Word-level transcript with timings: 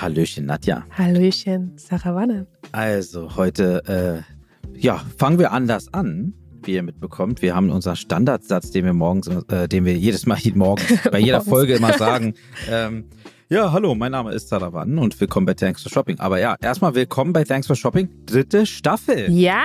Hallöchen, 0.00 0.46
Nadja. 0.46 0.84
Hallöchen, 0.96 1.72
Sarah 1.76 2.14
Wanne. 2.14 2.46
Also, 2.72 3.36
heute, 3.36 4.24
äh, 4.24 4.78
ja, 4.78 5.02
fangen 5.16 5.38
wir 5.38 5.52
anders 5.52 5.92
an, 5.92 6.34
wie 6.62 6.74
ihr 6.74 6.82
mitbekommt. 6.84 7.42
Wir 7.42 7.56
haben 7.56 7.70
unseren 7.70 7.96
Standardsatz, 7.96 8.70
den 8.70 8.84
wir 8.84 8.92
morgens, 8.92 9.26
äh, 9.48 9.68
den 9.68 9.84
wir 9.84 9.94
jedes 9.96 10.26
Mal 10.26 10.38
morgens 10.54 11.00
bei 11.10 11.18
jeder 11.18 11.40
Folge 11.40 11.74
immer 11.74 11.92
sagen. 11.98 12.34
Ähm, 12.70 13.06
ja, 13.48 13.72
hallo, 13.72 13.94
mein 13.94 14.12
Name 14.12 14.32
ist 14.32 14.48
Sarah 14.50 14.72
Wann 14.72 14.98
und 14.98 15.18
willkommen 15.20 15.46
bei 15.46 15.54
Thanks 15.54 15.82
for 15.82 15.90
Shopping. 15.90 16.20
Aber 16.20 16.38
ja, 16.38 16.56
erstmal 16.60 16.94
willkommen 16.94 17.32
bei 17.32 17.44
Thanks 17.44 17.66
for 17.66 17.74
Shopping. 17.74 18.08
Dritte 18.26 18.66
Staffel. 18.66 19.30
Ja, 19.32 19.64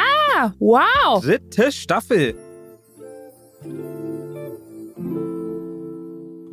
wow. 0.59 1.21
Dritte 1.21 1.71
Staffel. 1.71 2.33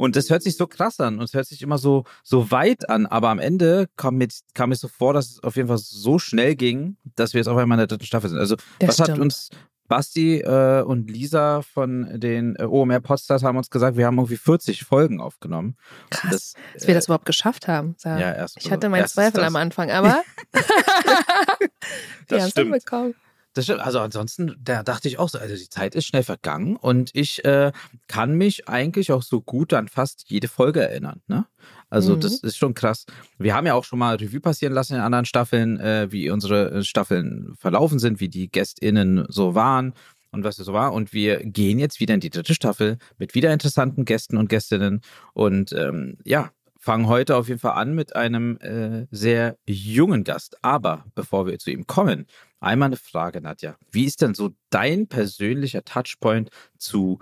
Und 0.01 0.17
das 0.17 0.31
hört 0.31 0.43
sich 0.43 0.57
so 0.57 0.67
krass 0.67 0.99
an 1.01 1.19
und 1.19 1.25
es 1.25 1.35
hört 1.35 1.47
sich 1.47 1.63
immer 1.63 1.79
so, 1.79 2.05
so 2.25 2.51
weit 2.51 2.89
an. 2.89 3.07
Aber 3.07 3.29
am 3.29 3.39
Ende 3.39 3.89
kam, 3.97 4.17
mit, 4.17 4.35
kam 4.55 4.73
es 4.73 4.81
so 4.81 4.89
vor, 4.89 5.13
dass 5.13 5.31
es 5.31 5.43
auf 5.43 5.57
jeden 5.57 5.69
Fall 5.69 5.79
so 5.79 6.19
schnell 6.19 6.57
ging, 6.57 6.97
dass 7.17 7.35
wir 7.35 7.39
jetzt 7.41 7.49
auf 7.49 7.57
einmal 7.59 7.77
in 7.77 7.81
der 7.81 7.87
dritten 7.87 8.07
Staffel 8.07 8.31
sind. 8.31 8.39
Also, 8.39 8.57
Das 8.79 8.89
was 8.91 8.99
hat 9.01 9.07
stimmt. 9.09 9.21
uns 9.21 9.51
Basti 9.89 10.39
äh, 10.41 10.83
und 10.83 11.11
Lisa 11.11 11.63
von 11.63 12.09
den 12.21 12.55
äh, 12.57 12.63
OMR 12.63 13.01
Podstars 13.01 13.43
haben 13.43 13.57
uns 13.59 13.71
gesagt, 13.71 13.97
wir 13.97 14.07
haben 14.07 14.19
irgendwie 14.19 14.37
40 14.37 14.85
Folgen 14.85 15.21
aufgenommen. 15.21 15.77
Krass, 16.11 16.31
Das, 16.31 16.55
dass 16.75 16.87
wir 16.87 16.95
das 16.95 17.07
überhaupt 17.07 17.25
geschafft 17.27 17.67
haben. 17.67 17.97
Sarah. 17.99 18.21
ja, 18.21 18.33
erst- 18.33 18.57
ich 18.59 18.71
hatte 18.71 18.87
erstens 18.87 19.15
Zweifel 19.15 19.39
das. 19.41 19.49
am 19.49 19.57
Anfang, 19.57 19.91
aber 19.91 20.23
wir 22.29 22.41
haben 22.41 22.49
es 22.49 22.55
hinbekommen. 22.55 23.15
Das 23.55 23.65
stimmt. 23.65 23.81
Also 23.81 23.99
ansonsten, 23.99 24.55
da 24.61 24.85
dachte 24.85 25.09
ich 25.09 25.19
auch 25.19 25.29
so, 25.29 25.39
also 25.39 25.57
die 25.57 25.69
Zeit 25.69 25.97
ist 25.97 26.07
schnell 26.07 26.23
vergangen 26.23 26.77
und 26.77 27.11
ich 27.15 27.45
äh, 27.45 27.73
kann 28.07 28.35
mich 28.35 28.69
eigentlich 28.69 29.11
auch 29.11 29.23
so 29.23 29.41
gut 29.41 29.73
an 29.73 29.89
fast 29.89 30.25
jede 30.29 30.47
Folge 30.47 30.81
erinnern. 30.81 31.21
Ne? 31.27 31.47
Also 31.89 32.15
Mhm. 32.15 32.21
das 32.21 32.35
ist 32.39 32.57
schon 32.57 32.75
krass. 32.75 33.07
Wir 33.39 33.55
haben 33.55 33.67
ja 33.67 33.75
auch 33.75 33.83
schon 33.85 33.99
mal 33.99 34.15
Revue 34.15 34.41
passieren 34.41 34.73
lassen 34.73 34.95
in 34.95 35.01
anderen 35.01 35.25
Staffeln, 35.25 35.81
äh, 35.81 36.13
wie 36.13 36.31
unsere 36.31 36.71
äh, 36.71 36.83
Staffeln 36.85 37.55
verlaufen 37.59 37.99
sind, 37.99 38.21
wie 38.21 38.29
die 38.29 38.49
GästInnen 38.49 39.27
so 39.29 39.57
waren 39.57 39.95
und 40.31 40.45
was 40.45 40.61
es 40.61 40.67
so 40.67 40.73
war. 40.73 40.93
Und 40.93 41.13
wir 41.13 41.39
gehen 41.45 41.81
jetzt 41.81 41.99
wieder 41.99 42.15
in 42.15 42.21
die 42.21 42.31
dritte 42.31 42.55
Staffel 42.55 42.99
mit 43.19 43.35
wieder 43.35 43.53
interessanten 43.53 44.05
Gästen 44.05 44.37
und 44.37 44.49
Gästinnen. 44.49 45.01
Und 45.35 45.73
ähm, 45.73 46.19
ja, 46.25 46.51
fangen 46.79 47.09
heute 47.09 47.35
auf 47.35 47.49
jeden 47.49 47.61
Fall 47.61 47.73
an 47.73 47.97
mit 47.97 48.15
einem 48.15 48.59
äh, 48.59 49.07
sehr 49.11 49.59
jungen 49.67 50.23
Gast. 50.23 50.57
Aber 50.63 51.05
bevor 51.17 51.47
wir 51.49 51.59
zu 51.59 51.73
ihm 51.73 51.89
kommen, 51.89 52.27
einmal 52.61 52.87
eine 52.89 52.97
Frage, 52.97 53.41
Nadja. 53.41 53.77
Wie 53.91 54.05
ist 54.05 54.23
denn 54.23 54.35
so 54.35 54.51
dein 54.71 55.07
persönlicher 55.09 55.85
Touchpoint 55.85 56.51
zu 56.79 57.19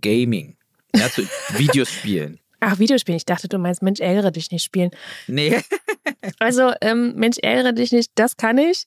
Gaming? 0.00 0.56
Ja, 0.94 1.10
zu 1.10 1.22
Videospielen. 1.56 2.40
Ach, 2.60 2.78
Videospielen. 2.78 3.16
Ich 3.18 3.26
dachte, 3.26 3.48
du 3.48 3.58
meinst, 3.58 3.82
Mensch, 3.82 4.00
ärgere 4.00 4.30
dich 4.32 4.50
nicht 4.50 4.64
spielen. 4.64 4.90
Nee. 5.26 5.60
Also, 6.38 6.72
ähm, 6.80 7.14
Mensch, 7.16 7.36
ärgere 7.42 7.72
dich 7.72 7.92
nicht, 7.92 8.10
das 8.16 8.36
kann 8.36 8.58
ich. 8.58 8.86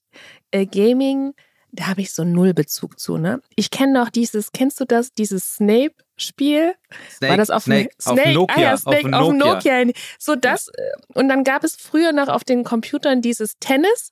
Äh, 0.51 0.65
Gaming, 0.65 1.33
da 1.71 1.87
habe 1.87 2.01
ich 2.01 2.11
so 2.13 2.23
null 2.25 2.53
Bezug 2.53 2.99
zu, 2.99 3.17
ne? 3.17 3.41
Ich 3.55 3.71
kenne 3.71 3.93
noch 3.93 4.09
dieses, 4.09 4.51
kennst 4.51 4.79
du 4.79 4.85
das, 4.85 5.13
dieses 5.13 5.55
Snape-Spiel? 5.55 6.73
Snake, 7.09 7.29
War 7.31 7.37
das 7.37 7.49
auf, 7.49 7.63
Snake, 7.63 7.89
dem 8.05 8.11
auf 8.11 8.33
Nokia. 8.33 8.55
Ah 8.55 8.61
ja, 8.61 8.77
Snake 8.77 9.17
auf 9.17 9.33
Nokia. 9.33 9.85
Nokia. 9.85 9.93
So 10.17 10.35
das. 10.35 10.67
äh, 10.69 10.81
Und 11.13 11.29
dann 11.29 11.43
gab 11.43 11.63
es 11.63 11.75
früher 11.75 12.11
noch 12.11 12.27
auf 12.27 12.43
den 12.43 12.63
Computern 12.63 13.21
dieses 13.21 13.57
Tennis. 13.59 14.11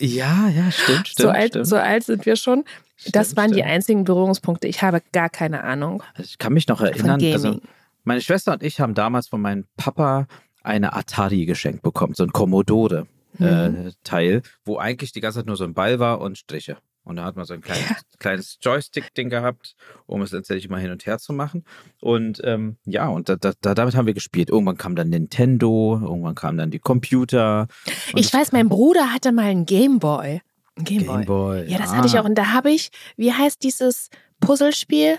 Ja, 0.00 0.48
ja, 0.48 0.70
stimmt, 0.70 1.08
stimmt. 1.08 1.16
so, 1.16 1.28
alt, 1.30 1.48
stimmt. 1.50 1.66
so 1.66 1.76
alt 1.76 2.04
sind 2.04 2.26
wir 2.26 2.36
schon. 2.36 2.64
das 3.12 3.26
Stimmt, 3.28 3.36
waren 3.36 3.50
die 3.52 3.58
stimmt. 3.58 3.70
einzigen 3.70 4.04
Berührungspunkte. 4.04 4.66
Ich 4.68 4.82
habe 4.82 5.02
gar 5.12 5.28
keine 5.30 5.62
Ahnung. 5.64 6.02
Also 6.14 6.28
Ich 6.28 6.38
kann 6.38 6.52
mich 6.52 6.66
noch 6.68 6.80
erinnern, 6.80 7.22
also 7.32 7.60
meine 8.04 8.20
Schwester 8.20 8.52
und 8.52 8.62
ich 8.62 8.80
haben 8.80 8.94
damals 8.94 9.28
von 9.28 9.40
meinem 9.40 9.66
Papa 9.76 10.26
eine 10.62 10.94
Atari 10.94 11.46
geschenkt 11.46 11.82
bekommen, 11.82 12.14
so 12.14 12.22
ein 12.24 12.32
Commodore 12.32 13.06
Mhm. 13.38 13.46
äh, 13.46 13.92
Teil, 14.04 14.42
wo 14.64 14.78
eigentlich 14.78 15.10
die 15.10 15.20
ganze 15.20 15.40
Zeit 15.40 15.46
nur 15.46 15.56
so 15.56 15.64
ein 15.64 15.74
Ball 15.74 15.98
war 15.98 16.20
und 16.20 16.38
Striche. 16.38 16.76
Und 17.04 17.16
da 17.16 17.24
hat 17.24 17.36
man 17.36 17.44
so 17.44 17.54
ein 17.54 17.60
kleines, 17.60 18.02
kleines 18.18 18.58
Joystick-Ding 18.60 19.28
gehabt, 19.28 19.76
um 20.06 20.22
es 20.22 20.32
letztendlich 20.32 20.68
mal 20.70 20.80
hin 20.80 20.90
und 20.90 21.04
her 21.04 21.18
zu 21.18 21.32
machen. 21.32 21.64
Und 22.00 22.40
ähm, 22.44 22.78
ja, 22.86 23.08
und 23.08 23.28
da, 23.28 23.36
da, 23.36 23.52
da, 23.60 23.74
damit 23.74 23.94
haben 23.94 24.06
wir 24.06 24.14
gespielt. 24.14 24.48
Irgendwann 24.48 24.78
kam 24.78 24.96
dann 24.96 25.10
Nintendo, 25.10 26.00
irgendwann 26.02 26.34
kamen 26.34 26.58
dann 26.58 26.70
die 26.70 26.78
Computer. 26.78 27.68
Ich 28.14 28.32
weiß, 28.32 28.52
mein 28.52 28.68
Bruder 28.68 29.12
hatte 29.12 29.32
mal 29.32 29.44
einen 29.44 29.66
Gameboy. 29.66 30.40
Gameboy. 30.76 31.16
Gameboy. 31.16 31.70
Ja, 31.70 31.78
das 31.78 31.92
hatte 31.94 32.08
ich 32.08 32.18
auch. 32.18 32.24
Und 32.24 32.36
da 32.36 32.52
habe 32.52 32.70
ich, 32.70 32.90
wie 33.16 33.32
heißt 33.32 33.62
dieses 33.62 34.08
Puzzlespiel? 34.40 35.18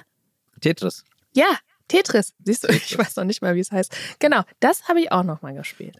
Tetris. 0.61 1.03
Ja, 1.33 1.57
Tetris. 1.87 2.33
Siehst 2.43 2.63
du, 2.63 2.69
ich 2.69 2.97
weiß 2.97 3.15
noch 3.15 3.25
nicht 3.25 3.41
mal, 3.41 3.55
wie 3.55 3.59
es 3.59 3.71
heißt. 3.71 3.95
Genau, 4.19 4.41
das 4.59 4.87
habe 4.87 5.01
ich 5.01 5.11
auch 5.11 5.23
noch 5.23 5.41
mal 5.41 5.53
gespielt. 5.53 5.99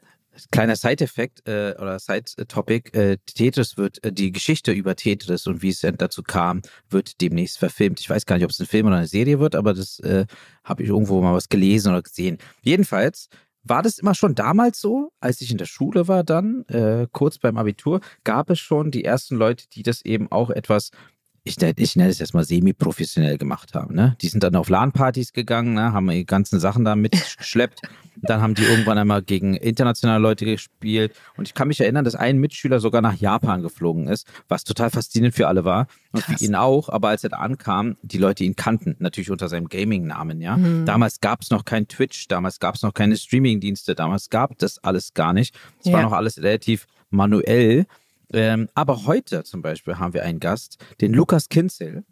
Kleiner 0.52 0.76
Side-Effekt 0.76 1.48
äh, 1.48 1.76
oder 1.80 2.00
Side-Topic, 2.00 2.98
äh, 2.98 3.18
Tetris 3.26 3.78
wird, 3.78 4.04
äh, 4.04 4.12
die 4.12 4.32
Geschichte 4.32 4.72
über 4.72 4.96
Tetris 4.96 5.48
und 5.48 5.62
wie 5.62 5.70
es 5.70 5.82
dazu 5.82 6.24
kam, 6.24 6.62
wird 6.90 7.22
demnächst 7.22 7.58
verfilmt. 7.58 8.00
Ich 8.00 8.10
weiß 8.10 8.26
gar 8.26 8.36
nicht, 8.36 8.46
ob 8.46 8.52
es 8.52 8.60
ein 8.60 8.66
Film 8.66 8.88
oder 8.88 8.98
eine 8.98 9.08
Serie 9.08 9.40
wird, 9.40 9.56
aber 9.56 9.74
das 9.74 10.00
äh, 10.00 10.26
habe 10.64 10.84
ich 10.84 10.90
irgendwo 10.90 11.22
mal 11.22 11.34
was 11.34 11.50
gelesen 11.50 11.92
oder 11.92 12.02
gesehen. 12.02 12.38
Jedenfalls 12.62 13.30
war 13.66 13.82
das 13.82 13.98
immer 13.98 14.14
schon 14.14 14.36
damals 14.36 14.80
so, 14.80 15.12
als 15.20 15.42
ich 15.42 15.52
in 15.52 15.58
der 15.58 15.66
Schule 15.66 16.08
war 16.08 16.24
dann, 16.24 16.66
äh, 16.68 17.08
kurz 17.12 17.40
beim 17.40 17.58
Abitur, 17.58 18.00
gab 18.24 18.50
es 18.50 18.60
schon 18.60 18.92
die 18.92 19.04
ersten 19.04 19.36
Leute, 19.36 19.66
die 19.74 19.84
das 19.84 20.06
eben 20.06 20.32
auch 20.32 20.52
etwas 20.52 20.92
ich, 21.48 21.58
nenne- 21.58 21.76
ich 21.78 21.96
nenne 21.96 22.10
es 22.10 22.20
jetzt 22.20 22.34
mal 22.34 22.44
semi-professionell 22.44 23.38
gemacht 23.38 23.74
haben. 23.76 23.94
Ne? 23.96 24.18
Die 24.22 24.28
sind 24.28 24.44
dann 24.44 24.56
auf 24.56 24.68
LAN-Partys 24.68 25.32
gegangen, 25.32 25.76
ne? 25.76 25.94
haben 25.94 26.08
die 26.10 26.26
ganzen 26.26 26.60
Sachen 26.60 26.84
da 26.84 26.96
mitgeschleppt. 26.96 27.82
dann 28.22 28.42
haben 28.42 28.56
die 28.56 28.64
irgendwann 28.64 28.98
einmal 28.98 29.22
gegen 29.22 29.54
internationale 29.56 30.20
Leute 30.22 30.46
gespielt. 30.46 31.14
Und 31.38 31.48
ich 31.48 31.54
kann 31.54 31.68
mich 31.68 31.80
erinnern, 31.82 32.04
dass 32.04 32.16
ein 32.16 32.38
Mitschüler 32.40 32.80
sogar 32.80 33.02
nach 33.02 33.14
Japan 33.16 33.62
geflogen 33.62 34.08
ist, 34.08 34.26
was 34.48 34.64
total 34.64 34.90
faszinierend 34.90 35.36
für 35.36 35.48
alle 35.48 35.66
war. 35.66 35.88
Und 36.12 36.24
Krass. 36.24 36.40
für 36.40 36.46
ihn 36.46 36.56
auch. 36.56 36.90
Aber 36.90 37.10
als 37.10 37.24
er 37.24 37.30
da 37.30 37.38
ankam, 37.38 37.98
die 38.02 38.18
Leute 38.18 38.44
ihn 38.44 38.56
kannten, 38.56 38.96
natürlich 39.00 39.30
unter 39.30 39.48
seinem 39.48 39.68
Gaming-Namen. 39.70 40.42
Ja? 40.42 40.58
Mhm. 40.58 40.86
Damals 40.86 41.22
gab 41.22 41.42
es 41.42 41.52
noch 41.52 41.64
kein 41.66 41.88
Twitch, 41.88 42.28
damals 42.28 42.60
gab 42.60 42.76
es 42.76 42.82
noch 42.82 42.94
keine 42.94 43.18
Streaming-Dienste, 43.18 43.94
damals 43.94 44.30
gab 44.32 44.58
das 44.58 44.84
alles 44.84 45.14
gar 45.14 45.34
nicht. 45.34 45.54
Es 45.84 45.92
war 45.92 46.00
Ja. 46.00 46.06
noch 46.08 46.14
alles 46.14 46.38
relativ 46.42 46.88
manuell. 47.12 47.86
Ähm, 48.34 48.70
aber 48.74 49.06
heute 49.06 49.44
zum 49.44 49.62
Beispiel 49.62 49.98
haben 50.00 50.14
wir 50.14 50.24
einen 50.24 50.40
Gast, 50.40 50.84
den 51.02 51.14
Lukas 51.14 51.50
Kinzel. 51.50 52.04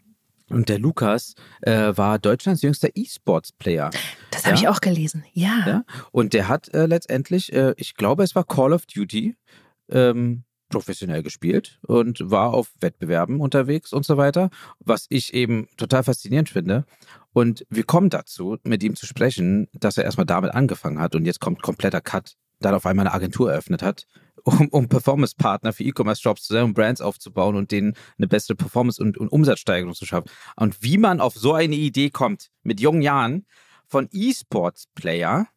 Und 0.49 0.69
der 0.69 0.77
Lukas 0.77 1.33
äh, 1.61 1.93
war 1.95 2.19
Deutschlands 2.19 2.61
jüngster 2.61 2.89
E-Sports-Player. 2.93 3.89
Das 4.29 4.45
habe 4.45 4.55
Ja? 4.55 4.61
ich 4.61 4.67
auch 4.67 4.81
gelesen. 4.81 5.23
Ja. 5.33 5.63
Ja? 5.65 5.83
Und 6.11 6.33
der 6.33 6.47
hat 6.47 6.71
äh, 6.73 6.85
letztendlich, 6.85 7.53
äh, 7.53 7.73
ich 7.77 7.95
glaube, 7.95 8.23
es 8.23 8.35
war 8.35 8.43
Call 8.43 8.73
of 8.73 8.85
Duty, 8.85 9.35
ähm, 9.89 10.43
professionell 10.69 11.23
gespielt 11.23 11.79
und 11.87 12.19
war 12.29 12.53
auf 12.53 12.71
Wettbewerben 12.81 13.39
unterwegs 13.39 13.93
und 13.93 14.05
so 14.05 14.17
weiter, 14.17 14.49
was 14.79 15.05
ich 15.09 15.33
eben 15.33 15.67
total 15.77 16.03
faszinierend 16.03 16.49
finde. 16.49 16.85
Und 17.31 17.65
wir 17.69 17.83
kommen 17.83 18.09
dazu, 18.09 18.57
mit 18.63 18.83
ihm 18.83 18.95
zu 18.95 19.05
sprechen, 19.05 19.67
dass 19.73 19.97
er 19.97 20.03
erstmal 20.03 20.25
damit 20.25 20.51
angefangen 20.53 20.99
hat 20.99 21.15
und 21.15 21.25
jetzt 21.25 21.39
kommt 21.39 21.61
kompletter 21.61 22.01
Cut, 22.01 22.35
dann 22.65 22.75
auf 22.75 22.85
einmal 22.85 23.07
eine 23.07 23.15
Agentur 23.15 23.51
eröffnet 23.51 23.83
hat, 23.83 24.05
um, 24.43 24.67
um 24.69 24.89
Performance-Partner 24.89 25.73
für 25.73 25.83
E-Commerce-Shops 25.83 26.43
zu 26.43 26.53
sein, 26.53 26.63
um 26.63 26.73
Brands 26.73 27.01
aufzubauen 27.01 27.55
und 27.55 27.71
denen 27.71 27.93
eine 28.17 28.27
bessere 28.27 28.55
Performance 28.55 29.01
und, 29.01 29.17
und 29.17 29.29
Umsatzsteigerung 29.29 29.93
zu 29.93 30.05
schaffen. 30.05 30.29
Und 30.55 30.81
wie 30.81 30.97
man 30.97 31.21
auf 31.21 31.35
so 31.35 31.53
eine 31.53 31.75
Idee 31.75 32.09
kommt, 32.09 32.49
mit 32.63 32.79
jungen 32.79 33.01
Jahren 33.01 33.45
von 33.87 34.09
E-Sports-Player 34.11 35.47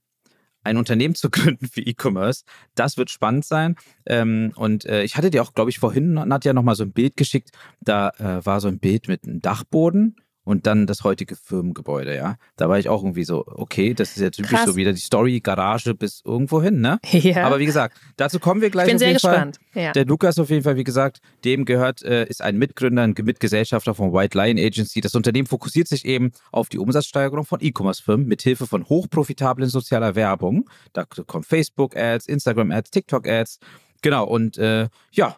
ein 0.62 0.77
Unternehmen 0.77 1.15
zu 1.15 1.31
gründen 1.31 1.69
für 1.69 1.81
E-Commerce. 1.81 2.44
Das 2.75 2.97
wird 2.97 3.11
spannend 3.11 3.44
sein. 3.44 3.77
Ähm, 4.05 4.53
und 4.56 4.84
äh, 4.84 5.05
ich 5.05 5.17
hatte 5.17 5.31
dir 5.31 5.43
auch, 5.43 5.55
glaube 5.55 5.71
ich, 5.71 5.78
vorhin, 5.78 6.15
Nadja, 6.15 6.53
noch 6.53 6.62
mal 6.62 6.75
so 6.75 6.83
ein 6.83 6.93
Bild 6.93 7.17
geschickt. 7.17 7.50
Da 7.81 8.11
äh, 8.19 8.44
war 8.44 8.61
so 8.61 8.69
ein 8.69 8.78
Bild 8.78 9.09
mit 9.09 9.25
einem 9.25 9.41
Dachboden 9.41 10.17
und 10.46 10.68
dann 10.68 10.86
das 10.86 11.02
heutige 11.02 11.34
Firmengebäude, 11.34 12.14
ja. 12.14 12.37
Da 12.54 12.69
war 12.69 12.78
ich 12.78 12.88
auch 12.88 13.02
irgendwie 13.02 13.25
so, 13.25 13.44
okay, 13.46 13.94
das 13.94 14.10
ist 14.10 14.22
ja 14.22 14.31
typisch 14.31 14.52
Krass. 14.52 14.66
so 14.66 14.76
wieder 14.76 14.93
die 14.93 15.00
Story, 15.00 15.40
Garage 15.40 15.93
bis 15.94 16.22
irgendwo 16.25 16.62
hin, 16.62 16.81
ne? 16.81 17.00
Ja. 17.26 17.44
Aber 17.44 17.58
wie 17.58 17.66
gesagt, 17.66 17.98
dazu 18.16 18.38
kommen 18.38 18.60
wir 18.60 18.70
gleich 18.70 18.87
ich 18.87 18.90
bin 18.90 18.96
auf 18.96 19.00
sehr 19.00 19.08
jeden 19.08 19.20
Fall. 19.20 19.32
gespannt. 19.32 19.58
Ja. 19.75 19.93
Der 19.93 20.04
Lukas 20.04 20.38
auf 20.38 20.48
jeden 20.48 20.62
Fall, 20.62 20.76
wie 20.76 20.84
gesagt, 20.84 21.20
dem 21.44 21.64
gehört, 21.64 22.04
äh, 22.04 22.26
ist 22.26 22.43
ein 22.43 22.56
Mitgründer, 22.58 23.02
ein 23.02 23.14
Mitgesellschafter 23.20 23.94
von 23.94 24.12
White 24.12 24.38
Lion 24.38 24.58
Agency. 24.58 25.00
Das 25.00 25.16
Unternehmen 25.16 25.48
fokussiert 25.48 25.88
sich 25.88 26.04
eben 26.04 26.31
auf 26.52 26.69
die 26.69 26.78
Umsatzsteigerung 26.78 27.44
von 27.44 27.58
E-Commerce-Firmen 27.60 28.28
mit 28.28 28.42
Hilfe 28.42 28.69
von 28.69 28.88
hochprofitablen 28.88 29.69
sozialer 29.69 30.14
Werbung. 30.14 30.70
Da 30.92 31.04
kommen 31.04 31.42
Facebook-Ads, 31.42 32.26
Instagram-Ads, 32.26 32.90
TikTok-Ads. 32.92 33.58
Genau, 34.02 34.25
und 34.25 34.58
äh, 34.58 34.88
ja, 35.10 35.37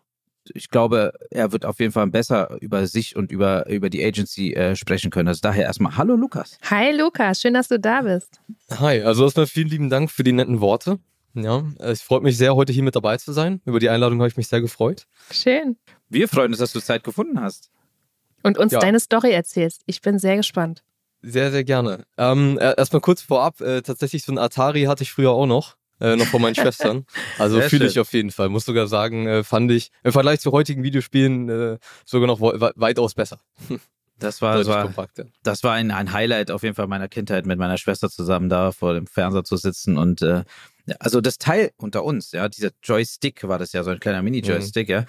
ich 0.55 0.71
glaube, 0.71 1.13
er 1.31 1.53
wird 1.53 1.65
auf 1.65 1.79
jeden 1.81 1.93
Fall 1.93 2.07
besser 2.09 2.57
über 2.61 2.87
sich 2.87 3.17
und 3.17 3.31
über, 3.33 3.69
über 3.69 3.91
die 3.91 4.05
Agency 4.05 4.53
äh, 4.55 4.77
sprechen 4.77 5.11
können. 5.11 5.29
Also 5.29 5.41
daher 5.43 5.65
erstmal, 5.65 5.97
hallo 5.97 6.15
Lukas. 6.17 6.59
Hi 6.71 6.93
Lukas, 6.97 7.41
schön, 7.41 7.55
dass 7.55 7.69
du 7.69 7.79
da 7.79 8.03
bist. 8.03 8.41
Hi, 8.71 9.03
also 9.03 9.25
erstmal 9.25 9.47
vielen 9.47 9.69
lieben 9.69 9.91
Dank 9.91 10.11
für 10.11 10.23
die 10.25 10.33
netten 10.33 10.61
Worte. 10.61 10.99
Ja, 11.35 11.63
es 11.79 12.03
freut 12.03 12.23
mich 12.23 12.37
sehr, 12.37 12.57
heute 12.57 12.73
hier 12.73 12.83
mit 12.83 12.97
dabei 12.97 13.17
zu 13.17 13.33
sein. 13.33 13.61
Über 13.65 13.79
die 13.81 13.89
Einladung 13.91 14.19
habe 14.19 14.29
ich 14.29 14.37
mich 14.37 14.49
sehr 14.49 14.61
gefreut. 14.61 15.07
Schön. 15.31 15.77
Wir 16.09 16.27
freuen 16.29 16.51
uns, 16.53 16.59
dass 16.59 16.73
du 16.73 16.81
Zeit 16.81 17.05
gefunden 17.05 17.41
hast. 17.41 17.71
Und 18.43 18.59
uns 18.59 18.73
Ja. 18.73 18.81
deine 18.81 18.99
Story 19.01 19.31
erzählst. 19.33 19.83
Ich 19.87 20.01
bin 20.01 20.19
sehr 20.19 20.37
gespannt. 20.37 20.83
Sehr, 21.23 21.51
sehr 21.51 21.65
gerne. 21.65 22.05
Ähm, 22.17 22.59
äh, 22.59 22.75
erstmal 22.77 23.01
kurz 23.01 23.21
vorab, 23.23 23.61
äh, 23.61 23.83
tatsächlich 23.83 24.23
so 24.25 24.33
ein 24.33 24.39
Atari 24.39 24.85
hatte 24.85 25.03
ich 25.03 25.13
früher 25.13 25.31
auch 25.33 25.47
noch. 25.47 25.77
Äh, 26.01 26.17
noch 26.17 26.27
von 26.27 26.43
meinen 26.43 26.55
Schwestern. 26.57 27.07
Also 27.39 27.61
fühle 27.61 27.87
ich 27.87 27.99
auf 27.99 28.13
jeden 28.13 28.31
Fall. 28.31 28.49
Muss 28.49 28.65
sogar 28.65 28.87
sagen, 28.87 29.27
äh, 29.27 29.45
fand 29.45 29.71
ich 29.71 29.91
im 30.03 30.13
Vergleich 30.13 30.41
zu 30.41 30.53
heutigen 30.53 30.83
Videospielen 30.83 31.49
äh, 31.49 31.79
sogar 32.05 32.27
noch 32.27 32.41
weitaus 32.41 33.15
besser. 33.15 33.41
Das 34.21 34.43
war, 34.43 34.59
das 34.59 34.67
war, 34.67 34.83
kompakt, 34.83 35.19
ja. 35.19 35.25
das 35.45 35.63
war 35.63 35.75
ein, 35.75 35.93
ein 35.93 36.13
Highlight 36.13 36.51
auf 36.51 36.65
jeden 36.65 36.75
Fall 36.75 36.89
meiner 36.89 37.07
Kindheit, 37.07 37.47
mit 37.47 37.57
meiner 37.57 37.79
Schwester 37.79 38.11
zusammen 38.11 38.49
da 38.49 38.73
vor 38.73 38.95
dem 38.95 39.07
Fernseher 39.07 39.45
zu 39.45 39.57
sitzen 39.57 39.97
und 39.97 40.23
äh, 40.23 40.43
also 40.99 41.21
das 41.21 41.39
Teil 41.39 41.71
unter 41.77 42.03
uns, 42.03 42.33
ja, 42.33 42.49
dieser 42.49 42.71
Joystick 42.83 43.47
war 43.47 43.61
das 43.61 43.73
ja, 43.73 43.85
so 43.85 43.91
ein 43.91 44.01
kleiner 44.01 44.23
Mini-Joystick, 44.23 44.89
mhm. 44.89 44.93
ja, 44.93 45.05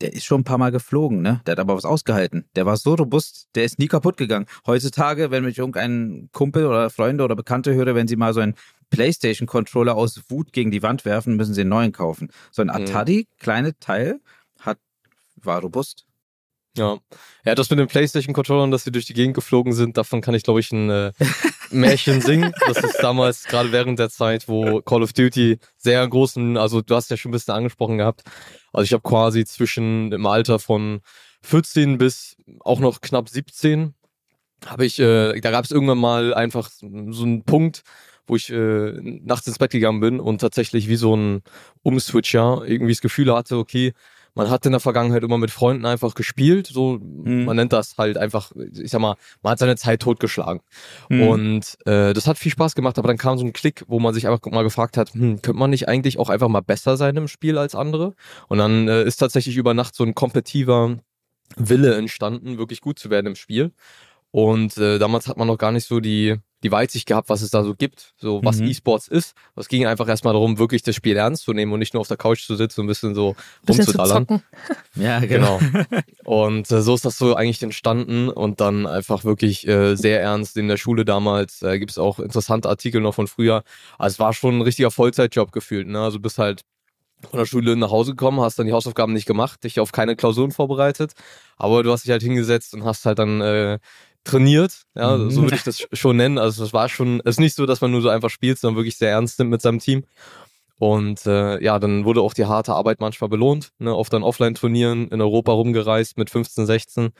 der 0.00 0.12
ist 0.12 0.24
schon 0.24 0.42
ein 0.42 0.44
paar 0.44 0.58
Mal 0.58 0.72
geflogen, 0.72 1.22
ne? 1.22 1.40
Der 1.46 1.52
hat 1.52 1.58
aber 1.58 1.74
was 1.74 1.86
ausgehalten. 1.86 2.44
Der 2.54 2.66
war 2.66 2.76
so 2.76 2.94
robust, 2.94 3.48
der 3.54 3.64
ist 3.64 3.78
nie 3.78 3.86
kaputt 3.86 4.18
gegangen. 4.18 4.46
Heutzutage, 4.66 5.30
wenn 5.30 5.44
mich 5.44 5.56
irgendein 5.56 6.28
Kumpel 6.32 6.66
oder 6.66 6.90
Freunde 6.90 7.24
oder 7.24 7.34
Bekannte 7.34 7.72
höre, 7.72 7.94
wenn 7.94 8.06
sie 8.06 8.16
mal 8.16 8.34
so 8.34 8.40
einen 8.40 8.56
PlayStation-Controller 8.90 9.94
aus 9.94 10.22
Wut 10.28 10.52
gegen 10.52 10.70
die 10.70 10.82
Wand 10.82 11.04
werfen, 11.04 11.36
müssen 11.36 11.54
sie 11.54 11.62
einen 11.62 11.70
neuen 11.70 11.92
kaufen. 11.92 12.30
So 12.50 12.62
ein 12.62 12.68
mhm. 12.68 12.74
Atari, 12.74 13.26
mhm. 13.28 13.38
kleine 13.38 13.78
Teil, 13.78 14.20
hat, 14.60 14.78
war 15.36 15.60
robust. 15.60 16.06
Ja. 16.76 16.98
Ja, 17.44 17.54
das 17.54 17.70
mit 17.70 17.78
den 17.78 17.86
PlayStation-Controllern, 17.86 18.70
dass 18.70 18.84
sie 18.84 18.92
durch 18.92 19.06
die 19.06 19.14
Gegend 19.14 19.34
geflogen 19.34 19.72
sind, 19.72 19.96
davon 19.96 20.20
kann 20.20 20.34
ich, 20.34 20.42
glaube 20.42 20.60
ich, 20.60 20.72
ein 20.72 20.90
äh, 20.90 21.12
Märchen 21.70 22.20
singen. 22.20 22.52
Das 22.66 22.78
ist 22.78 22.98
damals, 22.98 23.44
gerade 23.44 23.72
während 23.72 23.98
der 23.98 24.10
Zeit, 24.10 24.46
wo 24.46 24.82
Call 24.82 25.02
of 25.02 25.12
Duty 25.12 25.58
sehr 25.78 26.06
großen, 26.06 26.56
also 26.56 26.82
du 26.82 26.94
hast 26.94 27.10
ja 27.10 27.16
schon 27.16 27.30
ein 27.30 27.32
bisschen 27.32 27.54
angesprochen 27.54 27.98
gehabt. 27.98 28.22
Also 28.72 28.84
ich 28.84 28.92
habe 28.92 29.02
quasi 29.02 29.44
zwischen 29.46 30.12
im 30.12 30.26
Alter 30.26 30.58
von 30.58 31.00
14 31.42 31.96
bis 31.96 32.36
auch 32.60 32.80
noch 32.80 33.00
knapp 33.00 33.28
17 33.28 33.94
habe 34.64 34.86
ich, 34.86 34.98
äh, 34.98 35.38
da 35.40 35.50
gab 35.50 35.64
es 35.64 35.70
irgendwann 35.70 35.98
mal 35.98 36.34
einfach 36.34 36.70
so 36.70 36.86
einen 36.86 37.44
Punkt, 37.44 37.82
wo 38.26 38.36
ich 38.36 38.50
äh, 38.50 38.92
nachts 39.24 39.46
ins 39.46 39.58
Bett 39.58 39.70
gegangen 39.70 40.00
bin 40.00 40.20
und 40.20 40.40
tatsächlich 40.40 40.88
wie 40.88 40.96
so 40.96 41.16
ein 41.16 41.42
Umswitcher 41.82 42.62
irgendwie 42.66 42.92
das 42.92 43.00
Gefühl 43.00 43.32
hatte, 43.34 43.56
okay, 43.56 43.92
man 44.36 44.50
hat 44.50 44.66
in 44.66 44.72
der 44.72 44.80
Vergangenheit 44.80 45.22
immer 45.22 45.38
mit 45.38 45.50
Freunden 45.50 45.86
einfach 45.86 46.14
gespielt. 46.14 46.66
So, 46.66 46.98
mhm. 47.00 47.46
man 47.46 47.56
nennt 47.56 47.72
das 47.72 47.96
halt 47.96 48.18
einfach, 48.18 48.52
ich 48.54 48.90
sag 48.90 49.00
mal, 49.00 49.16
man 49.42 49.52
hat 49.52 49.58
seine 49.58 49.76
Zeit 49.76 50.00
totgeschlagen. 50.02 50.60
Mhm. 51.08 51.22
Und 51.22 51.78
äh, 51.86 52.12
das 52.12 52.26
hat 52.26 52.36
viel 52.38 52.52
Spaß 52.52 52.74
gemacht, 52.74 52.98
aber 52.98 53.08
dann 53.08 53.16
kam 53.16 53.38
so 53.38 53.46
ein 53.46 53.54
Klick, 53.54 53.84
wo 53.88 53.98
man 53.98 54.12
sich 54.12 54.28
einfach 54.28 54.50
mal 54.50 54.62
gefragt 54.62 54.98
hat, 54.98 55.14
hm, 55.14 55.40
könnte 55.40 55.58
man 55.58 55.70
nicht 55.70 55.88
eigentlich 55.88 56.18
auch 56.18 56.28
einfach 56.28 56.48
mal 56.48 56.60
besser 56.60 56.98
sein 56.98 57.16
im 57.16 57.28
Spiel 57.28 57.56
als 57.56 57.74
andere? 57.74 58.14
Und 58.48 58.58
dann 58.58 58.88
äh, 58.88 59.04
ist 59.04 59.16
tatsächlich 59.16 59.56
über 59.56 59.72
Nacht 59.72 59.94
so 59.94 60.04
ein 60.04 60.14
kompetitiver 60.14 60.98
Wille 61.56 61.94
entstanden, 61.94 62.58
wirklich 62.58 62.82
gut 62.82 62.98
zu 62.98 63.08
werden 63.08 63.28
im 63.28 63.36
Spiel. 63.36 63.72
Und 64.36 64.76
äh, 64.76 64.98
damals 64.98 65.28
hat 65.28 65.38
man 65.38 65.48
noch 65.48 65.56
gar 65.56 65.72
nicht 65.72 65.88
so 65.88 65.98
die, 65.98 66.36
die 66.62 66.70
Weitsicht 66.70 67.06
gehabt, 67.06 67.30
was 67.30 67.40
es 67.40 67.48
da 67.48 67.64
so 67.64 67.74
gibt, 67.74 68.12
so 68.18 68.44
was 68.44 68.58
mhm. 68.58 68.66
E-Sports 68.66 69.08
ist. 69.08 69.34
Es 69.54 69.66
ging 69.66 69.86
einfach 69.86 70.06
erstmal 70.08 70.34
darum, 70.34 70.58
wirklich 70.58 70.82
das 70.82 70.94
Spiel 70.94 71.16
ernst 71.16 71.44
zu 71.44 71.54
nehmen 71.54 71.72
und 71.72 71.78
nicht 71.78 71.94
nur 71.94 72.02
auf 72.02 72.08
der 72.08 72.18
Couch 72.18 72.44
zu 72.44 72.54
sitzen 72.54 72.80
und 72.80 72.84
ein 72.84 72.88
bisschen 72.88 73.14
so 73.14 73.34
rumzudallern. 73.66 74.26
Ja, 74.94 75.20
genau. 75.20 75.58
genau. 75.58 76.02
Und 76.24 76.70
äh, 76.70 76.82
so 76.82 76.94
ist 76.94 77.06
das 77.06 77.16
so 77.16 77.34
eigentlich 77.34 77.62
entstanden 77.62 78.28
und 78.28 78.60
dann 78.60 78.86
einfach 78.86 79.24
wirklich 79.24 79.66
äh, 79.66 79.94
sehr 79.94 80.20
ernst 80.20 80.58
in 80.58 80.68
der 80.68 80.76
Schule 80.76 81.06
damals. 81.06 81.62
Äh, 81.62 81.78
gibt 81.78 81.92
es 81.92 81.96
auch 81.96 82.18
interessante 82.18 82.68
Artikel 82.68 83.00
noch 83.00 83.14
von 83.14 83.28
früher. 83.28 83.62
Also 83.98 84.16
es 84.16 84.18
war 84.18 84.34
schon 84.34 84.58
ein 84.58 84.62
richtiger 84.62 84.90
Vollzeitjob 84.90 85.50
gefühlt. 85.50 85.88
Ne? 85.88 85.98
Also 85.98 86.20
bist 86.20 86.36
halt 86.36 86.60
von 87.30 87.38
der 87.38 87.46
Schule 87.46 87.76
nach 87.76 87.90
Hause 87.90 88.12
gekommen, 88.12 88.40
hast 88.40 88.58
dann 88.58 88.66
die 88.66 88.72
Hausaufgaben 88.72 89.12
nicht 89.12 89.26
gemacht, 89.26 89.64
dich 89.64 89.80
auf 89.80 89.92
keine 89.92 90.16
Klausuren 90.16 90.50
vorbereitet, 90.50 91.12
aber 91.56 91.82
du 91.82 91.90
hast 91.90 92.04
dich 92.04 92.10
halt 92.10 92.22
hingesetzt 92.22 92.74
und 92.74 92.84
hast 92.84 93.06
halt 93.06 93.18
dann 93.18 93.40
äh, 93.40 93.78
trainiert, 94.26 94.82
ja, 94.94 95.16
mhm. 95.16 95.30
so 95.30 95.42
würde 95.42 95.56
ich 95.56 95.62
das 95.62 95.86
schon 95.92 96.16
nennen. 96.16 96.38
Also 96.38 96.64
es 96.64 96.72
war 96.72 96.88
schon, 96.88 97.20
es 97.24 97.36
ist 97.36 97.40
nicht 97.40 97.54
so, 97.54 97.66
dass 97.66 97.80
man 97.80 97.90
nur 97.90 98.02
so 98.02 98.08
einfach 98.08 98.30
spielt, 98.30 98.58
sondern 98.58 98.76
wirklich 98.76 98.96
sehr 98.96 99.10
ernst 99.10 99.38
nimmt 99.38 99.50
mit 99.50 99.62
seinem 99.62 99.78
Team. 99.78 100.04
Und 100.78 101.24
äh, 101.24 101.62
ja, 101.62 101.78
dann 101.78 102.04
wurde 102.04 102.20
auch 102.20 102.34
die 102.34 102.44
harte 102.44 102.74
Arbeit 102.74 103.00
manchmal 103.00 103.30
belohnt, 103.30 103.72
ne, 103.78 103.94
oft 103.94 104.12
dann 104.12 104.22
Offline-Turnieren 104.22 105.08
in 105.08 105.22
Europa 105.22 105.52
rumgereist 105.52 106.18
mit 106.18 106.28
15, 106.28 106.66
16 106.66 107.10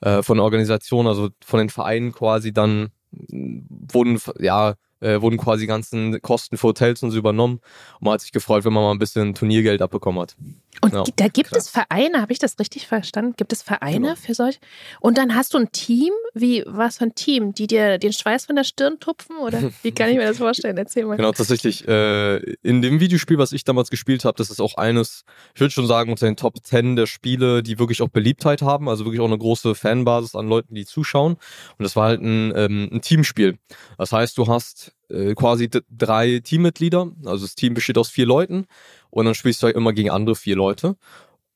äh, 0.00 0.22
von 0.22 0.36
der 0.36 0.44
Organisation, 0.44 1.08
also 1.08 1.30
von 1.44 1.58
den 1.58 1.70
Vereinen 1.70 2.12
quasi 2.12 2.52
dann 2.52 2.90
wurden 3.10 4.20
ja 4.38 4.74
äh, 5.00 5.20
wurden 5.20 5.38
quasi 5.38 5.66
ganzen 5.66 6.20
Kosten 6.22 6.56
für 6.56 6.68
Hotels 6.68 7.02
und 7.02 7.10
so 7.10 7.18
übernommen. 7.18 7.60
Und 7.98 8.04
man 8.04 8.14
hat 8.14 8.20
sich 8.20 8.32
gefreut, 8.32 8.64
wenn 8.64 8.72
man 8.72 8.84
mal 8.84 8.92
ein 8.92 8.98
bisschen 8.98 9.34
Turniergeld 9.34 9.82
abbekommen 9.82 10.20
hat. 10.20 10.36
Und 10.80 10.94
ja. 10.94 11.04
da 11.16 11.28
gibt 11.28 11.50
Krass. 11.50 11.64
es 11.64 11.68
Vereine, 11.68 12.22
habe 12.22 12.32
ich 12.32 12.38
das 12.38 12.58
richtig 12.58 12.86
verstanden? 12.86 13.34
Gibt 13.36 13.52
es 13.52 13.62
Vereine 13.62 14.00
genau. 14.00 14.14
für 14.14 14.34
solche? 14.34 14.60
Und 15.00 15.18
dann 15.18 15.34
hast 15.34 15.52
du 15.52 15.58
ein 15.58 15.72
Team, 15.72 16.12
wie 16.32 16.64
was 16.66 16.98
für 16.98 17.04
ein 17.04 17.14
Team, 17.14 17.52
die 17.52 17.66
dir 17.66 17.98
den 17.98 18.12
Schweiß 18.12 18.46
von 18.46 18.56
der 18.56 18.64
Stirn 18.64 18.98
tupfen? 18.98 19.36
Oder 19.38 19.60
wie 19.82 19.92
kann 19.92 20.08
ich 20.08 20.16
mir 20.16 20.26
das 20.26 20.38
vorstellen? 20.38 20.76
Erzähl 20.78 21.04
mal. 21.04 21.16
Genau, 21.16 21.32
tatsächlich. 21.32 21.86
Äh, 21.86 22.36
in 22.62 22.82
dem 22.82 23.00
Videospiel, 23.00 23.36
was 23.36 23.52
ich 23.52 23.64
damals 23.64 23.90
gespielt 23.90 24.24
habe, 24.24 24.38
das 24.38 24.50
ist 24.50 24.60
auch 24.60 24.76
eines, 24.76 25.24
ich 25.54 25.60
würde 25.60 25.72
schon 25.72 25.86
sagen, 25.86 26.10
unter 26.10 26.26
den 26.26 26.36
Top 26.36 26.64
10 26.64 26.96
der 26.96 27.06
Spiele, 27.06 27.62
die 27.62 27.78
wirklich 27.78 28.00
auch 28.00 28.08
Beliebtheit 28.08 28.62
haben, 28.62 28.88
also 28.88 29.04
wirklich 29.04 29.20
auch 29.20 29.26
eine 29.26 29.38
große 29.38 29.74
Fanbasis 29.74 30.34
an 30.34 30.48
Leuten, 30.48 30.74
die 30.74 30.86
zuschauen. 30.86 31.32
Und 31.32 31.82
das 31.82 31.96
war 31.96 32.06
halt 32.06 32.22
ein, 32.22 32.52
ähm, 32.56 32.88
ein 32.92 33.00
Teamspiel. 33.02 33.58
Das 33.98 34.12
heißt, 34.12 34.38
du 34.38 34.46
hast 34.46 34.92
äh, 35.10 35.34
quasi 35.34 35.68
drei 35.90 36.40
Teammitglieder, 36.42 37.10
also 37.26 37.44
das 37.44 37.54
Team 37.54 37.74
besteht 37.74 37.98
aus 37.98 38.08
vier 38.08 38.26
Leuten 38.26 38.66
und 39.10 39.24
dann 39.24 39.34
spielst 39.34 39.62
du 39.62 39.66
halt 39.66 39.76
immer 39.76 39.92
gegen 39.92 40.10
andere 40.10 40.36
vier 40.36 40.56
Leute. 40.56 40.96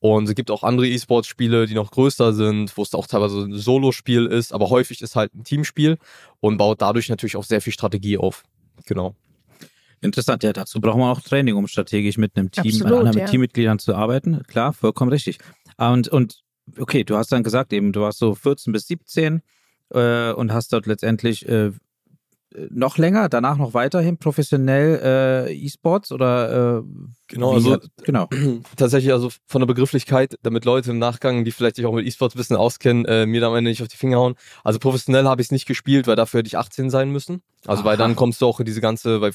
Und 0.01 0.29
es 0.29 0.35
gibt 0.35 0.51
auch 0.51 0.63
andere 0.65 0.87
E-Sports-Spiele, 0.87 1.67
die 1.67 1.75
noch 1.75 1.91
größer 1.91 2.35
sind, 2.35 2.77
wo 2.77 2.83
es 2.83 2.93
auch 2.93 3.07
teilweise 3.07 3.41
ein 3.41 3.55
Solo-Spiel 3.55 4.27
ist, 4.27 4.53
aber 4.53 4.69
häufig 4.69 5.01
ist 5.01 5.17
halt 5.17 5.35
ein 5.35 5.45
Teamspiel 5.45 5.97
und 6.41 6.59
baut 6.59 6.83
dadurch 6.83 7.09
natürlich 7.09 7.37
auch 7.37 7.45
sehr 7.45 7.63
viel 7.63 7.73
Strategie 7.73 8.19
auf. 8.19 8.43
Genau. 8.85 9.15
Interessant, 10.03 10.43
ja, 10.43 10.53
dazu 10.53 10.81
braucht 10.81 10.99
man 10.99 11.09
auch 11.09 11.23
Training, 11.23 11.57
um 11.57 11.67
strategisch 11.67 12.19
mit 12.19 12.37
einem 12.37 12.51
Team, 12.51 12.67
Absolut, 12.67 12.85
mit 12.85 12.99
anderen 12.99 13.19
ja. 13.19 13.25
Teammitgliedern 13.25 13.79
zu 13.79 13.95
arbeiten. 13.95 14.43
Klar, 14.47 14.75
vollkommen 14.75 15.11
richtig. 15.11 15.39
Und, 15.79 16.09
und 16.09 16.43
okay, 16.79 17.05
du 17.05 17.17
hast 17.17 17.33
dann 17.33 17.43
gesagt, 17.43 17.73
eben, 17.73 17.93
du 17.93 18.03
warst 18.03 18.19
so 18.19 18.35
14 18.35 18.75
bis 18.75 18.87
17 18.87 19.41
äh, 19.95 20.33
und 20.33 20.53
hast 20.53 20.75
dort 20.75 20.85
letztendlich 20.85 21.49
äh, 21.49 21.71
noch 22.71 22.99
länger, 22.99 23.29
danach 23.29 23.57
noch 23.57 23.75
weiterhin 23.75 24.19
professionell 24.19 25.01
äh, 25.49 25.53
E-Sports 25.53 26.13
oder 26.13 26.79
äh, 26.79 26.83
genau, 27.29 27.55
also 27.55 27.79
genau. 28.05 28.29
Tatsächlich 28.77 29.13
also 29.13 29.31
von 29.47 29.61
der 29.61 29.67
Begrifflichkeit, 29.67 30.37
damit 30.43 30.65
Leute 30.65 30.93
im 30.93 30.99
Nachgang, 30.99 31.45
die 31.45 31.51
vielleicht 31.51 31.77
sich 31.77 31.87
auch 31.87 31.93
mit 31.93 32.07
E-Sports 32.07 32.35
ein 32.35 32.39
bisschen 32.39 32.57
auskennen, 32.57 33.05
äh, 33.07 33.27
mir 33.27 33.41
da 33.41 33.49
am 33.49 33.57
Ende 33.57 33.71
nicht 33.71 33.83
auf 33.83 33.89
die 33.89 33.97
Finger 33.97 34.19
hauen. 34.19 34.35
Also 34.63 34.79
professionell 34.79 35.25
habe 35.25 35.43
ich 35.43 35.49
es 35.49 35.53
nicht 35.53 35.67
gespielt, 35.67 36.07
weil 36.07 36.17
dafür 36.17 36.39
hätte 36.39 36.49
ich 36.49 36.59
18 36.59 36.91
sein 36.91 37.11
müssen. 37.11 37.43
Also 37.67 37.83
Aha. 37.83 37.91
weil 37.91 37.97
dann 37.97 38.15
kommst 38.15 38.41
du 38.41 38.47
auch 38.47 38.61
in 38.61 38.67
diese 38.67 38.81
ganze, 38.81 39.21
weil 39.21 39.33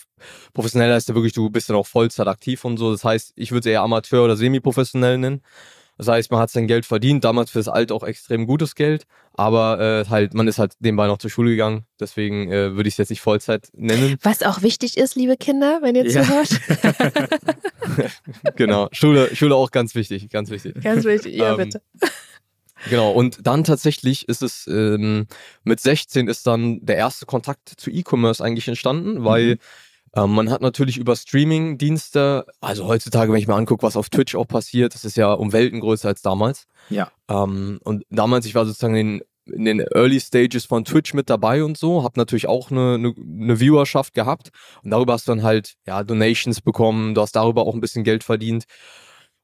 professionell 0.54 0.94
heißt 0.94 1.10
ja 1.10 1.16
wirklich, 1.16 1.34
du 1.34 1.50
bist 1.50 1.70
dann 1.70 1.78
auch 1.78 1.88
Vollzeit 1.88 2.28
aktiv 2.28 2.64
und 2.64 2.78
so. 2.78 2.92
Das 2.92 3.04
heißt, 3.04 3.34
ich 3.36 3.52
würde 3.52 3.68
es 3.70 3.74
eher 3.74 3.82
Amateur 3.82 4.24
oder 4.24 4.38
semi-professionell 4.38 5.18
nennen. 5.18 5.42
Das 6.00 6.08
heißt, 6.08 6.32
man 6.32 6.40
hat 6.40 6.50
sein 6.50 6.66
Geld 6.66 6.86
verdient, 6.86 7.26
damals 7.26 7.52
fürs 7.52 7.68
Alt 7.68 7.92
auch 7.92 8.04
extrem 8.04 8.48
gutes 8.48 8.76
Geld, 8.76 9.04
aber 9.34 9.82
äh, 9.82 10.10
halt, 10.10 10.34
man 10.34 10.48
ist 10.48 10.58
halt 10.58 10.72
nebenbei 10.80 11.08
noch 11.08 11.18
zur 11.18 11.30
Schule 11.30 11.52
gegangen, 11.52 11.84
deswegen 12.00 12.50
äh, 12.50 12.74
würde 12.74 12.88
ich 12.88 12.94
es 12.94 13.00
jetzt 13.00 13.10
nicht 13.10 13.20
Vollzeit 13.20 13.68
nennen. 13.74 14.16
Was 14.24 14.42
auch 14.42 14.62
wichtig 14.62 14.96
ist, 14.96 15.18
liebe 15.18 15.36
Kinder, 15.36 15.80
wenn 15.82 15.96
ihr 15.96 16.08
ja. 16.08 16.24
zuhört. 16.24 16.62
genau, 18.56 18.88
Schule, 18.94 19.36
Schule 19.36 19.56
auch 19.56 19.72
ganz 19.72 19.94
wichtig, 19.94 20.30
ganz 20.30 20.50
wichtig. 20.52 20.82
Ganz 20.82 21.04
wichtig, 21.04 21.36
ja, 21.36 21.52
ähm, 21.52 21.58
bitte. 21.58 21.82
Genau, 22.90 23.12
und 23.12 23.46
dann 23.46 23.66
tatsächlich 23.66 24.30
ist 24.30 24.42
es 24.42 24.66
ähm, 24.68 25.28
mit 25.66 25.82
16 25.82 26.30
ist 26.30 26.48
dann 26.48 26.80
der 26.80 26.96
erste 26.96 27.26
Kontakt 27.26 27.68
zu 27.76 27.92
E-Commerce 27.92 28.42
eigentlich 28.42 28.70
entstanden, 28.70 29.26
weil 29.26 29.56
mhm 29.56 29.60
ähm, 30.16 30.32
man 30.32 30.50
hat 30.50 30.62
natürlich 30.62 30.98
über 30.98 31.16
Streaming-Dienste, 31.16 32.46
also 32.62 32.88
heutzutage, 32.88 33.32
wenn 33.32 33.40
ich 33.40 33.48
mir 33.48 33.56
angucke, 33.56 33.84
was 33.84 33.98
auf 33.98 34.10
Twitch 34.10 34.36
auch 34.36 34.48
passiert, 34.48 34.94
das 34.94 35.06
ist 35.06 35.18
ja 35.18 35.32
um 35.34 35.54
Welten 35.54 35.80
größer 35.80 36.08
als 36.08 36.22
damals. 36.22 36.66
Ja. 36.90 37.12
Ähm, 37.30 37.80
und 37.84 38.04
damals, 38.10 38.46
ich 38.46 38.56
war 38.56 38.66
sozusagen 38.66 38.96
in, 38.96 39.24
in 39.46 39.66
den 39.66 39.80
Early 39.80 40.20
Stages 40.20 40.66
von 40.66 40.86
Twitch 40.86 41.14
mit 41.14 41.30
dabei 41.30 41.64
und 41.64 41.78
so, 41.78 42.04
habe 42.04 42.20
natürlich 42.20 42.48
auch 42.48 42.72
eine, 42.72 42.96
eine, 42.96 43.14
eine 43.18 43.60
Viewerschaft 43.60 44.14
gehabt 44.14 44.50
und 44.84 44.92
darüber 44.92 45.14
hast 45.14 45.28
du 45.28 45.32
dann 45.32 45.44
halt 45.44 45.76
ja 45.86 46.04
Donations 46.04 46.62
bekommen, 46.62 47.14
du 47.14 47.22
hast 47.22 47.36
darüber 47.36 47.64
auch 47.66 47.74
ein 47.74 47.82
bisschen 47.82 48.04
Geld 48.04 48.24
verdient. 48.24 48.66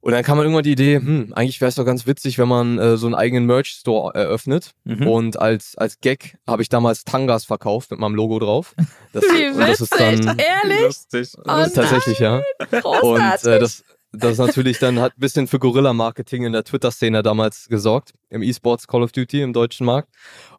Und 0.05 0.11
dann 0.11 0.21
kam 0.23 0.37
man 0.37 0.45
irgendwann 0.45 0.63
die 0.63 0.73
Idee, 0.73 0.97
hm, 0.97 1.33
eigentlich 1.33 1.59
wäre 1.61 1.69
es 1.69 1.73
doch 1.73 1.83
ganz 1.83 2.05
witzig, 2.05 2.37
wenn 2.37 2.47
man 2.47 2.77
äh, 2.77 2.95
so 2.95 3.07
einen 3.07 3.15
eigenen 3.15 3.47
Merch-Store 3.47 4.13
eröffnet. 4.13 4.69
Mhm. 4.83 5.07
Und 5.07 5.39
als, 5.39 5.75
als 5.79 5.99
Gag 5.99 6.37
habe 6.45 6.61
ich 6.61 6.69
damals 6.69 7.05
Tangas 7.05 7.45
verkauft 7.45 7.89
mit 7.89 7.99
meinem 7.99 8.13
Logo 8.13 8.37
drauf. 8.37 8.75
Das, 9.13 9.23
Wie 9.23 9.57
witzig, 9.57 9.65
das 9.65 9.79
ist 9.79 9.97
dann, 9.97 10.37
ehrlich? 10.37 10.81
Lustig. 10.81 11.29
Oh 11.37 11.65
tatsächlich, 11.73 12.19
ja. 12.19 12.41
Großartig. 12.69 13.45
Und 13.45 13.49
äh, 13.49 13.59
das, 13.59 13.85
das 14.17 14.37
natürlich 14.37 14.79
dann 14.79 14.99
hat 14.99 15.13
ein 15.13 15.19
bisschen 15.19 15.47
für 15.47 15.59
Gorilla-Marketing 15.59 16.43
in 16.43 16.53
der 16.53 16.63
Twitter-Szene 16.63 17.23
damals 17.23 17.67
gesorgt, 17.67 18.13
im 18.29 18.41
E-Sports 18.43 18.87
Call 18.87 19.03
of 19.03 19.11
Duty 19.11 19.41
im 19.41 19.53
deutschen 19.53 19.85
Markt. 19.85 20.09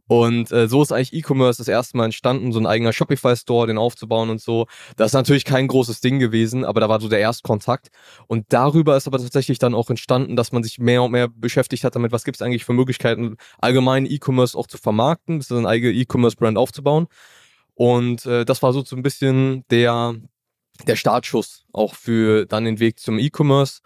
Und 0.09 0.53
äh, 0.53 0.69
so 0.69 0.83
ist 0.83 0.93
eigentlich 0.93 1.13
E-Commerce 1.13 1.59
das 1.59 1.69
erste 1.69 1.97
Mal 1.97 2.05
entstanden, 2.07 2.53
so 2.53 2.61
ein 2.61 2.67
eigener 2.67 2.93
Shopify-Store, 2.93 3.67
den 3.67 3.79
aufzubauen 3.79 4.31
und 4.31 4.41
so. 4.41 4.67
Das 4.97 5.09
ist 5.09 5.15
natürlich 5.15 5.45
kein 5.45 5.67
großes 5.67 6.01
Ding 6.01 6.19
gewesen, 6.21 6.65
aber 6.65 6.81
da 6.81 6.89
war 6.89 7.01
so 7.01 7.09
der 7.09 7.19
Erstkontakt. 7.19 7.89
Und 8.29 8.47
darüber 8.51 8.97
ist 8.97 9.09
aber 9.09 9.19
tatsächlich 9.19 9.59
dann 9.59 9.75
auch 9.75 9.91
entstanden, 9.91 10.37
dass 10.37 10.53
man 10.53 10.63
sich 10.63 10.79
mehr 10.79 11.03
und 11.03 11.11
mehr 11.11 11.29
beschäftigt 11.29 11.83
hat 11.83 11.97
damit, 11.97 12.13
was 12.13 12.25
gibt 12.25 12.37
es 12.37 12.43
eigentlich 12.43 12.65
für 12.65 12.73
Möglichkeiten, 12.73 13.37
allgemein 13.59 14.07
E-Commerce 14.07 14.57
auch 14.57 14.69
zu 14.69 14.79
vermarkten, 14.79 15.43
ein 15.51 15.67
eigenes 15.67 15.97
E-Commerce-Brand 15.97 16.57
aufzubauen. 16.57 17.09
Und 17.75 18.25
äh, 18.27 18.45
das 18.45 18.63
war 18.63 18.73
so, 18.73 18.85
so 18.85 18.97
ein 18.97 19.03
bisschen 19.03 19.65
der, 19.71 20.15
der 20.87 20.97
Startschuss 20.97 21.65
auch 21.73 21.95
für 21.95 22.47
dann 22.47 22.65
den 22.65 22.81
Weg 22.81 22.99
zum 22.99 23.19
E-Commerce. 23.19 23.81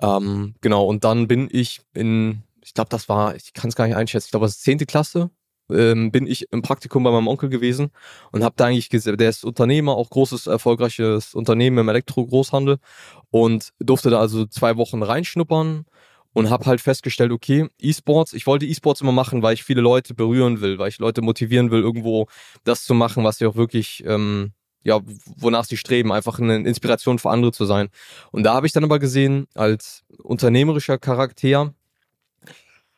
Ähm, 0.00 0.54
genau, 0.60 0.84
und 0.86 1.04
dann 1.04 1.28
bin 1.28 1.48
ich 1.50 1.80
in, 1.94 2.42
ich 2.62 2.74
glaube, 2.74 2.90
das 2.90 3.08
war, 3.08 3.34
ich 3.34 3.52
kann 3.52 3.68
es 3.68 3.76
gar 3.76 3.86
nicht 3.86 3.96
einschätzen, 3.96 4.26
ich 4.26 4.30
glaube, 4.32 4.46
das 4.46 4.56
ist 4.56 4.62
zehnte 4.62 4.86
Klasse, 4.86 5.30
ähm, 5.70 6.12
bin 6.12 6.26
ich 6.26 6.52
im 6.52 6.62
Praktikum 6.62 7.02
bei 7.02 7.10
meinem 7.10 7.28
Onkel 7.28 7.48
gewesen 7.48 7.90
und 8.32 8.44
habe 8.44 8.54
da 8.56 8.66
eigentlich 8.66 8.90
gesehen, 8.90 9.16
der 9.16 9.30
ist 9.30 9.44
Unternehmer, 9.44 9.96
auch 9.96 10.10
großes, 10.10 10.46
erfolgreiches 10.46 11.34
Unternehmen 11.34 11.78
im 11.78 11.88
Elektro-Großhandel 11.88 12.78
und 13.30 13.72
durfte 13.78 14.10
da 14.10 14.20
also 14.20 14.46
zwei 14.46 14.76
Wochen 14.76 15.02
reinschnuppern 15.02 15.86
und 16.36 16.50
habe 16.50 16.66
halt 16.66 16.82
festgestellt, 16.82 17.32
okay, 17.32 17.68
E-Sports, 17.80 18.34
ich 18.34 18.46
wollte 18.46 18.66
E-Sports 18.66 19.00
immer 19.00 19.12
machen, 19.12 19.42
weil 19.42 19.54
ich 19.54 19.64
viele 19.64 19.80
Leute 19.80 20.12
berühren 20.12 20.60
will, 20.60 20.78
weil 20.78 20.90
ich 20.90 20.98
Leute 20.98 21.22
motivieren 21.22 21.70
will, 21.70 21.80
irgendwo 21.80 22.26
das 22.62 22.84
zu 22.84 22.92
machen, 22.92 23.24
was 23.24 23.38
sie 23.38 23.46
auch 23.46 23.56
wirklich, 23.56 24.04
ähm, 24.06 24.52
ja, 24.86 25.00
wonach 25.36 25.64
sie 25.64 25.76
streben, 25.76 26.12
einfach 26.12 26.38
eine 26.38 26.56
Inspiration 26.56 27.18
für 27.18 27.30
andere 27.30 27.50
zu 27.50 27.64
sein. 27.64 27.88
Und 28.30 28.44
da 28.44 28.54
habe 28.54 28.68
ich 28.68 28.72
dann 28.72 28.84
aber 28.84 29.00
gesehen, 29.00 29.48
als 29.54 30.04
unternehmerischer 30.22 30.96
Charakter 30.96 31.74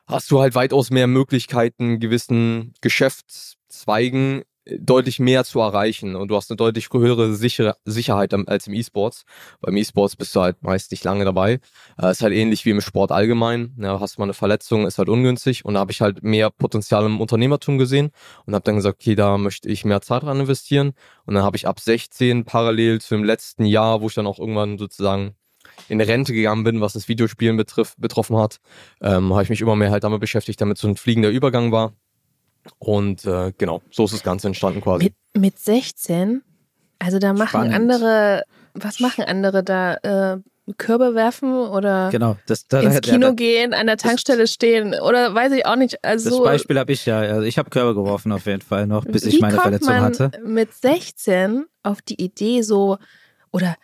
hast 0.07 0.31
du 0.31 0.41
halt 0.41 0.55
weitaus 0.55 0.91
mehr 0.91 1.07
Möglichkeiten, 1.07 1.99
gewissen 1.99 2.75
Geschäftszweigen 2.83 4.43
deutlich 4.79 5.19
mehr 5.19 5.45
zu 5.45 5.61
erreichen 5.61 6.17
und 6.17 6.29
du 6.29 6.37
hast 6.37 6.51
eine 6.51 6.57
deutlich 6.57 6.89
höhere 6.93 7.35
Sicher 7.35 7.77
Sicherheit 7.85 8.35
als 8.35 8.67
im 8.67 8.75
E-Sports. 8.75 9.25
Beim 9.61 9.77
E-Sports 9.77 10.17
bist 10.17 10.35
du 10.35 10.41
halt 10.41 10.63
meist 10.63 10.91
nicht 10.91 11.05
lange 11.05 11.25
dabei. 11.25 11.61
Äh, 12.01 12.11
ist 12.11 12.23
halt 12.23 12.35
ähnlich 12.35 12.65
wie 12.65 12.71
im 12.71 12.81
Sport 12.81 13.13
allgemein. 13.13 13.75
Ja, 13.79 14.01
hast 14.01 14.19
mal 14.19 14.25
eine 14.25 14.35
Verletzung, 14.35 14.87
ist 14.87 14.99
halt 14.99 15.09
ungünstig 15.09 15.65
und 15.65 15.75
da 15.75 15.81
habe 15.81 15.93
ich 15.93 16.01
halt 16.01 16.23
mehr 16.23 16.51
Potenzial 16.51 17.05
im 17.07 17.21
Unternehmertum 17.21 17.79
gesehen 17.79 18.11
und 18.47 18.55
habe 18.55 18.65
dann 18.65 18.77
gesagt, 18.77 19.01
okay, 19.01 19.15
da 19.15 19.39
möchte 19.39 19.69
ich 19.69 19.85
mehr 19.85 20.01
Zeit 20.01 20.23
dran 20.23 20.41
investieren 20.41 20.93
und 21.27 21.35
dann 21.35 21.43
habe 21.43 21.57
ich 21.57 21.67
ab 21.67 21.81
16 21.81 22.45
parallel 22.45 23.01
zu 23.01 23.15
dem 23.15 23.25
letzten 23.25 23.65
Jahr, 23.65 24.01
wo 24.01 24.09
ich 24.09 24.15
dann 24.15 24.27
auch 24.27 24.39
irgendwann 24.39 24.79
sozusagen 24.79 25.35
in 25.89 26.01
Rente 26.01 26.33
gegangen 26.33 26.65
bin, 26.65 26.81
was 26.81 26.95
das 26.95 27.09
Videospielen 27.09 27.57
betrifft, 27.57 28.01
betroffen 28.01 28.37
hat, 28.37 28.61
ähm, 29.01 29.33
habe 29.33 29.43
ich 29.43 29.51
mich 29.51 29.61
immer 29.61 29.77
mehr 29.77 29.91
halt 29.91 30.05
damit 30.05 30.21
beschäftigt, 30.21 30.61
damit 30.61 30.79
so 30.79 30.89
ein 30.89 30.97
fliegender 30.97 31.31
Übergang 31.31 31.73
war. 31.73 31.95
Und 32.79 33.25
äh, 33.25 33.53
genau, 33.57 33.83
so 33.91 34.05
ist 34.05 34.15
das 34.15 34.23
Ganze 34.23 34.49
entstanden 34.49 34.81
quasi. 34.81 35.05
Mit, 35.05 35.15
mit 35.35 35.59
16? 35.59 36.43
Also 36.99 37.19
da 37.19 37.33
machen 37.33 37.49
Spannend. 37.49 37.75
andere, 37.75 38.43
was 38.75 39.01
machen 39.01 39.25
andere 39.25 39.63
da? 39.63 39.95
Äh, 40.35 40.39
Körbe 40.77 41.15
werfen 41.15 41.55
oder 41.55 42.11
Genau, 42.11 42.37
das, 42.45 42.69
da, 42.69 42.81
ins 42.81 43.01
Kino 43.01 43.29
da- 43.29 43.33
gehen, 43.33 43.73
an 43.73 43.87
der 43.87 43.97
Tankstelle 43.97 44.47
stehen 44.47 44.95
oder 45.01 45.35
weiß 45.35 45.53
ich 45.53 45.65
auch 45.65 45.77
nicht. 45.77 46.05
Also 46.05 46.29
das 46.29 46.39
Beispiel 46.45 46.79
habe 46.79 46.93
ich 46.93 47.07
ja. 47.07 47.21
Also 47.21 47.41
ich 47.43 47.57
habe 47.57 47.71
Körbe 47.71 47.95
geworfen 47.95 48.33
auf 48.33 48.45
jeden 48.45 48.61
Fall 48.61 48.87
noch, 48.87 49.07
bis 49.07 49.25
ich 49.25 49.41
meine 49.41 49.55
kommt 49.55 49.63
Verletzung 49.63 49.95
man 49.95 50.05
hatte. 50.05 50.31
mit 50.45 50.75
16 50.75 51.65
auf 51.83 52.03
die 52.03 52.23
Idee 52.23 52.61
so 52.61 52.99
oder 53.51 53.77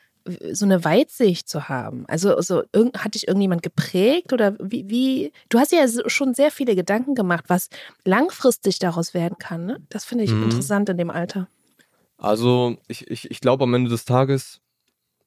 so 0.53 0.65
eine 0.65 0.85
Weitsicht 0.85 1.49
zu 1.49 1.69
haben? 1.69 2.05
Also 2.09 2.41
so 2.41 2.63
irgend, 2.73 3.05
hat 3.05 3.15
dich 3.15 3.29
irgendjemand 3.29 3.63
geprägt 3.63 4.33
oder 4.33 4.57
wie, 4.61 4.89
wie 4.89 5.33
du 5.49 5.59
hast 5.59 5.73
ja 5.73 5.87
schon 6.07 6.35
sehr 6.35 6.51
viele 6.51 6.75
Gedanken 6.75 7.15
gemacht, 7.15 7.45
was 7.49 7.69
langfristig 8.05 8.79
daraus 8.79 9.15
werden 9.15 9.39
kann. 9.39 9.67
Ne? 9.67 9.79
Das 9.89 10.05
finde 10.05 10.25
ich 10.25 10.31
Mhm. 10.31 10.45
interessant 10.45 10.89
in 10.89 10.97
dem 10.99 11.11
Alter. 11.11 11.49
Also 12.19 12.77
ich, 12.89 13.11
ich, 13.11 13.31
ich 13.31 13.41
glaube 13.41 13.65
am 13.65 13.75
Ende 13.75 13.91
des 13.91 14.05
Tages, 14.05 14.61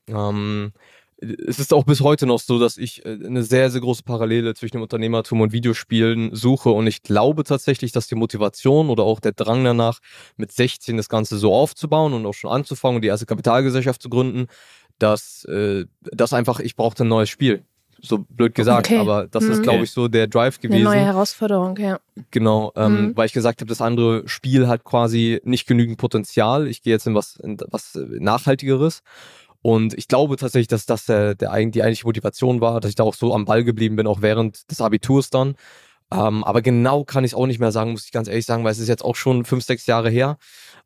ähm, 0.07 0.71
es 1.19 1.57
ist 1.57 1.73
auch 1.73 1.83
bis 1.83 2.01
heute 2.01 2.27
noch 2.27 2.39
so, 2.39 2.59
dass 2.59 2.77
ich 2.77 3.03
äh, 3.05 3.09
eine 3.09 3.41
sehr, 3.43 3.71
sehr 3.71 3.81
große 3.81 4.03
Parallele 4.03 4.53
zwischen 4.53 4.77
dem 4.77 4.83
Unternehmertum 4.83 5.41
und 5.41 5.51
Videospielen 5.51 6.35
suche. 6.35 6.69
Und 6.69 6.85
ich 6.85 7.01
glaube 7.01 7.43
tatsächlich, 7.43 7.91
dass 7.91 8.07
die 8.07 8.15
Motivation 8.15 8.89
oder 8.89 9.03
auch 9.03 9.19
der 9.19 9.31
Drang 9.31 9.63
danach, 9.63 9.99
mit 10.37 10.51
16 10.51 10.95
das 10.95 11.09
Ganze 11.09 11.37
so 11.37 11.53
aufzubauen 11.53 12.13
und 12.13 12.25
auch 12.25 12.33
schon 12.33 12.51
anzufangen 12.51 12.97
und 12.97 13.01
die 13.01 13.07
erste 13.07 13.25
Kapitalgesellschaft 13.25 14.01
zu 14.01 14.09
gründen, 14.09 14.47
dass 14.99 15.45
äh, 15.45 15.85
das 16.01 16.33
einfach, 16.33 16.59
ich 16.59 16.75
brauchte 16.75 17.03
ein 17.03 17.07
neues 17.09 17.29
Spiel. 17.29 17.63
So 17.99 18.19
blöd 18.29 18.53
gesagt, 18.53 18.87
Okay. 18.87 18.99
aber 18.99 19.25
das 19.27 19.45
ist, 19.45 19.59
Mhm. 19.59 19.63
glaube 19.63 19.83
ich, 19.83 19.91
so 19.91 20.07
der 20.07 20.27
Drive 20.27 20.59
Eine 20.61 20.69
gewesen. 20.69 20.83
neue 20.83 20.99
Herausforderung, 21.05 21.77
ja. 21.77 21.99
Genau, 22.29 22.71
ähm, 22.75 23.07
Mhm. 23.07 23.17
weil 23.17 23.25
ich 23.25 23.33
gesagt 23.33 23.59
habe, 23.61 23.69
das 23.69 23.81
andere 23.81 24.27
Spiel 24.27 24.67
hat 24.67 24.83
quasi 24.83 25.41
nicht 25.43 25.65
genügend 25.67 25.97
Potenzial. 25.97 26.67
Ich 26.67 26.83
gehe 26.83 26.93
jetzt 26.93 27.07
in 27.07 27.15
was, 27.15 27.37
in 27.37 27.57
was 27.71 27.93
Nachhaltigeres. 27.95 29.01
Und 29.63 29.95
ich 29.95 30.07
glaube 30.07 30.37
tatsächlich, 30.37 30.67
dass 30.67 30.85
das 30.85 31.05
der, 31.07 31.33
der, 31.33 31.49
die 31.65 31.81
eigentliche 31.81 32.05
Motivation 32.05 32.61
war, 32.61 32.79
dass 32.79 32.89
ich 32.89 32.95
da 32.95 33.03
auch 33.03 33.15
so 33.15 33.33
am 33.33 33.45
Ball 33.45 33.63
geblieben 33.63 33.95
bin, 33.95 34.05
auch 34.05 34.21
während 34.21 34.69
des 34.69 34.79
Abiturs 34.79 35.31
dann. 35.31 35.55
Ähm, 36.11 36.43
aber 36.43 36.61
genau 36.61 37.03
kann 37.03 37.23
ich 37.25 37.31
es 37.31 37.35
auch 37.35 37.47
nicht 37.47 37.59
mehr 37.59 37.71
sagen, 37.71 37.91
muss 37.91 38.05
ich 38.05 38.11
ganz 38.11 38.27
ehrlich 38.27 38.45
sagen, 38.45 38.63
weil 38.63 38.71
es 38.71 38.79
ist 38.79 38.87
jetzt 38.87 39.03
auch 39.03 39.15
schon 39.15 39.43
fünf, 39.43 39.63
sechs 39.65 39.87
Jahre 39.87 40.09
her. 40.11 40.37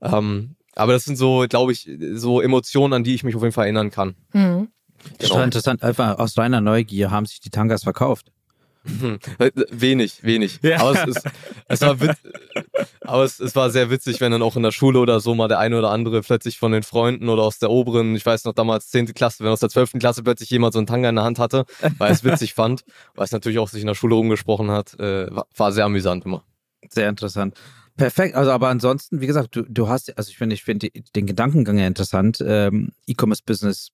Ähm, 0.02 0.56
aber 0.76 0.94
das 0.94 1.06
sind 1.06 1.16
so, 1.16 1.46
glaube 1.50 1.72
ich, 1.72 1.90
so 2.14 2.42
Emotionen, 2.42 2.94
an 2.94 3.04
die 3.04 3.16
ich 3.16 3.24
mich 3.24 3.36
auf 3.36 3.42
jeden 3.42 3.54
Fall 3.54 3.66
erinnern 3.66 3.92
kann. 3.92 4.16
Mhm. 4.34 4.70
Das 5.18 5.30
ist 5.30 5.36
doch 5.36 5.44
interessant, 5.44 5.84
einfach 5.84 6.20
aus 6.20 6.38
reiner 6.38 6.62
Neugier 6.62 7.12
haben 7.12 7.26
sich 7.26 7.40
die 7.40 7.50
Tangas 7.50 7.84
verkauft. 7.84 8.32
Hm, 8.84 9.20
äh, 9.38 9.52
Wenig, 9.70 10.24
wenig. 10.24 10.60
Ja. 10.64 10.80
Aber, 10.80 10.94
es, 10.94 11.16
ist, 11.16 11.30
es, 11.68 11.82
war 11.82 12.00
witz, 12.00 12.18
aber 13.02 13.24
es, 13.24 13.40
es 13.40 13.56
war 13.56 13.70
sehr 13.70 13.92
witzig, 13.92 14.20
wenn 14.22 14.32
dann 14.32 14.42
auch 14.42 14.56
in 14.56 14.64
der 14.64 14.72
Schule 14.72 15.00
oder 15.00 15.20
so 15.20 15.36
mal 15.36 15.48
der 15.48 15.60
eine 15.60 15.78
oder 15.78 15.92
andere 15.92 16.22
plötzlich 16.22 16.58
von 16.58 16.72
den 16.72 16.82
Freunden 16.82 17.30
oder 17.30 17.44
aus 17.44 17.60
der 17.60 17.70
oberen, 17.70 18.16
ich 18.16 18.26
weiß 18.26 18.46
noch 18.46 18.54
damals 18.54 18.90
10. 18.90 19.14
Klasse, 19.14 19.44
wenn 19.44 19.52
aus 19.52 19.60
der 19.60 19.70
12. 19.70 19.94
Klasse 20.00 20.24
plötzlich 20.24 20.50
jemand 20.50 20.74
so 20.74 20.80
einen 20.80 20.88
Tanga 20.88 21.10
in 21.10 21.16
der 21.16 21.24
Hand 21.24 21.38
hatte, 21.38 21.66
weil 22.00 22.10
er 22.10 22.14
es 22.14 22.24
witzig 22.24 22.56
fand, 22.56 22.84
weil 23.14 23.26
es 23.26 23.32
natürlich 23.32 23.60
auch 23.60 23.70
sich 23.70 23.82
in 23.82 23.88
der 23.88 23.96
Schule 23.96 24.16
rumgesprochen 24.16 24.72
hat, 24.72 25.00
äh, 25.00 25.28
war, 25.30 25.46
war 25.56 25.72
sehr 25.72 25.86
amüsant 25.86 26.26
immer. 26.26 26.44
Sehr 26.90 27.08
interessant. 27.08 27.56
Perfekt, 28.02 28.34
also 28.34 28.50
aber 28.50 28.70
ansonsten, 28.70 29.22
wie 29.22 29.28
gesagt, 29.28 29.56
du, 29.56 29.62
du 29.62 29.88
hast, 29.88 30.18
also 30.18 30.32
ich 30.32 30.38
finde, 30.38 30.56
ich 30.56 30.64
finde 30.64 30.90
den 31.16 31.28
Gedankengang 31.28 31.78
ja 31.78 31.86
interessant, 31.86 32.44
ähm, 32.44 32.94
E-Commerce-Business 33.06 33.90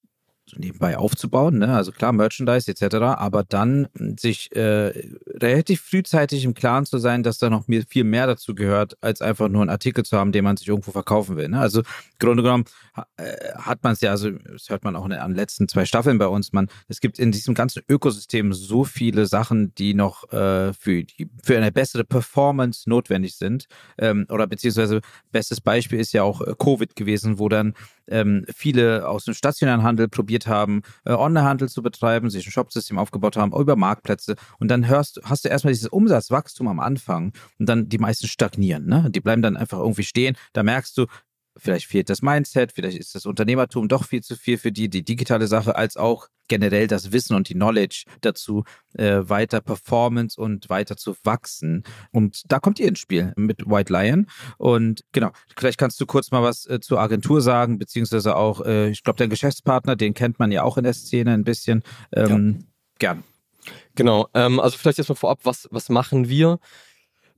nebenbei 0.55 0.97
aufzubauen, 0.97 1.59
ne? 1.59 1.73
also 1.73 1.91
klar, 1.91 2.13
Merchandise 2.13 2.71
etc., 2.71 2.95
aber 2.95 3.43
dann 3.43 3.87
sich 4.17 4.55
äh, 4.55 4.93
relativ 5.29 5.81
frühzeitig 5.81 6.43
im 6.45 6.53
Klaren 6.53 6.85
zu 6.85 6.97
sein, 6.97 7.23
dass 7.23 7.37
da 7.37 7.49
noch 7.49 7.65
viel 7.87 8.03
mehr 8.03 8.27
dazu 8.27 8.55
gehört, 8.55 8.97
als 9.01 9.21
einfach 9.21 9.49
nur 9.49 9.61
einen 9.61 9.69
Artikel 9.69 10.05
zu 10.05 10.17
haben, 10.17 10.31
den 10.31 10.43
man 10.43 10.57
sich 10.57 10.67
irgendwo 10.67 10.91
verkaufen 10.91 11.37
will. 11.37 11.49
Ne? 11.49 11.59
Also 11.59 11.81
im 11.81 11.85
Grunde 12.19 12.43
genommen 12.43 12.65
äh, 13.17 13.53
hat 13.55 13.83
man 13.83 13.93
es 13.93 14.01
ja, 14.01 14.11
also 14.11 14.31
das 14.31 14.69
hört 14.69 14.83
man 14.83 14.95
auch 14.95 15.05
in 15.05 15.11
den 15.11 15.35
letzten 15.35 15.67
zwei 15.67 15.85
Staffeln 15.85 16.17
bei 16.17 16.27
uns, 16.27 16.53
man, 16.53 16.69
es 16.87 16.99
gibt 16.99 17.19
in 17.19 17.31
diesem 17.31 17.53
ganzen 17.53 17.83
Ökosystem 17.89 18.53
so 18.53 18.83
viele 18.83 19.25
Sachen, 19.25 19.73
die 19.75 19.93
noch 19.93 20.31
äh, 20.31 20.73
für, 20.73 21.03
die, 21.03 21.29
für 21.43 21.57
eine 21.57 21.71
bessere 21.71 22.03
Performance 22.03 22.89
notwendig 22.89 23.35
sind. 23.35 23.67
Ähm, 23.97 24.25
oder 24.29 24.47
beziehungsweise 24.47 25.01
bestes 25.31 25.61
Beispiel 25.61 25.99
ist 25.99 26.13
ja 26.13 26.23
auch 26.23 26.41
äh, 26.41 26.53
Covid 26.57 26.95
gewesen, 26.95 27.39
wo 27.39 27.49
dann 27.49 27.73
ähm, 28.09 28.45
viele 28.53 29.07
aus 29.07 29.25
dem 29.25 29.33
stationären 29.33 29.83
Handel 29.83 30.07
probiert 30.07 30.47
haben, 30.47 30.81
äh, 31.05 31.13
Onlinehandel 31.13 31.69
zu 31.69 31.81
betreiben, 31.81 32.29
sich 32.29 32.47
ein 32.47 32.51
Shopsystem 32.51 32.97
aufgebaut 32.97 33.37
haben, 33.37 33.53
über 33.53 33.75
Marktplätze. 33.75 34.35
Und 34.59 34.69
dann 34.69 34.87
hörst, 34.87 35.19
hast 35.23 35.45
du 35.45 35.49
erstmal 35.49 35.73
dieses 35.73 35.89
Umsatzwachstum 35.89 36.67
am 36.67 36.79
Anfang 36.79 37.33
und 37.59 37.67
dann 37.67 37.89
die 37.89 37.97
meisten 37.97 38.27
stagnieren. 38.27 38.85
Ne? 38.85 39.09
Die 39.09 39.21
bleiben 39.21 39.41
dann 39.41 39.57
einfach 39.57 39.79
irgendwie 39.79 40.03
stehen. 40.03 40.35
Da 40.53 40.63
merkst 40.63 40.97
du, 40.97 41.05
vielleicht 41.57 41.87
fehlt 41.87 42.09
das 42.09 42.21
Mindset, 42.21 42.71
vielleicht 42.71 42.97
ist 42.97 43.15
das 43.15 43.25
Unternehmertum 43.25 43.87
doch 43.87 44.05
viel 44.05 44.21
zu 44.21 44.35
viel 44.35 44.57
für 44.57 44.71
die, 44.71 44.89
die 44.89 45.03
digitale 45.03 45.47
Sache, 45.47 45.75
als 45.75 45.97
auch 45.97 46.27
generell 46.47 46.87
das 46.87 47.11
Wissen 47.11 47.35
und 47.35 47.49
die 47.49 47.53
Knowledge 47.53 48.05
dazu, 48.21 48.63
äh, 48.93 49.19
weiter 49.23 49.61
Performance 49.61 50.39
und 50.39 50.69
weiter 50.69 50.95
zu 50.95 51.15
wachsen. 51.23 51.83
Und 52.11 52.43
da 52.51 52.59
kommt 52.59 52.79
ihr 52.79 52.87
ins 52.87 52.99
Spiel 52.99 53.33
mit 53.35 53.65
White 53.65 53.91
Lion. 53.91 54.27
Und 54.57 55.01
genau, 55.11 55.31
vielleicht 55.57 55.77
kannst 55.77 55.99
du 55.99 56.05
kurz 56.05 56.31
mal 56.31 56.43
was 56.43 56.65
äh, 56.65 56.79
zur 56.79 56.99
Agentur 56.99 57.41
sagen, 57.41 57.77
beziehungsweise 57.77 58.35
auch, 58.35 58.61
äh, 58.65 58.89
ich 58.89 59.03
glaube, 59.03 59.17
dein 59.17 59.29
Geschäftspartner, 59.29 59.95
den 59.95 60.13
kennt 60.13 60.39
man 60.39 60.51
ja 60.51 60.63
auch 60.63 60.77
in 60.77 60.83
der 60.83 60.93
Szene 60.93 61.33
ein 61.33 61.43
bisschen. 61.43 61.83
Ähm, 62.13 62.65
Gern. 62.99 63.23
Genau, 63.95 64.27
ähm, 64.33 64.59
also 64.59 64.77
vielleicht 64.77 64.99
erstmal 64.99 65.17
vorab, 65.17 65.39
was, 65.43 65.67
was 65.71 65.89
machen 65.89 66.29
wir? 66.29 66.59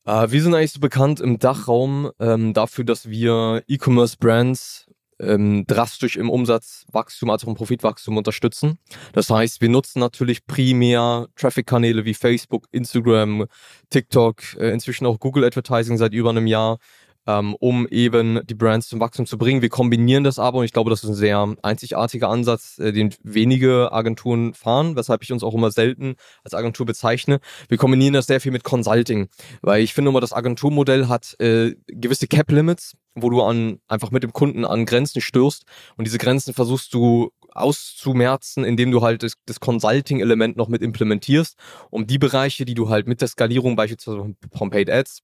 Äh, 0.09 0.31
wir 0.31 0.41
sind 0.41 0.55
eigentlich 0.55 0.71
so 0.71 0.79
bekannt 0.79 1.19
im 1.19 1.37
Dachraum 1.37 2.09
ähm, 2.19 2.53
dafür, 2.53 2.83
dass 2.83 3.09
wir 3.09 3.63
E-Commerce-Brands 3.67 4.87
ähm, 5.19 5.65
drastisch 5.67 6.15
im 6.15 6.31
Umsatzwachstum 6.31 7.29
als 7.29 7.43
auch 7.43 7.49
im 7.49 7.55
Profitwachstum 7.55 8.17
unterstützen. 8.17 8.79
Das 9.13 9.29
heißt, 9.29 9.61
wir 9.61 9.69
nutzen 9.69 9.99
natürlich 9.99 10.47
primär 10.47 11.27
Traffic-Kanäle 11.35 12.05
wie 12.05 12.15
Facebook, 12.15 12.65
Instagram, 12.71 13.45
TikTok, 13.91 14.55
äh, 14.57 14.71
inzwischen 14.71 15.05
auch 15.05 15.19
Google 15.19 15.43
Advertising 15.43 15.97
seit 15.97 16.13
über 16.13 16.31
einem 16.31 16.47
Jahr, 16.47 16.79
ähm, 17.27 17.55
um 17.59 17.87
eben 17.87 18.39
die 18.45 18.55
Brands 18.55 18.87
zum 18.87 18.99
Wachstum 18.99 19.25
zu 19.25 19.37
bringen. 19.37 19.61
Wir 19.61 19.69
kombinieren 19.69 20.23
das 20.23 20.39
aber 20.39 20.59
und 20.59 20.65
ich 20.65 20.73
glaube, 20.73 20.89
das 20.89 21.03
ist 21.03 21.09
ein 21.09 21.15
sehr 21.15 21.55
einzigartiger 21.61 22.29
Ansatz, 22.29 22.79
äh, 22.79 22.91
den 22.91 23.13
wenige 23.23 23.91
Agenturen 23.91 24.53
fahren, 24.53 24.95
weshalb 24.95 25.23
ich 25.23 25.31
uns 25.31 25.43
auch 25.43 25.53
immer 25.53 25.71
selten 25.71 26.15
als 26.43 26.53
Agentur 26.53 26.85
bezeichne. 26.85 27.39
Wir 27.67 27.77
kombinieren 27.77 28.13
das 28.13 28.27
sehr 28.27 28.41
viel 28.41 28.51
mit 28.51 28.63
Consulting, 28.63 29.29
weil 29.61 29.83
ich 29.83 29.93
finde 29.93 30.09
immer, 30.09 30.21
das 30.21 30.33
Agenturmodell 30.33 31.07
hat 31.07 31.35
äh, 31.39 31.75
gewisse 31.87 32.27
Cap-Limits, 32.27 32.95
wo 33.15 33.29
du 33.29 33.41
an 33.41 33.79
einfach 33.87 34.11
mit 34.11 34.23
dem 34.23 34.33
Kunden 34.33 34.65
an 34.65 34.85
Grenzen 34.85 35.21
stößt 35.21 35.65
und 35.97 36.05
diese 36.05 36.17
Grenzen 36.17 36.53
versuchst 36.53 36.93
du 36.93 37.31
auszumerzen, 37.51 38.63
indem 38.63 38.91
du 38.91 39.01
halt 39.01 39.23
das, 39.23 39.33
das 39.45 39.59
Consulting-Element 39.59 40.57
noch 40.57 40.67
mit 40.67 40.81
implementierst, 40.81 41.57
um 41.89 42.07
die 42.07 42.17
Bereiche, 42.17 42.65
die 42.65 42.73
du 42.73 42.89
halt 42.89 43.07
mit 43.07 43.21
der 43.21 43.27
Skalierung 43.27 43.75
beispielsweise 43.75 44.35
von 44.55 44.69
Paid 44.69 44.89
Ads 44.89 45.21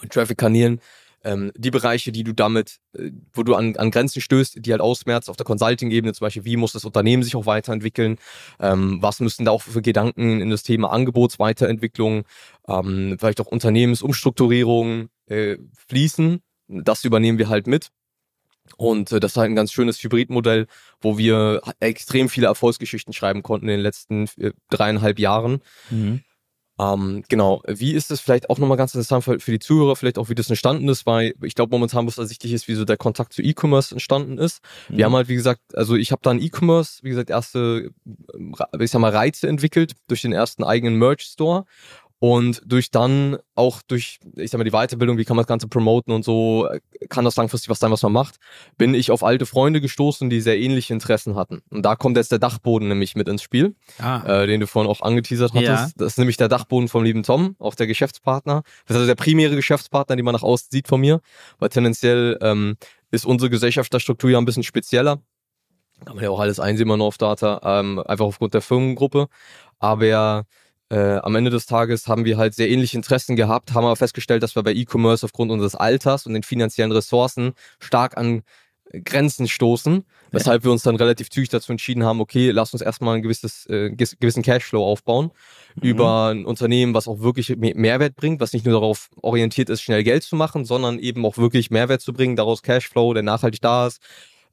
und 0.00 0.12
Traffic-Kanälen 0.12 0.80
ähm, 1.24 1.52
die 1.56 1.70
Bereiche, 1.70 2.12
die 2.12 2.24
du 2.24 2.32
damit, 2.32 2.78
äh, 2.96 3.10
wo 3.32 3.42
du 3.42 3.54
an, 3.54 3.76
an 3.76 3.90
Grenzen 3.90 4.20
stößt, 4.20 4.64
die 4.64 4.70
halt 4.70 4.80
ausmerzt 4.80 5.30
auf 5.30 5.36
der 5.36 5.46
Consulting-Ebene, 5.46 6.12
zum 6.12 6.26
Beispiel, 6.26 6.44
wie 6.44 6.56
muss 6.56 6.72
das 6.72 6.84
Unternehmen 6.84 7.22
sich 7.22 7.36
auch 7.36 7.46
weiterentwickeln, 7.46 8.18
ähm, 8.60 8.98
was 9.00 9.20
müssen 9.20 9.44
da 9.44 9.50
auch 9.50 9.62
für 9.62 9.82
Gedanken 9.82 10.40
in 10.40 10.50
das 10.50 10.62
Thema 10.62 10.92
Angebotsweiterentwicklung, 10.92 12.24
ähm, 12.68 13.16
vielleicht 13.18 13.40
auch 13.40 13.46
Unternehmensumstrukturierung 13.46 15.08
äh, 15.26 15.56
fließen. 15.88 16.40
Das 16.68 17.04
übernehmen 17.04 17.38
wir 17.38 17.48
halt 17.48 17.66
mit. 17.66 17.88
Und 18.76 19.12
äh, 19.12 19.20
das 19.20 19.32
ist 19.32 19.36
halt 19.36 19.50
ein 19.50 19.56
ganz 19.56 19.72
schönes 19.72 20.02
Hybridmodell, 20.02 20.66
wo 21.00 21.18
wir 21.18 21.60
extrem 21.80 22.28
viele 22.28 22.46
Erfolgsgeschichten 22.46 23.12
schreiben 23.12 23.42
konnten 23.42 23.68
in 23.68 23.76
den 23.76 23.80
letzten 23.80 24.28
äh, 24.38 24.52
dreieinhalb 24.70 25.18
Jahren. 25.18 25.62
Mhm. 25.90 26.22
Ähm, 26.78 27.22
genau, 27.28 27.62
wie 27.66 27.92
ist 27.92 28.10
es 28.10 28.20
vielleicht 28.20 28.48
auch 28.48 28.58
nochmal 28.58 28.78
ganz 28.78 28.94
interessant 28.94 29.24
für, 29.24 29.38
für, 29.38 29.50
die 29.50 29.58
Zuhörer, 29.58 29.94
vielleicht 29.94 30.18
auch 30.18 30.30
wie 30.30 30.34
das 30.34 30.48
entstanden 30.48 30.88
ist, 30.88 31.04
weil 31.04 31.34
ich 31.42 31.54
glaube 31.54 31.70
momentan, 31.70 32.06
was 32.06 32.16
ersichtlich 32.16 32.52
ist, 32.52 32.66
wie 32.66 32.74
so 32.74 32.84
der 32.84 32.96
Kontakt 32.96 33.34
zu 33.34 33.42
E-Commerce 33.42 33.94
entstanden 33.94 34.38
ist. 34.38 34.62
Mhm. 34.88 34.96
Wir 34.96 35.04
haben 35.04 35.14
halt, 35.14 35.28
wie 35.28 35.34
gesagt, 35.34 35.60
also 35.74 35.96
ich 35.96 36.12
habe 36.12 36.22
dann 36.22 36.40
E-Commerce, 36.40 37.00
wie 37.02 37.10
gesagt, 37.10 37.28
erste, 37.30 37.90
äh, 38.06 38.84
ich 38.84 38.90
sag 38.90 39.00
mal, 39.00 39.10
Reize 39.10 39.48
entwickelt 39.48 39.94
durch 40.08 40.22
den 40.22 40.32
ersten 40.32 40.64
eigenen 40.64 40.96
Merch-Store 40.96 41.66
und 42.22 42.62
durch 42.64 42.92
dann 42.92 43.36
auch 43.56 43.82
durch, 43.82 44.20
ich 44.36 44.52
sag 44.52 44.58
mal, 44.58 44.64
die 44.64 44.70
Weiterbildung, 44.70 45.18
wie 45.18 45.24
kann 45.24 45.34
man 45.34 45.42
das 45.42 45.48
Ganze 45.48 45.66
promoten 45.66 46.14
und 46.14 46.24
so, 46.24 46.68
kann 47.08 47.24
das 47.24 47.34
langfristig 47.34 47.68
was 47.68 47.80
sein, 47.80 47.90
was 47.90 48.04
man 48.04 48.12
macht, 48.12 48.36
bin 48.78 48.94
ich 48.94 49.10
auf 49.10 49.24
alte 49.24 49.44
Freunde 49.44 49.80
gestoßen, 49.80 50.30
die 50.30 50.40
sehr 50.40 50.56
ähnliche 50.56 50.92
Interessen 50.92 51.34
hatten. 51.34 51.62
Und 51.68 51.82
da 51.84 51.96
kommt 51.96 52.16
jetzt 52.16 52.30
der 52.30 52.38
Dachboden 52.38 52.86
nämlich 52.86 53.16
mit 53.16 53.26
ins 53.26 53.42
Spiel, 53.42 53.74
ah. 53.98 54.42
äh, 54.42 54.46
den 54.46 54.60
du 54.60 54.68
vorhin 54.68 54.88
auch 54.88 55.00
angeteasert 55.00 55.52
hattest. 55.52 55.66
Ja. 55.66 55.90
Das 55.96 56.12
ist 56.12 56.18
nämlich 56.18 56.36
der 56.36 56.46
Dachboden 56.46 56.86
vom 56.86 57.02
lieben 57.02 57.24
Tom, 57.24 57.56
auch 57.58 57.74
der 57.74 57.88
Geschäftspartner. 57.88 58.62
Das 58.86 58.94
ist 58.94 59.00
also 59.00 59.06
der 59.08 59.16
primäre 59.16 59.56
Geschäftspartner, 59.56 60.14
den 60.14 60.24
man 60.24 60.34
nach 60.34 60.44
außen 60.44 60.68
sieht 60.70 60.86
von 60.86 61.00
mir, 61.00 61.20
weil 61.58 61.70
tendenziell 61.70 62.38
ähm, 62.40 62.76
ist 63.10 63.26
unsere 63.26 63.50
Gesellschaftsstruktur 63.50 64.30
ja 64.30 64.38
ein 64.38 64.44
bisschen 64.44 64.62
spezieller. 64.62 65.20
Kann 66.04 66.14
man 66.14 66.22
ja 66.22 66.30
auch 66.30 66.38
alles 66.38 66.60
einsehen, 66.60 66.86
man 66.86 67.00
auf 67.00 67.18
Data, 67.18 67.60
ähm, 67.64 67.98
einfach 67.98 68.26
aufgrund 68.26 68.54
der 68.54 68.62
Firmengruppe. 68.62 69.26
Aber 69.80 70.44
äh, 70.92 71.16
am 71.22 71.34
Ende 71.34 71.50
des 71.50 71.64
Tages 71.64 72.06
haben 72.06 72.26
wir 72.26 72.36
halt 72.36 72.54
sehr 72.54 72.68
ähnliche 72.68 72.98
Interessen 72.98 73.34
gehabt, 73.34 73.72
haben 73.72 73.86
aber 73.86 73.96
festgestellt, 73.96 74.42
dass 74.42 74.56
wir 74.56 74.62
bei 74.62 74.74
E-Commerce 74.74 75.24
aufgrund 75.24 75.50
unseres 75.50 75.74
Alters 75.74 76.26
und 76.26 76.34
den 76.34 76.42
finanziellen 76.42 76.92
Ressourcen 76.92 77.54
stark 77.80 78.18
an 78.18 78.42
Grenzen 79.04 79.48
stoßen, 79.48 80.04
weshalb 80.32 80.64
wir 80.64 80.70
uns 80.70 80.82
dann 80.82 80.96
relativ 80.96 81.30
zügig 81.30 81.48
dazu 81.48 81.72
entschieden 81.72 82.04
haben, 82.04 82.20
okay, 82.20 82.50
lass 82.50 82.74
uns 82.74 82.82
erstmal 82.82 83.16
ein 83.16 83.22
gewisses, 83.22 83.64
äh, 83.70 83.90
gewissen 83.90 84.42
Cashflow 84.42 84.84
aufbauen 84.84 85.30
mhm. 85.76 85.88
über 85.88 86.28
ein 86.28 86.44
Unternehmen, 86.44 86.92
was 86.92 87.08
auch 87.08 87.20
wirklich 87.20 87.56
Mehrwert 87.56 88.14
bringt, 88.14 88.40
was 88.40 88.52
nicht 88.52 88.66
nur 88.66 88.74
darauf 88.74 89.08
orientiert 89.22 89.70
ist, 89.70 89.80
schnell 89.80 90.04
Geld 90.04 90.24
zu 90.24 90.36
machen, 90.36 90.66
sondern 90.66 90.98
eben 90.98 91.24
auch 91.24 91.38
wirklich 91.38 91.70
Mehrwert 91.70 92.02
zu 92.02 92.12
bringen, 92.12 92.36
daraus 92.36 92.62
Cashflow, 92.62 93.14
der 93.14 93.22
nachhaltig 93.22 93.62
da 93.62 93.86
ist, 93.86 94.02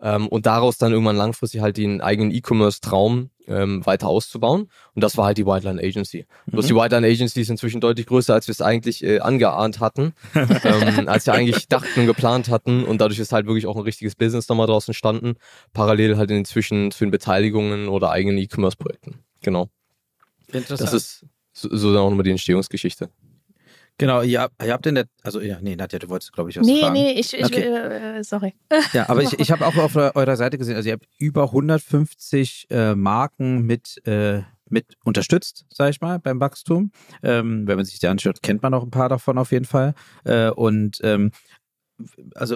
ähm, 0.02 0.28
und 0.28 0.46
daraus 0.46 0.78
dann 0.78 0.92
irgendwann 0.92 1.18
langfristig 1.18 1.62
halt 1.62 1.78
den 1.78 2.02
eigenen 2.02 2.32
E-Commerce-Traum 2.32 3.30
ähm, 3.48 3.86
weiter 3.86 4.08
auszubauen. 4.08 4.70
Und 4.94 5.04
das 5.04 5.18
war 5.18 5.26
halt 5.26 5.38
die 5.38 5.46
Whiteline 5.46 5.82
Agency. 5.82 6.26
Mhm. 6.46 6.52
Bloß 6.52 6.68
die 6.68 6.76
Whiteline 6.76 7.08
Agency 7.08 7.42
ist 7.42 7.50
inzwischen 7.50 7.82
deutlich 7.82 8.06
größer, 8.06 8.34
als 8.34 8.48
wir 8.48 8.54
es 8.54 8.62
eigentlich 8.62 9.04
äh, 9.04 9.20
angeahnt 9.20 9.80
hatten, 9.80 10.14
ähm, 10.36 11.08
als 11.08 11.26
wir 11.26 11.34
eigentlich 11.34 11.68
dachten 11.68 12.02
und 12.02 12.06
geplant 12.06 12.50
hatten. 12.50 12.84
Und 12.84 13.02
dadurch 13.02 13.20
ist 13.20 13.34
halt 13.34 13.48
wirklich 13.48 13.68
auch 13.68 13.76
ein 13.76 13.84
richtiges 13.84 14.16
Business 14.16 14.48
nochmal 14.48 14.68
draus 14.68 14.88
entstanden. 14.88 15.36
Parallel 15.74 16.18
halt 16.18 16.32
inzwischen 16.32 16.92
zu 16.92 17.04
den 17.04 17.12
Beteiligungen 17.12 17.90
oder 17.90 18.12
eigenen 18.12 18.38
E-Commerce-Projekten. 18.38 19.20
Genau. 19.42 19.70
Interessant. 20.48 20.82
Das 20.82 20.94
ist 20.94 21.26
so, 21.52 21.76
so 21.76 21.94
dann 21.94 22.04
auch 22.04 22.10
nochmal 22.10 22.24
die 22.24 22.32
Entstehungsgeschichte. 22.32 23.10
Genau, 24.00 24.22
ihr, 24.22 24.50
ihr 24.64 24.74
habt 24.74 24.88
in 24.88 24.96
der, 24.96 25.08
also 25.24 25.42
ja, 25.42 25.60
nee, 25.62 25.76
Nadja, 25.76 26.00
du 26.00 26.08
wolltest, 26.08 26.32
glaube 26.32 26.50
ich, 26.50 26.58
was 26.58 26.66
nee, 26.66 26.80
fragen. 26.80 26.94
Nee, 26.94 27.14
nee, 27.14 27.20
ich, 27.20 27.34
ich 27.34 27.46
okay. 27.46 27.64
äh, 27.64 28.24
sorry. 28.24 28.56
Ja, 28.94 29.10
aber 29.10 29.22
ich, 29.22 29.34
ich 29.40 29.52
habe 29.52 29.68
auch 29.68 29.76
auf 29.76 29.96
eurer 29.98 30.38
Seite 30.38 30.58
gesehen, 30.58 30.78
also 30.78 30.88
ihr 30.88 30.94
habt 30.94 31.06
über 31.18 31.44
150 31.44 32.68
äh, 32.70 32.96
Marken 32.96 33.64
mit, 33.66 34.02
äh, 34.08 34.44
mit 34.70 34.96
unterstützt, 35.04 35.66
sage 35.70 35.92
ich 35.92 36.00
mal, 36.00 36.18
beim 36.18 36.40
Wachstum. 36.40 36.92
Ähm, 37.24 37.68
wenn 37.68 37.76
man 37.76 37.84
sich 37.84 38.00
die 38.00 38.08
anschaut, 38.08 38.42
kennt 38.42 38.64
man 38.64 38.74
auch 38.74 38.84
ein 38.84 38.92
paar 38.92 39.10
davon 39.10 39.38
auf 39.38 39.52
jeden 39.52 39.66
Fall. 39.66 39.94
Äh, 40.24 40.50
und 40.50 41.00
ähm, 41.04 41.32
also 42.36 42.56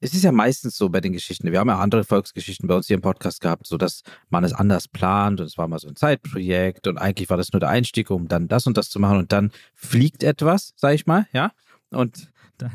es 0.00 0.14
ist 0.14 0.24
ja 0.24 0.32
meistens 0.32 0.76
so 0.76 0.88
bei 0.88 1.00
den 1.00 1.12
Geschichten. 1.12 1.50
Wir 1.50 1.58
haben 1.58 1.68
ja 1.68 1.78
andere 1.78 2.04
Volksgeschichten 2.04 2.68
bei 2.68 2.74
uns 2.74 2.86
hier 2.86 2.96
im 2.96 3.02
Podcast 3.02 3.40
gehabt, 3.40 3.66
so 3.66 3.76
dass 3.76 4.02
man 4.28 4.44
es 4.44 4.52
anders 4.52 4.88
plant 4.88 5.40
und 5.40 5.46
es 5.46 5.56
war 5.56 5.68
mal 5.68 5.78
so 5.78 5.88
ein 5.88 5.96
Zeitprojekt 5.96 6.86
und 6.86 6.98
eigentlich 6.98 7.30
war 7.30 7.36
das 7.36 7.52
nur 7.52 7.60
der 7.60 7.70
Einstieg, 7.70 8.10
um 8.10 8.28
dann 8.28 8.48
das 8.48 8.66
und 8.66 8.76
das 8.76 8.90
zu 8.90 9.00
machen 9.00 9.18
und 9.18 9.32
dann 9.32 9.52
fliegt 9.74 10.22
etwas, 10.22 10.74
sag 10.76 10.94
ich 10.94 11.06
mal, 11.06 11.26
ja. 11.32 11.52
Und 11.90 12.30
dann, 12.58 12.72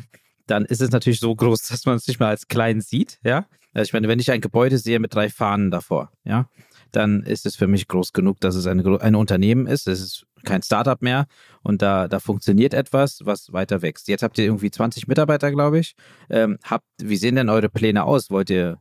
dann 0.48 0.66
ist 0.66 0.82
es 0.82 0.92
natürlich 0.92 1.20
so 1.20 1.36
groß, 1.36 1.68
dass 1.68 1.86
man 1.86 1.96
es 1.96 2.08
nicht 2.08 2.20
mal 2.20 2.30
als 2.30 2.48
klein 2.48 2.82
sieht, 2.82 3.20
ja. 3.24 3.46
Also 3.74 3.90
ich 3.90 3.94
meine, 3.94 4.08
wenn 4.08 4.20
ich 4.20 4.32
ein 4.32 4.42
Gebäude 4.42 4.78
sehe 4.78 5.00
mit 5.00 5.14
drei 5.14 5.30
Fahnen 5.30 5.72
davor, 5.72 6.12
ja, 6.24 6.50
dann 6.92 7.24
ist 7.24 7.46
es 7.46 7.56
für 7.56 7.68
mich 7.68 7.88
groß 7.88 8.14
genug, 8.14 8.40
dass 8.42 8.56
es 8.56 8.68
eine, 8.68 9.00
ein 9.02 9.16
Unternehmen 9.16 9.68
ist. 9.68 9.88
Es 9.88 10.02
ist 10.02 10.26
kein 10.44 10.62
Startup 10.62 11.02
mehr 11.02 11.26
und 11.64 11.82
da, 11.82 12.08
da 12.08 12.20
funktioniert 12.20 12.74
etwas, 12.74 13.22
was 13.24 13.54
weiter 13.54 13.82
wächst. 13.82 14.08
Jetzt 14.08 14.24
habt 14.24 14.38
ihr 14.38 14.46
irgendwie 14.46 14.72
20 14.72 15.08
Mitarbeiter, 15.08 15.52
glaube 15.52 15.80
ich. 15.80 15.96
Ähm, 16.30 16.58
habt, 16.64 16.86
wie 17.02 17.18
sehen 17.18 17.36
denn 17.36 17.50
eure 17.50 17.70
Pläne 17.70 18.04
aus? 18.04 18.30
Wollt 18.30 18.50
ihr, 18.50 18.80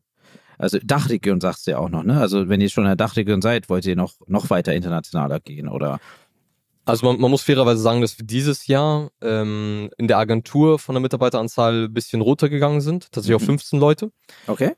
also 0.59 0.79
Dachregion 0.83 1.41
sagst 1.41 1.67
du 1.67 1.73
ja 1.73 1.79
auch 1.79 1.89
noch, 1.89 2.03
ne? 2.03 2.21
Also 2.21 2.49
wenn 2.49 2.61
ihr 2.61 2.69
schon 2.69 2.85
in 2.85 2.89
der 2.89 2.97
Dachregion 2.97 3.43
seid, 3.43 3.69
wollt 3.69 3.87
ihr 3.87 3.97
noch, 3.97 4.15
noch 4.27 4.51
weiter 4.51 4.75
internationaler 4.75 5.41
gehen 5.41 5.69
oder? 5.69 6.01
Also 6.85 7.07
man, 7.07 7.21
man 7.21 7.31
muss 7.31 7.43
fairerweise 7.43 7.81
sagen, 7.81 8.01
dass 8.01 8.19
wir 8.19 8.27
dieses 8.27 8.67
Jahr 8.67 9.11
ähm, 9.21 9.91
in 9.99 10.09
der 10.09 10.19
Agentur 10.19 10.79
von 10.79 10.95
der 10.95 11.03
Mitarbeiteranzahl 11.03 11.85
ein 11.85 11.93
bisschen 11.93 12.21
runtergegangen 12.21 12.81
sind, 12.81 13.13
tatsächlich 13.13 13.39
mhm. 13.39 13.43
auf 13.43 13.47
15 13.47 13.79
Leute. 13.79 14.13
Okay. 14.47 14.73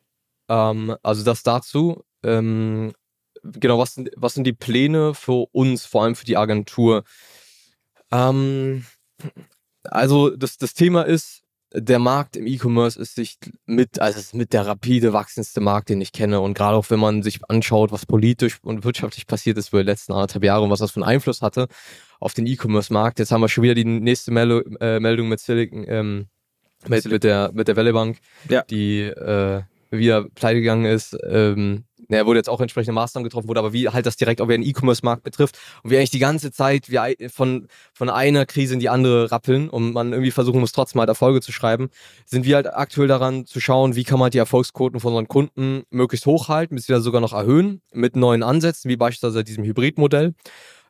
Ähm, 0.49 0.95
also 1.03 1.25
das 1.25 1.43
dazu. 1.43 2.05
Ähm, 2.23 2.93
genau, 3.43 3.79
was 3.79 3.95
sind, 3.95 4.11
was 4.17 4.35
sind 4.35 4.45
die 4.45 4.53
Pläne 4.53 5.15
für 5.15 5.47
uns, 5.53 5.85
vor 5.87 6.05
allem 6.05 6.15
für 6.15 6.25
die 6.25 6.37
Agentur? 6.37 7.05
Ähm, 8.11 8.85
also 9.85 10.31
das, 10.31 10.59
das 10.59 10.75
Thema 10.75 11.03
ist, 11.03 11.43
der 11.75 11.99
Markt 11.99 12.37
im 12.37 12.47
E-Commerce 12.47 13.01
ist 13.01 13.15
sich 13.15 13.39
mit, 13.65 13.99
also 13.99 14.19
ist 14.19 14.35
mit 14.35 14.53
der 14.53 14.67
rapide 14.67 15.13
wachsendste 15.13 15.61
Markt, 15.61 15.89
den 15.89 16.01
ich 16.01 16.13
kenne. 16.13 16.41
Und 16.41 16.55
gerade 16.55 16.77
auch 16.77 16.91
wenn 16.91 17.01
man 17.01 17.23
sich 17.23 17.41
anschaut, 17.49 17.93
was 17.93 18.05
politisch 18.05 18.59
und 18.63 18.85
wirtschaftlich 18.85 19.27
passiert 19.27 19.57
ist 19.57 19.71
für 19.71 19.79
die 19.79 19.91
letzten 19.91 20.13
anderthalb 20.13 20.45
Jahre 20.45 20.63
und 20.65 20.71
was 20.71 20.81
das 20.81 20.91
für 20.91 21.01
einen 21.01 21.09
Einfluss 21.09 21.41
hatte 21.41 21.69
auf 22.21 22.35
den 22.35 22.47
E-Commerce-Markt. 22.47 23.19
Jetzt 23.19 23.33
haben 23.33 23.41
wir 23.41 23.49
schon 23.49 23.65
wieder 23.65 23.75
die 23.75 23.85
nächste 23.85 24.31
Mel 24.33 24.65
äh, 24.81 25.01
Meldung 25.01 25.29
mit 25.29 25.41
Silicon, 25.41 25.85
ähm, 25.89 26.27
mit, 26.89 27.07
mit 27.07 27.25
der, 27.25 27.51
mit 27.55 27.69
der 27.69 27.77
Wellebank, 27.77 28.19
ja. 28.49 28.63
die 28.63 29.01
äh, 29.01 29.63
wieder 29.91 30.29
pleite 30.35 30.61
gegangen 30.61 30.85
ist. 30.85 31.17
Ähm, 31.29 31.85
er 32.13 32.27
wurde 32.27 32.39
jetzt 32.39 32.49
auch 32.49 32.61
entsprechende 32.61 32.93
Maßnahmen 32.93 33.25
getroffen, 33.25 33.49
wurde 33.49 33.61
aber 33.61 33.73
wie 33.73 33.89
halt 33.89 34.07
das 34.07 34.17
direkt 34.17 34.41
auch 34.41 34.49
wieder 34.49 34.59
den 34.59 34.67
E-Commerce-Markt 34.67 35.23
betrifft 35.23 35.59
und 35.83 35.91
wir 35.91 35.99
eigentlich 35.99 36.11
die 36.11 36.19
ganze 36.19 36.53
Zeit 36.53 36.91
wir 36.91 37.15
von, 37.31 37.69
von 37.93 38.11
einer 38.11 38.47
Krise 38.47 38.75
in 38.75 38.81
die 38.81 38.89
andere 38.89 39.31
rappeln 39.31 39.69
und 39.69 39.93
man 39.93 40.13
irgendwie 40.13 40.31
versuchen 40.31 40.61
muss, 40.61 40.73
trotzdem 40.73 41.01
halt 41.01 41.09
Erfolge 41.09 41.41
zu 41.41 41.53
schreiben, 41.53 41.89
sind 42.25 42.45
wir 42.45 42.57
halt 42.57 42.73
aktuell 42.73 43.09
daran 43.09 43.47
zu 43.47 43.61
schauen, 43.61 43.97
wie 43.97 44.05
kann 44.05 44.19
man 44.19 44.31
die 44.31 44.39
Erfolgsquoten 44.39 45.01
von 45.01 45.13
unseren 45.13 45.29
Kunden 45.29 45.83
möglichst 45.91 46.27
hochhalten, 46.27 46.77
bis 46.77 46.89
wir 46.89 47.01
sogar 47.01 47.21
noch 47.21 47.33
erhöhen 47.33 47.83
mit 47.93 48.17
neuen 48.17 48.43
Ansätzen, 48.43 48.89
wie 48.89 48.97
beispielsweise 48.97 49.45
diesem 49.45 49.65
Hybridmodell, 49.65 50.35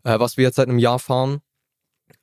äh, 0.05 0.19
was 0.19 0.37
wir 0.37 0.45
jetzt 0.45 0.57
seit 0.57 0.69
einem 0.69 0.79
Jahr 0.79 0.99
fahren. 0.99 1.41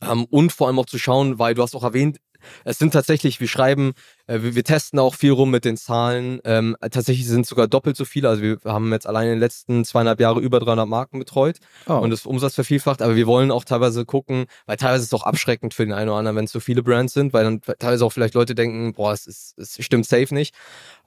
Ähm, 0.01 0.25
und 0.25 0.51
vor 0.51 0.67
allem 0.67 0.79
auch 0.79 0.85
zu 0.85 0.99
schauen, 0.99 1.39
weil 1.39 1.55
du 1.55 1.61
hast 1.61 1.75
auch 1.75 1.83
erwähnt, 1.83 2.19
es 2.63 2.77
sind 2.77 2.91
tatsächlich, 2.91 3.39
wir 3.39 3.47
schreiben, 3.47 3.93
äh, 4.29 4.43
wir, 4.43 4.55
wir, 4.55 4.63
testen 4.63 4.99
auch 4.99 5.15
viel 5.15 5.31
rum 5.31 5.49
mit 5.49 5.65
den 5.65 5.75
Zahlen. 5.75 6.39
Ähm, 6.43 6.77
tatsächlich 6.79 7.27
sind 7.27 7.41
es 7.41 7.49
sogar 7.49 7.67
doppelt 7.67 7.97
so 7.97 8.05
viele. 8.05 8.29
Also 8.29 8.43
wir 8.43 8.59
haben 8.63 8.91
jetzt 8.91 9.07
allein 9.07 9.25
in 9.25 9.31
den 9.31 9.39
letzten 9.39 9.83
zweieinhalb 9.85 10.19
Jahren 10.19 10.41
über 10.41 10.59
300 10.59 10.87
Marken 10.87 11.19
betreut 11.19 11.57
oh. 11.87 11.93
und 11.93 12.11
das 12.11 12.25
Umsatz 12.25 12.55
vervielfacht. 12.55 13.01
Aber 13.01 13.15
wir 13.15 13.25
wollen 13.25 13.49
auch 13.49 13.63
teilweise 13.63 14.05
gucken, 14.05 14.45
weil 14.67 14.77
teilweise 14.77 15.03
ist 15.03 15.13
es 15.13 15.19
auch 15.19 15.23
abschreckend 15.23 15.73
für 15.73 15.83
den 15.83 15.93
einen 15.93 16.09
oder 16.09 16.19
anderen, 16.19 16.37
wenn 16.37 16.45
es 16.45 16.51
so 16.51 16.59
viele 16.59 16.83
Brands 16.83 17.13
sind, 17.13 17.33
weil 17.33 17.43
dann 17.43 17.61
teilweise 17.79 18.05
auch 18.05 18.11
vielleicht 18.11 18.35
Leute 18.35 18.53
denken, 18.53 18.93
boah, 18.93 19.13
es, 19.13 19.25
ist, 19.25 19.57
es 19.57 19.83
stimmt 19.83 20.05
safe 20.05 20.33
nicht. 20.33 20.53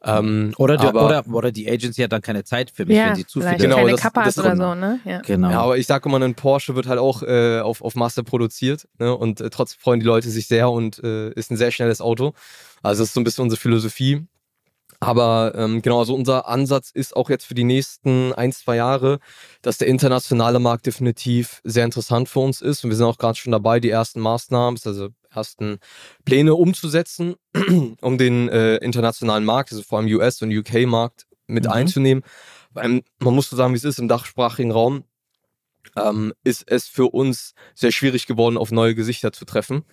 Ähm, 0.05 0.53
oder, 0.57 0.77
die, 0.77 0.87
aber, 0.87 1.07
oder, 1.07 1.25
oder 1.33 1.53
die 1.53 1.71
Agency 1.71 2.03
hat 2.03 2.11
dann 2.11 2.23
keine 2.23 2.43
Zeit 2.43 2.73
für 2.73 2.85
mich, 2.85 2.97
ja, 2.97 3.11
wenn 3.11 3.15
sie 3.15 3.27
zu 3.27 3.41
viele 3.41 3.57
genau, 3.57 3.77
keine 3.77 3.93
das, 3.93 4.01
Kappa 4.01 4.25
das, 4.25 4.37
oder 4.37 4.57
so, 4.57 4.75
ne? 4.75 4.99
Ja. 5.05 5.21
Genau. 5.21 5.51
Ja, 5.51 5.61
aber 5.61 5.79
ich 5.79 5.87
sage 5.87 6.09
immer, 6.09 6.19
ein 6.21 6.35
Porsche 6.35 6.75
wird 6.75 6.89
halt 6.89 6.99
auch 6.99 7.23
äh, 7.23 7.61
auf, 7.61 7.83
auf 7.83 7.95
Masse 7.95 8.25
produziert 8.25 8.89
ne? 8.99 9.17
und 9.17 9.41
äh, 9.41 9.49
trotzdem 9.51 9.79
freuen 9.81 10.01
die 10.01 10.07
Leute 10.07 10.29
sich 10.29 10.49
sehr 10.49 10.71
und 10.71 10.99
äh, 11.05 11.31
ist 11.35 11.53
ein 11.53 11.57
sehr 11.57 11.71
schnelles 11.71 12.01
Auto. 12.01 12.35
Also 12.83 13.03
das 13.03 13.09
ist 13.09 13.15
so 13.15 13.21
ein 13.21 13.25
bisschen 13.25 13.45
unsere 13.45 13.61
Philosophie. 13.61 14.27
Aber 15.03 15.55
ähm, 15.57 15.83
genau, 15.83 15.99
also 15.99 16.15
unser 16.15 16.47
Ansatz 16.47 16.91
ist 16.91 17.17
auch 17.17 17.29
jetzt 17.29 17.45
für 17.45 17.55
die 17.55 17.65
nächsten 17.65 18.33
ein, 18.35 18.53
zwei 18.53 18.77
Jahre, 18.77 19.19
dass 19.61 19.77
der 19.77 19.89
internationale 19.89 20.61
Markt 20.61 20.87
definitiv 20.87 21.61
sehr 21.65 21.85
interessant 21.85 22.29
für 22.29 22.39
uns 22.39 22.61
ist. 22.61 22.85
Und 22.85 22.91
wir 22.91 22.97
sind 22.97 23.07
auch 23.07 23.19
gerade 23.19 23.37
schon 23.37 23.51
dabei, 23.51 23.81
die 23.81 23.91
ersten 23.91 24.21
Maßnahmen, 24.21 24.79
also 24.85 25.09
ersten 25.29 25.79
Pläne 26.25 26.55
umzusetzen, 26.55 27.35
um 28.01 28.17
den 28.17 28.49
äh, 28.49 28.77
internationalen 28.77 29.45
Markt, 29.45 29.73
also 29.73 29.83
vor 29.83 29.99
allem 29.99 30.07
US- 30.07 30.41
und 30.41 30.57
UK-Markt 30.57 31.27
mit 31.49 31.65
mhm. 31.65 31.71
einzunehmen. 31.73 32.25
Weil 32.71 33.03
man 33.19 33.35
muss 33.35 33.51
so 33.51 33.57
sagen, 33.57 33.73
wie 33.73 33.79
es 33.79 33.85
ist 33.85 33.99
im 33.99 34.07
dachsprachigen 34.07 34.71
Raum. 34.71 35.03
Ähm, 35.97 36.33
ist 36.45 36.65
es 36.67 36.89
für 36.89 37.13
uns 37.13 37.55
sehr 37.75 37.93
schwierig 37.93 38.27
geworden, 38.27 38.57
auf 38.57 38.71
neue 38.71 38.95
Gesichter 38.95 39.33
zu 39.33 39.45
treffen. 39.45 39.85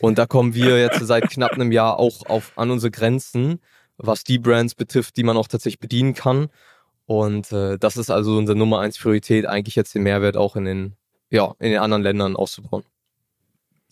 Und 0.00 0.18
da 0.18 0.26
kommen 0.26 0.54
wir 0.54 0.78
jetzt 0.78 1.00
seit 1.00 1.28
knapp 1.30 1.52
einem 1.52 1.72
Jahr 1.72 1.98
auch 1.98 2.26
auf, 2.26 2.52
an 2.56 2.70
unsere 2.70 2.90
Grenzen, 2.90 3.60
was 3.96 4.24
die 4.24 4.38
Brands 4.38 4.74
betrifft, 4.74 5.16
die 5.16 5.24
man 5.24 5.36
auch 5.36 5.48
tatsächlich 5.48 5.80
bedienen 5.80 6.14
kann. 6.14 6.48
Und 7.06 7.52
äh, 7.52 7.78
das 7.78 7.96
ist 7.96 8.10
also 8.10 8.36
unsere 8.36 8.56
Nummer 8.56 8.80
eins 8.80 8.98
Priorität, 8.98 9.46
eigentlich 9.46 9.76
jetzt 9.76 9.94
den 9.94 10.02
Mehrwert 10.02 10.36
auch 10.36 10.56
in 10.56 10.64
den, 10.64 10.96
ja, 11.30 11.54
in 11.58 11.70
den 11.70 11.80
anderen 11.80 12.02
Ländern 12.02 12.36
auszubauen. 12.36 12.84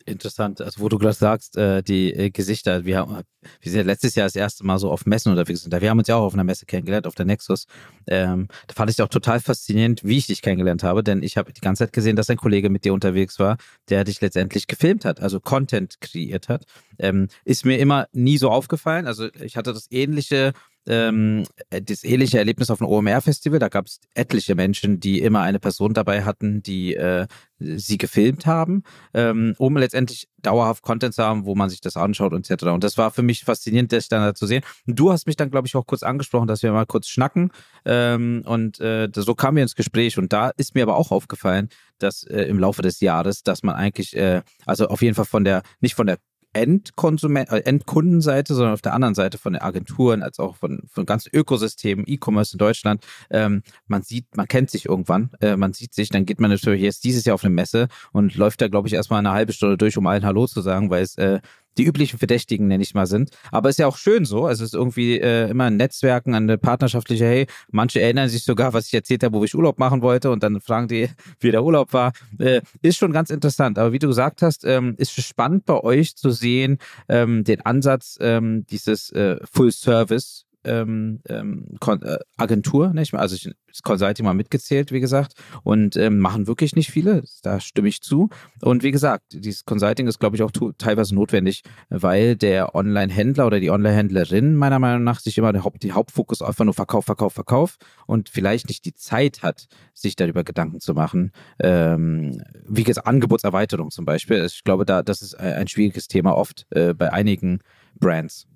Interessant, 0.08 0.60
also 0.60 0.80
wo 0.80 0.88
du 0.88 0.98
gerade 0.98 1.14
sagst, 1.14 1.56
äh, 1.56 1.82
die 1.82 2.12
äh, 2.12 2.30
Gesichter, 2.30 2.84
wir, 2.84 2.98
haben, 2.98 3.22
wir 3.60 3.72
sind 3.72 3.80
ja 3.80 3.84
letztes 3.84 4.14
Jahr 4.14 4.26
das 4.26 4.36
erste 4.36 4.64
Mal 4.64 4.78
so 4.78 4.88
auf 4.88 5.04
Messen 5.04 5.32
unterwegs 5.32 5.62
sind. 5.62 5.80
Wir 5.80 5.90
haben 5.90 5.98
uns 5.98 6.06
ja 6.06 6.14
auch 6.14 6.22
auf 6.22 6.34
einer 6.34 6.44
Messe 6.44 6.64
kennengelernt, 6.64 7.08
auf 7.08 7.16
der 7.16 7.26
Nexus. 7.26 7.66
Ähm, 8.06 8.46
da 8.68 8.74
fand 8.74 8.88
ich 8.88 9.02
auch 9.02 9.08
total 9.08 9.40
faszinierend, 9.40 10.04
wie 10.04 10.18
ich 10.18 10.28
dich 10.28 10.42
kennengelernt 10.42 10.84
habe, 10.84 11.02
denn 11.02 11.24
ich 11.24 11.36
habe 11.36 11.52
die 11.52 11.60
ganze 11.60 11.84
Zeit 11.84 11.92
gesehen, 11.92 12.14
dass 12.14 12.30
ein 12.30 12.36
Kollege 12.36 12.70
mit 12.70 12.84
dir 12.84 12.94
unterwegs 12.94 13.40
war, 13.40 13.56
der 13.88 14.04
dich 14.04 14.20
letztendlich 14.20 14.68
gefilmt 14.68 15.04
hat, 15.04 15.20
also 15.20 15.40
Content 15.40 16.00
kreiert 16.00 16.48
hat. 16.48 16.66
Ähm, 17.00 17.26
ist 17.44 17.64
mir 17.64 17.80
immer 17.80 18.06
nie 18.12 18.38
so 18.38 18.50
aufgefallen. 18.50 19.08
Also 19.08 19.28
ich 19.42 19.56
hatte 19.56 19.72
das 19.72 19.90
ähnliche 19.90 20.52
ähm, 20.86 21.44
das 21.70 22.04
ähnliche 22.04 22.38
Erlebnis 22.38 22.70
auf 22.70 22.78
dem 22.78 22.86
OMR-Festival. 22.86 23.58
Da 23.58 23.68
gab 23.68 23.86
es 23.86 24.00
etliche 24.14 24.54
Menschen, 24.54 25.00
die 25.00 25.20
immer 25.20 25.40
eine 25.40 25.58
Person 25.58 25.94
dabei 25.94 26.24
hatten, 26.24 26.62
die 26.62 26.94
äh, 26.94 27.26
sie 27.58 27.98
gefilmt 27.98 28.46
haben, 28.46 28.82
ähm, 29.14 29.54
um 29.58 29.76
letztendlich 29.76 30.28
dauerhaft 30.42 30.82
Content 30.82 31.14
zu 31.14 31.22
haben, 31.22 31.44
wo 31.46 31.54
man 31.54 31.70
sich 31.70 31.80
das 31.80 31.96
anschaut 31.96 32.32
und 32.32 32.48
etc. 32.48 32.64
Und 32.66 32.84
das 32.84 32.98
war 32.98 33.10
für 33.10 33.22
mich 33.22 33.44
faszinierend, 33.44 33.92
das 33.92 34.08
dann 34.08 34.22
da 34.22 34.34
zu 34.34 34.46
sehen. 34.46 34.62
Und 34.86 34.98
du 34.98 35.10
hast 35.10 35.26
mich 35.26 35.36
dann, 35.36 35.50
glaube 35.50 35.66
ich, 35.66 35.74
auch 35.74 35.86
kurz 35.86 36.02
angesprochen, 36.02 36.46
dass 36.46 36.62
wir 36.62 36.72
mal 36.72 36.86
kurz 36.86 37.08
schnacken. 37.08 37.50
Ähm, 37.84 38.42
und 38.46 38.80
äh, 38.80 39.08
so 39.14 39.34
kamen 39.34 39.56
wir 39.56 39.62
ins 39.62 39.74
Gespräch. 39.74 40.18
Und 40.18 40.32
da 40.32 40.50
ist 40.56 40.74
mir 40.74 40.82
aber 40.82 40.96
auch 40.96 41.10
aufgefallen, 41.10 41.68
dass 41.98 42.22
äh, 42.24 42.42
im 42.42 42.58
Laufe 42.58 42.82
des 42.82 43.00
Jahres, 43.00 43.42
dass 43.42 43.62
man 43.62 43.74
eigentlich, 43.74 44.16
äh, 44.16 44.42
also 44.66 44.88
auf 44.88 45.02
jeden 45.02 45.14
Fall 45.14 45.24
von 45.24 45.44
der, 45.44 45.62
nicht 45.80 45.94
von 45.94 46.06
der 46.06 46.18
Endkonsument, 46.52 47.50
äh, 47.50 47.60
Endkundenseite, 47.60 48.54
sondern 48.54 48.72
auf 48.72 48.82
der 48.82 48.94
anderen 48.94 49.14
Seite 49.14 49.38
von 49.38 49.52
den 49.52 49.62
Agenturen, 49.62 50.22
als 50.22 50.38
auch 50.38 50.56
von, 50.56 50.82
von 50.88 51.06
ganzen 51.06 51.30
Ökosystemen, 51.34 52.04
E-Commerce 52.08 52.54
in 52.54 52.58
Deutschland. 52.58 53.04
Ähm, 53.30 53.62
man 53.86 54.02
sieht, 54.02 54.36
man 54.36 54.48
kennt 54.48 54.70
sich 54.70 54.86
irgendwann, 54.86 55.30
äh, 55.40 55.56
man 55.56 55.72
sieht 55.72 55.94
sich, 55.94 56.08
dann 56.08 56.24
geht 56.24 56.40
man 56.40 56.50
natürlich 56.50 56.82
jetzt 56.82 57.04
dieses 57.04 57.24
Jahr 57.24 57.34
auf 57.34 57.44
eine 57.44 57.54
Messe 57.54 57.88
und 58.12 58.36
läuft 58.36 58.60
da, 58.60 58.68
glaube 58.68 58.88
ich, 58.88 58.94
erstmal 58.94 59.18
eine 59.18 59.32
halbe 59.32 59.52
Stunde 59.52 59.76
durch, 59.76 59.96
um 59.98 60.06
allen 60.06 60.24
Hallo 60.24 60.46
zu 60.46 60.60
sagen, 60.62 60.90
weil 60.90 61.02
es 61.02 61.16
äh, 61.16 61.40
die 61.78 61.84
üblichen 61.84 62.18
Verdächtigen, 62.18 62.66
nenne 62.66 62.82
ich 62.82 62.94
mal, 62.94 63.06
sind. 63.06 63.30
Aber 63.50 63.68
ist 63.68 63.78
ja 63.78 63.86
auch 63.86 63.96
schön 63.96 64.24
so. 64.24 64.46
Also 64.46 64.64
es 64.64 64.70
ist 64.70 64.74
irgendwie 64.74 65.20
äh, 65.20 65.50
immer 65.50 65.64
ein 65.64 65.76
Netzwerken, 65.76 66.34
eine 66.34 66.58
partnerschaftliche, 66.58 67.24
hey, 67.24 67.46
manche 67.70 68.00
erinnern 68.00 68.28
sich 68.28 68.44
sogar, 68.44 68.72
was 68.72 68.86
ich 68.86 68.94
erzählt 68.94 69.22
habe, 69.22 69.38
wo 69.38 69.44
ich 69.44 69.54
Urlaub 69.54 69.78
machen 69.78 70.02
wollte 70.02 70.30
und 70.30 70.42
dann 70.42 70.60
fragen 70.60 70.88
die, 70.88 71.08
wie 71.40 71.50
der 71.50 71.64
Urlaub 71.64 71.92
war. 71.92 72.12
Äh, 72.38 72.62
ist 72.82 72.98
schon 72.98 73.12
ganz 73.12 73.30
interessant. 73.30 73.78
Aber 73.78 73.92
wie 73.92 73.98
du 73.98 74.08
gesagt 74.08 74.42
hast, 74.42 74.64
ähm, 74.64 74.94
ist 74.98 75.12
spannend 75.12 75.66
bei 75.66 75.82
euch 75.82 76.16
zu 76.16 76.30
sehen, 76.30 76.78
ähm, 77.08 77.44
den 77.44 77.60
Ansatz 77.62 78.18
ähm, 78.20 78.64
dieses 78.66 79.10
äh, 79.10 79.36
Full 79.52 79.72
Service 79.72 80.45
ähm, 80.66 81.20
ähm, 81.28 81.76
äh, 81.86 82.18
Agentur, 82.36 82.92
nicht 82.92 83.14
also 83.14 83.34
ich, 83.34 83.50
das 83.66 83.82
Consulting 83.82 84.24
mal 84.24 84.34
mitgezählt, 84.34 84.92
wie 84.92 85.00
gesagt, 85.00 85.34
und 85.62 85.96
ähm, 85.96 86.18
machen 86.18 86.46
wirklich 86.46 86.76
nicht 86.76 86.90
viele, 86.90 87.24
da 87.42 87.60
stimme 87.60 87.88
ich 87.88 88.02
zu. 88.02 88.28
Und 88.62 88.82
wie 88.82 88.90
gesagt, 88.90 89.24
dieses 89.30 89.64
Consulting 89.64 90.06
ist, 90.06 90.18
glaube 90.18 90.36
ich, 90.36 90.42
auch 90.42 90.50
teilweise 90.78 91.14
notwendig, 91.14 91.62
weil 91.88 92.36
der 92.36 92.74
Online-Händler 92.74 93.46
oder 93.46 93.60
die 93.60 93.70
Online-Händlerin 93.70 94.56
meiner 94.56 94.78
Meinung 94.78 95.04
nach 95.04 95.20
sich 95.20 95.38
immer 95.38 95.52
der 95.52 95.64
Haupt, 95.64 95.82
die 95.82 95.92
Hauptfokus 95.92 96.42
einfach 96.42 96.64
nur 96.64 96.74
Verkauf, 96.74 97.04
Verkauf, 97.04 97.34
Verkauf 97.34 97.76
und 98.06 98.28
vielleicht 98.28 98.68
nicht 98.68 98.84
die 98.84 98.94
Zeit 98.94 99.42
hat, 99.42 99.66
sich 99.94 100.16
darüber 100.16 100.44
Gedanken 100.44 100.80
zu 100.80 100.94
machen. 100.94 101.32
Ähm, 101.60 102.42
wie 102.66 102.84
gesagt, 102.84 103.06
Angebotserweiterung 103.06 103.90
zum 103.90 104.04
Beispiel. 104.04 104.44
Ich 104.44 104.64
glaube, 104.64 104.84
da 104.84 105.02
das 105.02 105.22
ist 105.22 105.34
ein 105.38 105.68
schwieriges 105.68 106.08
Thema 106.08 106.36
oft 106.36 106.66
äh, 106.70 106.94
bei 106.94 107.12
einigen 107.12 107.60
Brands. 107.98 108.46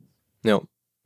Ja, 0.45 0.61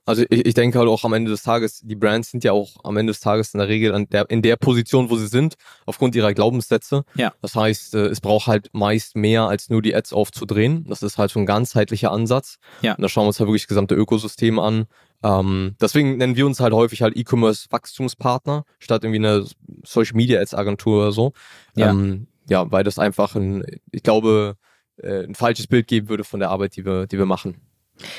also 0.06 0.22
ich, 0.28 0.46
ich 0.46 0.54
denke 0.54 0.78
halt 0.78 0.88
auch 0.88 1.04
am 1.04 1.12
Ende 1.12 1.30
des 1.30 1.42
Tages, 1.42 1.80
die 1.82 1.94
Brands 1.94 2.30
sind 2.30 2.44
ja 2.44 2.52
auch 2.52 2.72
am 2.84 2.96
Ende 2.96 3.12
des 3.12 3.20
Tages 3.20 3.54
in 3.54 3.58
der 3.58 3.68
Regel 3.68 3.94
an 3.94 4.08
der, 4.08 4.28
in 4.30 4.42
der 4.42 4.56
Position, 4.56 5.10
wo 5.10 5.16
sie 5.16 5.26
sind, 5.26 5.54
aufgrund 5.86 6.14
ihrer 6.14 6.34
Glaubenssätze. 6.34 7.04
Ja. 7.14 7.32
Das 7.40 7.54
heißt, 7.54 7.94
äh, 7.94 8.06
es 8.06 8.20
braucht 8.20 8.46
halt 8.46 8.68
meist 8.72 9.16
mehr 9.16 9.44
als 9.44 9.70
nur 9.70 9.82
die 9.82 9.94
Ads 9.94 10.12
aufzudrehen. 10.12 10.84
Das 10.88 11.02
ist 11.02 11.18
halt 11.18 11.30
so 11.30 11.40
ein 11.40 11.46
ganzheitlicher 11.46 12.12
Ansatz. 12.12 12.58
Ja. 12.82 12.94
Und 12.94 13.02
da 13.02 13.08
schauen 13.08 13.24
wir 13.24 13.28
uns 13.28 13.40
halt 13.40 13.48
wirklich 13.48 13.62
das 13.62 13.68
gesamte 13.68 13.94
Ökosystem 13.94 14.58
an. 14.58 14.86
Ähm, 15.22 15.76
deswegen 15.80 16.18
nennen 16.18 16.36
wir 16.36 16.44
uns 16.44 16.60
halt 16.60 16.74
häufig 16.74 17.00
halt 17.00 17.16
E-Commerce 17.16 17.68
Wachstumspartner, 17.70 18.64
statt 18.78 19.04
irgendwie 19.04 19.26
eine 19.26 19.46
Social 19.84 20.16
Media 20.16 20.40
Ads 20.40 20.54
Agentur 20.54 21.00
oder 21.00 21.12
so. 21.12 21.32
Ja. 21.74 21.90
Ähm, 21.90 22.26
ja, 22.48 22.70
weil 22.70 22.84
das 22.84 22.98
einfach 22.98 23.34
ein, 23.36 23.64
ich 23.90 24.02
glaube, 24.02 24.56
äh, 24.98 25.24
ein 25.24 25.34
falsches 25.34 25.66
Bild 25.66 25.86
geben 25.86 26.10
würde 26.10 26.24
von 26.24 26.40
der 26.40 26.50
Arbeit, 26.50 26.76
die 26.76 26.84
wir, 26.84 27.06
die 27.06 27.16
wir 27.16 27.26
machen. 27.26 27.56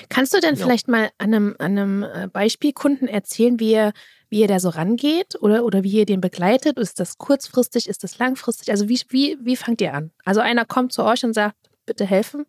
Kannst 0.09 0.33
du 0.33 0.39
denn 0.39 0.55
Ja. 0.55 0.63
vielleicht 0.65 0.87
mal 0.87 1.09
an 1.17 1.33
einem, 1.33 1.55
an 1.59 1.77
einem 1.77 2.03
äh, 2.03 2.27
Beispielkunden 2.27 3.07
erzählen, 3.07 3.59
wie 3.59 3.71
ihr, 3.73 3.93
wie 4.29 4.41
ihr 4.41 4.47
da 4.47 4.59
so 4.59 4.69
rangeht 4.69 5.35
oder, 5.41 5.65
oder 5.65 5.83
wie 5.83 5.91
ihr 5.91 6.05
den 6.05 6.21
begleitet? 6.21 6.77
Ist 6.79 6.99
das 6.99 7.17
kurzfristig, 7.17 7.87
ist 7.89 8.03
das 8.03 8.17
langfristig? 8.17 8.71
Also 8.71 8.87
wie, 8.89 8.99
wie, 9.09 9.37
wie 9.41 9.55
fangt 9.55 9.81
ihr 9.81 9.93
an? 9.93 10.11
Also 10.23 10.39
einer 10.41 10.65
kommt 10.65 10.93
zu 10.93 11.03
euch 11.03 11.23
und 11.25 11.33
sagt, 11.33 11.55
bitte 11.85 12.05
helfen. 12.05 12.45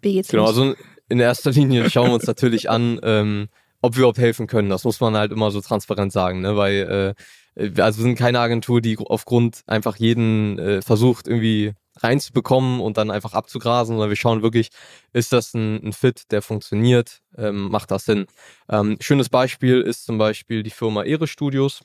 Wie 0.00 0.14
geht's 0.14 0.28
Genau, 0.28 0.46
los? 0.46 0.58
also 0.58 0.74
in 1.08 1.20
erster 1.20 1.52
Linie 1.52 1.88
schauen 1.90 2.08
wir 2.08 2.14
uns 2.14 2.26
natürlich 2.26 2.68
an, 2.70 2.98
ähm, 3.04 3.48
ob 3.80 3.94
wir 3.94 4.00
überhaupt 4.00 4.18
helfen 4.18 4.46
können. 4.46 4.70
Das 4.70 4.84
muss 4.84 5.00
man 5.00 5.16
halt 5.16 5.30
immer 5.32 5.50
so 5.50 5.60
transparent 5.60 6.12
sagen, 6.12 6.40
ne? 6.40 6.56
weil 6.56 7.14
äh, 7.56 7.70
also 7.80 7.98
wir 8.00 8.02
sind 8.02 8.18
keine 8.18 8.40
Agentur, 8.40 8.80
die 8.80 8.98
aufgrund 8.98 9.62
einfach 9.66 9.96
jeden 9.96 10.58
äh, 10.58 10.82
versucht 10.82 11.28
irgendwie 11.28 11.72
reinzubekommen 11.96 12.80
und 12.80 12.96
dann 12.96 13.10
einfach 13.10 13.34
abzugrasen, 13.34 13.94
sondern 13.94 14.08
wir 14.10 14.16
schauen 14.16 14.42
wirklich, 14.42 14.70
ist 15.12 15.32
das 15.32 15.54
ein, 15.54 15.76
ein 15.88 15.92
Fit, 15.92 16.30
der 16.32 16.42
funktioniert, 16.42 17.20
ähm, 17.36 17.68
macht 17.70 17.90
das 17.90 18.04
Sinn. 18.04 18.26
Ähm, 18.68 18.96
schönes 19.00 19.28
Beispiel 19.28 19.80
ist 19.80 20.04
zum 20.04 20.18
Beispiel 20.18 20.62
die 20.62 20.70
Firma 20.70 21.04
Ere 21.04 21.26
Studios. 21.26 21.82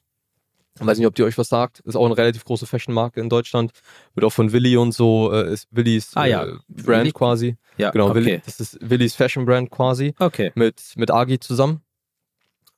Ich 0.79 0.85
weiß 0.85 0.97
nicht, 0.97 1.07
ob 1.07 1.15
die 1.15 1.23
euch 1.23 1.37
was 1.37 1.49
sagt. 1.49 1.79
Ist 1.81 1.95
auch 1.97 2.05
eine 2.05 2.15
relativ 2.17 2.45
große 2.45 2.65
Fashion-Marke 2.65 3.19
in 3.19 3.27
Deutschland. 3.27 3.71
Wird 4.15 4.23
auch 4.25 4.31
von 4.31 4.51
Willi 4.53 4.77
und 4.77 4.93
so, 4.93 5.31
äh, 5.33 5.51
ist 5.51 5.67
Willis 5.71 6.11
Ah, 6.15 6.25
ja. 6.25 6.45
äh, 6.45 6.53
Brand 6.69 7.01
Willi? 7.03 7.11
quasi. 7.11 7.57
Ja, 7.77 7.91
Genau, 7.91 8.09
okay. 8.09 8.15
Willi, 8.15 8.41
das 8.45 8.59
ist 8.61 8.77
Willis 8.81 9.13
Fashion 9.15 9.45
Brand 9.45 9.69
quasi 9.71 10.13
Okay. 10.19 10.51
mit, 10.55 10.81
mit 10.95 11.11
Agi 11.11 11.39
zusammen. 11.39 11.81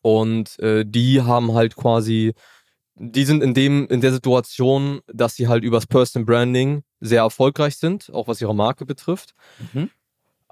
Und 0.02 0.58
äh, 0.60 0.84
die 0.86 1.22
haben 1.22 1.54
halt 1.54 1.76
quasi, 1.76 2.34
die 2.96 3.26
sind 3.26 3.42
in 3.44 3.54
dem, 3.54 3.88
in 3.88 4.02
der 4.02 4.14
Situation, 4.14 5.02
dass 5.12 5.36
sie 5.36 5.48
halt 5.48 5.64
übers 5.64 5.88
Personal 5.88 6.26
Branding 6.26 6.84
sehr 7.00 7.22
erfolgreich 7.22 7.78
sind, 7.78 8.12
auch 8.14 8.28
was 8.28 8.42
ihre 8.42 8.56
Marke 8.56 8.86
betrifft. 8.86 9.34
Mhm. 9.74 9.90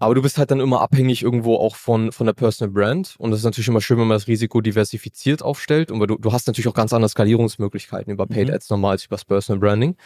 Aber 0.01 0.15
du 0.15 0.21
bist 0.21 0.37
halt 0.37 0.49
dann 0.49 0.61
immer 0.61 0.79
abhängig 0.79 1.23
irgendwo 1.23 1.55
auch 1.57 1.75
von, 1.75 2.13
von 2.13 2.25
der 2.25 2.33
Personal 2.33 2.71
Brand. 2.71 3.15
Und 3.17 3.31
das 3.31 3.41
ist 3.41 3.43
natürlich 3.43 3.67
immer 3.67 3.81
schön, 3.81 3.97
wenn 3.99 4.07
man 4.07 4.15
das 4.15 4.27
Risiko 4.27 4.61
diversifiziert 4.61 5.43
aufstellt. 5.43 5.91
Und 5.91 5.99
weil 5.99 6.07
du, 6.07 6.17
du 6.17 6.31
hast 6.31 6.47
natürlich 6.47 6.69
auch 6.69 6.73
ganz 6.73 6.93
andere 6.93 7.09
Skalierungsmöglichkeiten 7.09 8.13
über 8.13 8.25
Paid 8.25 8.47
Mhm. 8.47 8.53
Ads 8.53 8.69
normal 8.69 8.91
als 8.91 9.05
über 9.05 9.17
das 9.17 9.25
Personal 9.25 9.59
Branding. 9.59 9.97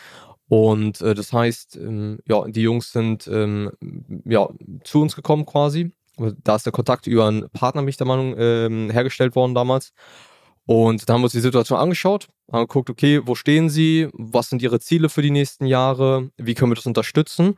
Und 0.50 1.00
äh, 1.02 1.13
das 1.13 1.32
heißt, 1.32 1.78
ähm, 1.78 2.17
ja, 2.28 2.43
die 2.48 2.62
Jungs 2.62 2.91
sind 2.91 3.28
ähm, 3.28 3.72
ja, 4.26 4.50
zu 4.84 5.02
uns 5.02 5.15
gekommen 5.15 5.46
quasi. 5.46 5.91
Da 6.43 6.56
ist 6.56 6.65
der 6.65 6.74
Kontakt 6.74 7.06
über 7.06 7.28
einen 7.28 7.50
Partner, 7.52 7.84
mich 7.84 7.98
der 7.98 8.08
Meinung, 8.08 8.36
ähm, 8.38 8.89
hergestellt 8.89 9.36
worden 9.36 9.54
damals. 9.54 9.93
Und 10.65 11.08
da 11.08 11.13
haben 11.13 11.21
wir 11.21 11.26
uns 11.26 11.34
die 11.34 11.41
Situation 11.41 11.78
angeschaut, 11.78 12.28
haben 12.52 12.67
geguckt, 12.67 12.89
okay, 12.89 13.21
wo 13.26 13.36
stehen 13.36 13.69
sie, 13.69 14.08
was 14.13 14.49
sind 14.49 14.62
ihre 14.62 14.80
Ziele 14.80 15.10
für 15.10 15.21
die 15.21 15.32
nächsten 15.32 15.65
Jahre, 15.65 16.30
wie 16.38 16.54
können 16.54 16.71
wir 16.71 16.76
das 16.76 16.86
unterstützen. 16.86 17.58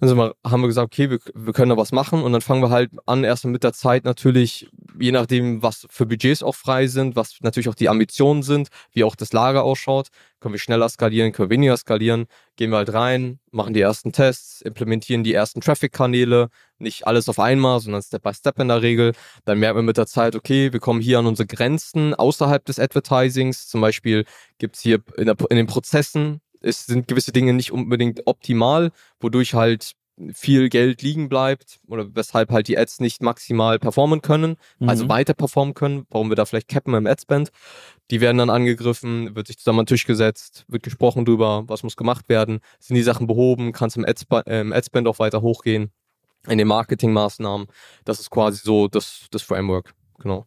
Dann 0.00 0.08
sind 0.08 0.18
wir, 0.18 0.34
haben 0.44 0.60
wir 0.60 0.66
gesagt, 0.66 0.86
okay, 0.92 1.08
wir, 1.08 1.18
wir 1.34 1.52
können 1.52 1.70
da 1.70 1.76
was 1.76 1.92
machen 1.92 2.22
und 2.22 2.32
dann 2.32 2.40
fangen 2.40 2.62
wir 2.62 2.70
halt 2.70 2.90
an, 3.06 3.24
erstmal 3.24 3.52
mit 3.52 3.62
der 3.62 3.72
Zeit 3.72 4.04
natürlich, 4.04 4.68
je 4.98 5.12
nachdem, 5.12 5.62
was 5.62 5.86
für 5.88 6.04
Budgets 6.04 6.42
auch 6.42 6.54
frei 6.54 6.88
sind, 6.88 7.16
was 7.16 7.36
natürlich 7.40 7.68
auch 7.68 7.74
die 7.74 7.88
Ambitionen 7.88 8.42
sind, 8.42 8.68
wie 8.92 9.04
auch 9.04 9.16
das 9.16 9.32
Lager 9.32 9.62
ausschaut, 9.62 10.08
können 10.40 10.54
wir 10.54 10.58
schneller 10.58 10.88
skalieren, 10.88 11.32
können 11.32 11.48
wir 11.48 11.54
weniger 11.54 11.76
skalieren, 11.76 12.26
gehen 12.56 12.70
wir 12.70 12.76
halt 12.78 12.92
rein, 12.92 13.38
machen 13.50 13.72
die 13.72 13.80
ersten 13.80 14.12
Tests, 14.12 14.60
implementieren 14.60 15.24
die 15.24 15.32
ersten 15.32 15.60
Traffic-Kanäle, 15.60 16.50
nicht 16.78 17.06
alles 17.06 17.28
auf 17.28 17.38
einmal, 17.38 17.80
sondern 17.80 18.02
Step 18.02 18.22
by 18.22 18.34
Step 18.34 18.58
in 18.58 18.68
der 18.68 18.82
Regel. 18.82 19.12
Dann 19.44 19.58
merken 19.58 19.78
wir 19.78 19.82
mit 19.82 19.96
der 19.96 20.06
Zeit, 20.06 20.36
okay, 20.36 20.72
wir 20.72 20.80
kommen 20.80 21.00
hier 21.00 21.18
an 21.18 21.26
unsere 21.26 21.46
Grenzen 21.46 22.14
außerhalb 22.14 22.64
des 22.64 22.78
Advertisings. 22.78 23.68
Zum 23.68 23.80
Beispiel 23.80 24.24
gibt's 24.58 24.80
hier 24.80 25.00
in, 25.16 25.26
der, 25.26 25.36
in 25.48 25.56
den 25.56 25.66
Prozessen, 25.66 26.40
es 26.64 26.86
sind 26.86 27.08
gewisse 27.08 27.32
Dinge 27.32 27.52
nicht 27.52 27.72
unbedingt 27.72 28.26
optimal, 28.26 28.90
wodurch 29.20 29.54
halt 29.54 29.92
viel 30.32 30.68
Geld 30.68 31.02
liegen 31.02 31.28
bleibt 31.28 31.80
oder 31.88 32.06
weshalb 32.14 32.52
halt 32.52 32.68
die 32.68 32.78
Ads 32.78 33.00
nicht 33.00 33.20
maximal 33.20 33.80
performen 33.80 34.22
können, 34.22 34.56
also 34.78 35.04
Mhm. 35.04 35.08
weiter 35.08 35.34
performen 35.34 35.74
können, 35.74 36.06
warum 36.08 36.28
wir 36.28 36.36
da 36.36 36.44
vielleicht 36.44 36.68
cappen 36.68 36.94
im 36.94 37.08
Adspend. 37.08 37.50
Die 38.12 38.20
werden 38.20 38.38
dann 38.38 38.48
angegriffen, 38.50 39.34
wird 39.34 39.48
sich 39.48 39.58
zusammen 39.58 39.80
an 39.80 39.84
den 39.86 39.88
Tisch 39.88 40.06
gesetzt, 40.06 40.64
wird 40.68 40.84
gesprochen 40.84 41.24
drüber, 41.24 41.64
was 41.66 41.82
muss 41.82 41.96
gemacht 41.96 42.28
werden, 42.28 42.60
sind 42.78 42.94
die 42.94 43.02
Sachen 43.02 43.26
behoben, 43.26 43.72
kann 43.72 43.88
es 43.88 43.96
im, 43.96 44.04
Adspa- 44.04 44.46
äh, 44.46 44.60
im 44.60 44.72
Adspend 44.72 45.08
auch 45.08 45.18
weiter 45.18 45.42
hochgehen, 45.42 45.90
in 46.46 46.58
den 46.58 46.68
Marketingmaßnahmen. 46.68 47.66
Das 48.04 48.20
ist 48.20 48.30
quasi 48.30 48.60
so 48.62 48.86
das, 48.86 49.26
das 49.32 49.42
Framework, 49.42 49.94
genau. 50.20 50.46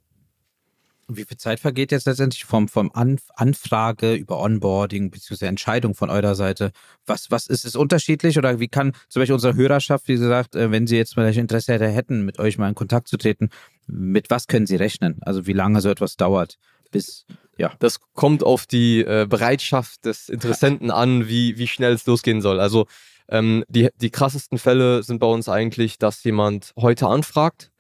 Wie 1.08 1.24
viel 1.24 1.38
Zeit 1.38 1.60
vergeht 1.60 1.92
jetzt 1.92 2.06
letztendlich 2.06 2.46
vom, 2.46 2.68
vom 2.68 2.92
Anf 2.94 3.24
Anfrage 3.36 4.14
über 4.14 4.40
Onboarding 4.40 5.10
bzw. 5.10 5.46
Entscheidung 5.46 5.96
von 5.96 6.10
eurer 6.10 6.36
Seite? 6.36 6.72
Was, 7.06 7.32
was 7.32 7.48
ist 7.48 7.66
es 7.66 7.76
unterschiedlich 7.76 8.38
oder 8.38 8.60
wie 8.60 8.68
kann 8.68 8.94
zum 9.10 9.22
Beispiel 9.22 9.36
unsere 9.36 9.56
Hörerschaft, 9.56 10.08
wie 10.08 10.16
gesagt, 10.16 10.56
äh, 10.56 10.72
wenn 10.72 10.88
sie 10.88 10.98
jetzt 10.98 11.14
vielleicht 11.14 11.40
Interesse 11.40 11.74
hätten, 11.80 12.26
mit 12.26 12.40
euch 12.40 12.58
mal 12.58 12.70
in 12.70 12.76
Kontakt 12.76 13.08
zu 13.08 13.18
treten, 13.18 13.50
mit 13.88 14.30
was 14.30 14.48
können 14.48 14.68
sie 14.68 14.76
rechnen? 14.76 15.18
Also 15.22 15.48
wie 15.48 15.54
lange 15.54 15.82
so 15.82 15.90
etwas 15.90 16.18
dauert, 16.18 16.58
bis 16.92 17.26
ja. 17.58 17.74
Das 17.80 18.00
kommt 18.14 18.44
auf 18.44 18.68
die 18.68 19.00
äh, 19.00 19.26
Bereitschaft 19.28 20.06
des 20.06 20.30
Interessenten 20.30 20.92
an, 20.92 21.28
wie, 21.28 21.58
wie 21.58 21.68
schnell 21.68 21.94
es 21.94 22.06
losgehen 22.06 22.42
soll. 22.42 22.60
Also 22.60 22.86
ähm, 23.30 23.64
die, 23.68 23.90
die 24.00 24.12
krassesten 24.12 24.58
Fälle 24.58 25.04
sind 25.04 25.20
bei 25.20 25.28
uns 25.28 25.50
eigentlich, 25.50 25.98
dass 25.98 26.24
jemand 26.24 26.72
heute 26.78 27.08
anfragt, 27.08 27.72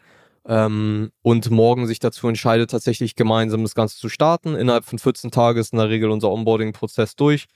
ähm, 0.47 1.11
und 1.21 1.51
morgen 1.51 1.87
sich 1.87 1.99
dazu 1.99 2.27
entscheidet, 2.27 2.71
tatsächlich 2.71 3.15
gemeinsam 3.15 3.63
das 3.63 3.75
Ganze 3.75 3.97
zu 3.97 4.07
starten. 4.07 4.55
Innerhalb 4.55 4.85
von 4.85 4.97
14 4.97 5.29
Tagen 5.29 5.59
ist 5.59 5.73
in 5.73 5.79
der 5.79 5.89
Regel 5.89 6.09
unser 6.09 6.31
Onboarding-Prozess 6.31 7.15
durch. 7.15 7.47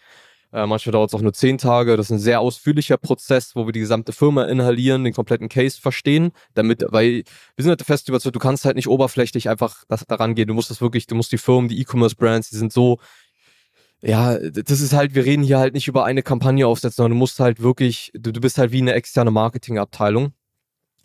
Äh, 0.52 0.66
manchmal 0.66 0.92
dauert 0.92 1.10
es 1.10 1.14
auch 1.16 1.22
nur 1.22 1.32
10 1.32 1.58
Tage. 1.58 1.96
Das 1.96 2.08
ist 2.08 2.12
ein 2.12 2.20
sehr 2.20 2.42
ausführlicher 2.42 2.98
Prozess, 2.98 3.56
wo 3.56 3.66
wir 3.66 3.72
die 3.72 3.80
gesamte 3.80 4.12
Firma 4.12 4.44
inhalieren, 4.44 5.06
den 5.06 5.14
kompletten 5.14 5.48
Case 5.48 5.80
verstehen, 5.80 6.32
damit, 6.54 6.84
weil 6.90 7.24
wir 7.56 7.64
sind 7.64 7.70
halt 7.70 7.82
fest 7.84 8.10
überzeugt, 8.10 8.36
du 8.36 8.40
kannst 8.40 8.66
halt 8.66 8.76
nicht 8.76 8.90
oberflächlich 8.90 9.48
einfach 9.50 9.86
das, 9.88 10.06
daran 10.06 10.36
gehen. 10.36 10.50
Du 10.50 10.54
musst 10.54 10.70
das 10.70 10.82
wirklich, 10.82 11.08
du 11.08 11.16
musst 11.16 11.32
die 11.32 11.38
Firmen, 11.38 11.70
die 11.70 11.80
E-Commerce-Brands, 11.80 12.50
die 12.50 12.58
sind 12.58 12.74
so 12.74 13.00
ja, 14.04 14.36
das 14.40 14.82
ist 14.82 14.94
halt, 14.94 15.14
wir 15.14 15.26
reden 15.26 15.44
hier 15.44 15.60
halt 15.60 15.76
nicht 15.76 15.88
über 15.88 16.06
eine 16.06 16.24
Kampagne 16.24 16.66
aufsetzen, 16.66 16.96
sondern 16.98 17.12
du 17.12 17.18
musst 17.18 17.40
halt 17.40 17.62
wirklich, 17.62 18.12
du, 18.16 18.32
du 18.32 18.42
bist 18.42 18.58
halt 18.58 18.72
wie 18.72 18.82
eine 18.82 18.94
externe 18.94 19.30
Marketingabteilung 19.30 20.34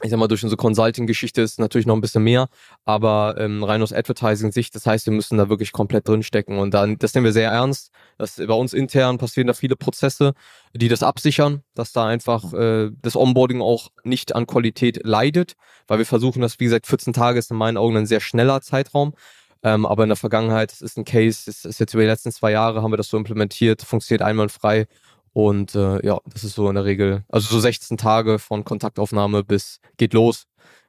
ich 0.06 0.10
sag 0.10 0.18
mal, 0.18 0.28
durch 0.28 0.42
unsere 0.42 0.56
Consulting-Geschichte 0.56 1.42
ist 1.42 1.60
natürlich 1.60 1.86
noch 1.86 1.94
ein 1.94 2.00
bisschen 2.00 2.22
mehr, 2.22 2.48
aber 2.84 3.36
ähm, 3.38 3.62
rein 3.62 3.82
aus 3.82 3.92
Advertising-Sicht, 3.92 4.74
das 4.74 4.86
heißt, 4.86 5.06
wir 5.06 5.12
müssen 5.12 5.36
da 5.36 5.48
wirklich 5.48 5.72
komplett 5.72 6.08
drinstecken 6.08 6.58
und 6.58 6.72
dann, 6.72 6.98
das 6.98 7.14
nehmen 7.14 7.24
wir 7.24 7.32
sehr 7.32 7.50
ernst. 7.50 7.90
Das, 8.18 8.36
bei 8.36 8.54
uns 8.54 8.72
intern 8.72 9.18
passieren 9.18 9.46
da 9.46 9.52
viele 9.52 9.76
Prozesse, 9.76 10.32
die 10.74 10.88
das 10.88 11.02
absichern, 11.02 11.62
dass 11.74 11.92
da 11.92 12.06
einfach 12.06 12.52
äh, 12.54 12.90
das 13.02 13.16
Onboarding 13.16 13.60
auch 13.60 13.88
nicht 14.04 14.34
an 14.34 14.46
Qualität 14.46 15.00
leidet, 15.04 15.54
weil 15.86 15.98
wir 15.98 16.06
versuchen, 16.06 16.40
das, 16.40 16.58
wie 16.58 16.64
gesagt, 16.64 16.86
14 16.86 17.12
Tage 17.12 17.38
ist 17.38 17.50
in 17.50 17.56
meinen 17.56 17.76
Augen 17.76 17.96
ein 17.96 18.06
sehr 18.06 18.20
schneller 18.20 18.60
Zeitraum. 18.60 19.14
Ähm, 19.62 19.86
aber 19.86 20.04
in 20.04 20.10
der 20.10 20.16
Vergangenheit, 20.16 20.70
das 20.70 20.80
ist 20.80 20.96
ein 20.96 21.04
Case, 21.04 21.42
das 21.46 21.64
ist 21.64 21.80
jetzt 21.80 21.94
über 21.94 22.02
die 22.02 22.08
letzten 22.08 22.30
zwei 22.30 22.52
Jahre 22.52 22.82
haben 22.82 22.92
wir 22.92 22.98
das 22.98 23.08
so 23.08 23.16
implementiert, 23.16 23.82
funktioniert 23.82 24.22
einwandfrei 24.22 24.86
und 25.36 25.74
äh, 25.74 26.02
ja, 26.02 26.18
das 26.24 26.44
ist 26.44 26.54
so 26.54 26.66
in 26.70 26.76
der 26.76 26.86
Regel, 26.86 27.22
also 27.28 27.46
so 27.50 27.60
16 27.60 27.98
Tage 27.98 28.38
von 28.38 28.64
Kontaktaufnahme 28.64 29.44
bis 29.44 29.80
geht 29.98 30.14
los, 30.14 30.46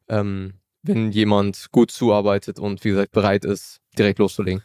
ähm, 0.07 0.53
wenn 0.83 1.11
jemand 1.11 1.67
gut 1.73 1.91
zuarbeitet 1.91 2.57
und 2.57 2.81
wie 2.85 2.91
gesagt 2.91 3.11
bereit 3.11 3.43
ist, 3.43 3.81
direkt 3.97 4.19
loszulegen. 4.19 4.63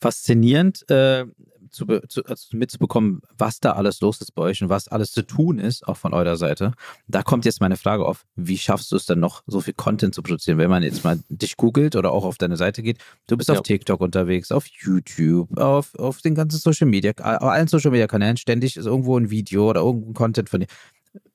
Faszinierend, 0.00 0.88
äh, 0.88 1.26
zu, 1.70 1.86
zu, 2.08 2.24
also 2.24 2.56
mitzubekommen, 2.56 3.22
was 3.36 3.60
da 3.60 3.72
alles 3.72 4.00
los 4.00 4.20
ist 4.20 4.32
bei 4.34 4.42
euch 4.42 4.62
und 4.62 4.68
was 4.68 4.88
alles 4.88 5.12
zu 5.12 5.22
tun 5.22 5.58
ist, 5.58 5.86
auch 5.86 5.96
von 5.96 6.12
eurer 6.12 6.36
Seite. 6.36 6.72
Da 7.06 7.22
kommt 7.22 7.44
jetzt 7.44 7.60
meine 7.60 7.76
Frage 7.76 8.04
auf, 8.04 8.24
wie 8.36 8.58
schaffst 8.58 8.92
du 8.92 8.96
es 8.96 9.06
dann 9.06 9.20
noch, 9.20 9.42
so 9.46 9.60
viel 9.60 9.74
Content 9.74 10.14
zu 10.14 10.22
produzieren? 10.22 10.58
Wenn 10.58 10.70
man 10.70 10.82
jetzt 10.82 11.04
mal 11.04 11.18
dich 11.28 11.56
googelt 11.56 11.96
oder 11.96 12.12
auch 12.12 12.24
auf 12.24 12.38
deine 12.38 12.56
Seite 12.56 12.82
geht, 12.82 12.98
du 13.26 13.36
bist 13.36 13.48
ja. 13.48 13.54
auf 13.54 13.62
TikTok 13.62 14.00
unterwegs, 14.00 14.52
auf 14.52 14.66
YouTube, 14.66 15.56
auf, 15.58 15.94
auf 15.94 16.20
den 16.20 16.34
ganzen 16.34 16.58
Social 16.58 16.88
Media, 16.88 17.12
auf 17.12 17.48
allen 17.48 17.68
Social 17.68 17.90
Media 17.90 18.06
Kanälen, 18.06 18.36
ständig 18.36 18.76
ist 18.76 18.86
irgendwo 18.86 19.16
ein 19.18 19.30
Video 19.30 19.70
oder 19.70 19.80
irgendein 19.80 20.14
Content 20.14 20.48
von 20.48 20.60
dir. 20.60 20.66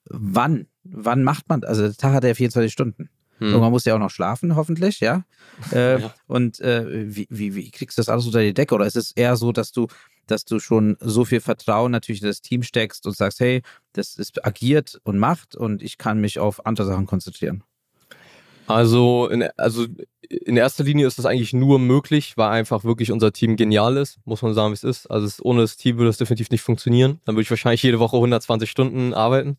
Wann? 0.05 0.67
Wann 0.83 1.23
macht 1.23 1.49
man? 1.49 1.63
Also 1.63 1.83
der 1.83 1.95
Tag 1.95 2.13
hat 2.13 2.23
ja 2.23 2.33
24 2.33 2.71
Stunden. 2.71 3.09
Hm. 3.39 3.47
Irgendwann 3.47 3.71
muss 3.71 3.85
ja 3.85 3.95
auch 3.95 3.99
noch 3.99 4.09
schlafen, 4.09 4.55
hoffentlich, 4.55 5.01
ja. 5.01 5.25
Äh, 5.71 5.99
ja. 6.01 6.13
Und 6.27 6.59
äh, 6.61 7.13
wie, 7.13 7.27
wie, 7.29 7.55
wie 7.55 7.71
kriegst 7.71 7.97
du 7.97 8.01
das 8.01 8.09
alles 8.09 8.25
unter 8.25 8.41
die 8.41 8.53
Decke? 8.53 8.75
Oder 8.75 8.85
ist 8.85 8.95
es 8.95 9.11
eher 9.11 9.35
so, 9.35 9.51
dass 9.51 9.71
du 9.71 9.87
dass 10.27 10.45
du 10.45 10.59
schon 10.59 10.97
so 10.99 11.25
viel 11.25 11.41
Vertrauen 11.41 11.91
natürlich 11.91 12.21
in 12.21 12.27
das 12.27 12.41
Team 12.41 12.63
steckst 12.63 13.05
und 13.05 13.15
sagst, 13.15 13.39
hey, 13.39 13.61
das 13.93 14.15
ist 14.15 14.45
agiert 14.45 14.99
und 15.03 15.17
macht 15.17 15.55
und 15.55 15.81
ich 15.81 15.97
kann 15.97 16.19
mich 16.19 16.39
auf 16.39 16.65
andere 16.65 16.88
Sachen 16.88 17.05
konzentrieren? 17.05 17.63
Also 18.67 19.28
in, 19.28 19.47
also 19.58 19.86
in 20.30 20.58
erster 20.58 20.84
Linie 20.84 21.08
ist 21.08 21.17
das 21.17 21.25
eigentlich 21.25 21.54
nur 21.54 21.80
möglich, 21.80 22.36
weil 22.36 22.49
einfach 22.49 22.84
wirklich 22.84 23.12
unser 23.12 23.32
Team 23.32 23.56
genial 23.56 23.97
ist, 23.97 24.17
muss 24.25 24.41
man 24.41 24.54
sagen, 24.54 24.71
wie 24.71 24.75
es 24.75 24.84
ist. 24.84 25.08
Also 25.08 25.28
es, 25.28 25.43
ohne 25.43 25.62
das 25.62 25.78
Team 25.78 25.97
würde 25.97 26.10
es 26.10 26.17
definitiv 26.17 26.49
nicht 26.49 26.62
funktionieren. 26.62 27.19
Dann 27.25 27.36
würde 27.36 27.43
ich 27.43 27.49
wahrscheinlich 27.49 27.84
jede 27.84 27.99
Woche 27.99 28.15
120 28.15 28.69
Stunden 28.69 29.13
arbeiten. 29.13 29.58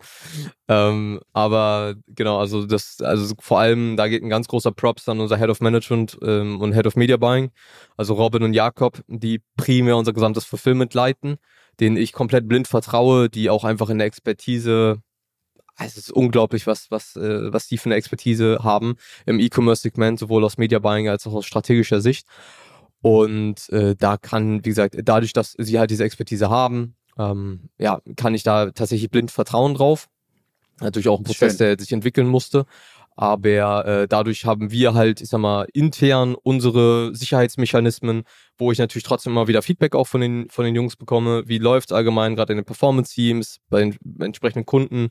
Ähm, 0.68 1.20
aber 1.32 1.94
genau, 2.08 2.38
also 2.38 2.66
das, 2.66 3.00
also 3.00 3.34
vor 3.38 3.60
allem, 3.60 3.96
da 3.96 4.08
geht 4.08 4.22
ein 4.22 4.28
ganz 4.28 4.48
großer 4.48 4.72
Props 4.72 5.08
an 5.08 5.20
unser 5.20 5.38
Head 5.38 5.50
of 5.50 5.60
Management 5.60 6.18
ähm, 6.22 6.60
und 6.60 6.72
Head 6.72 6.86
of 6.86 6.96
Media 6.96 7.16
Buying, 7.16 7.50
also 7.96 8.14
Robin 8.14 8.42
und 8.42 8.52
Jakob, 8.52 9.02
die 9.06 9.40
primär 9.56 9.96
unser 9.96 10.12
gesamtes 10.12 10.44
Fulfillment 10.44 10.92
leiten, 10.94 11.36
denen 11.80 11.96
ich 11.96 12.12
komplett 12.12 12.48
blind 12.48 12.66
vertraue, 12.68 13.28
die 13.28 13.50
auch 13.50 13.64
einfach 13.64 13.90
in 13.90 13.98
der 13.98 14.06
Expertise 14.06 15.02
es 15.78 15.96
ist 15.96 16.10
unglaublich, 16.10 16.66
was, 16.66 16.90
was, 16.90 17.16
äh, 17.16 17.52
was 17.52 17.66
die 17.68 17.78
für 17.78 17.86
eine 17.86 17.96
Expertise 17.96 18.60
haben 18.62 18.96
im 19.26 19.40
E-Commerce-Segment, 19.40 20.18
sowohl 20.18 20.44
aus 20.44 20.58
Media 20.58 20.78
Buying 20.78 21.08
als 21.08 21.26
auch 21.26 21.34
aus 21.34 21.46
strategischer 21.46 22.00
Sicht. 22.00 22.26
Und 23.02 23.68
äh, 23.70 23.94
da 23.94 24.16
kann, 24.16 24.64
wie 24.64 24.70
gesagt, 24.70 24.96
dadurch, 25.04 25.32
dass 25.32 25.54
sie 25.58 25.78
halt 25.78 25.90
diese 25.90 26.04
Expertise 26.04 26.50
haben, 26.50 26.96
ähm, 27.18 27.68
ja, 27.78 28.00
kann 28.16 28.34
ich 28.34 28.42
da 28.42 28.70
tatsächlich 28.70 29.10
blind 29.10 29.30
vertrauen 29.30 29.74
drauf. 29.74 30.08
Natürlich 30.80 31.08
auch 31.08 31.18
ein 31.18 31.24
Prozess, 31.24 31.56
Schön. 31.56 31.66
der 31.66 31.78
sich 31.78 31.92
entwickeln 31.92 32.26
musste. 32.26 32.66
Aber 33.18 33.86
äh, 33.86 34.08
dadurch 34.08 34.44
haben 34.44 34.70
wir 34.70 34.92
halt, 34.92 35.22
ich 35.22 35.30
sag 35.30 35.38
mal, 35.38 35.66
intern 35.72 36.34
unsere 36.34 37.14
Sicherheitsmechanismen, 37.14 38.24
wo 38.58 38.72
ich 38.72 38.78
natürlich 38.78 39.04
trotzdem 39.04 39.32
immer 39.32 39.48
wieder 39.48 39.62
Feedback 39.62 39.94
auch 39.94 40.06
von 40.06 40.20
den, 40.20 40.50
von 40.50 40.66
den 40.66 40.74
Jungs 40.74 40.96
bekomme. 40.96 41.44
Wie 41.46 41.56
läuft 41.56 41.90
es 41.90 41.96
allgemein 41.96 42.36
gerade 42.36 42.52
in 42.52 42.58
den 42.58 42.66
Performance-Teams, 42.66 43.60
bei 43.70 43.80
den 43.80 43.96
entsprechenden 44.20 44.66
Kunden? 44.66 45.08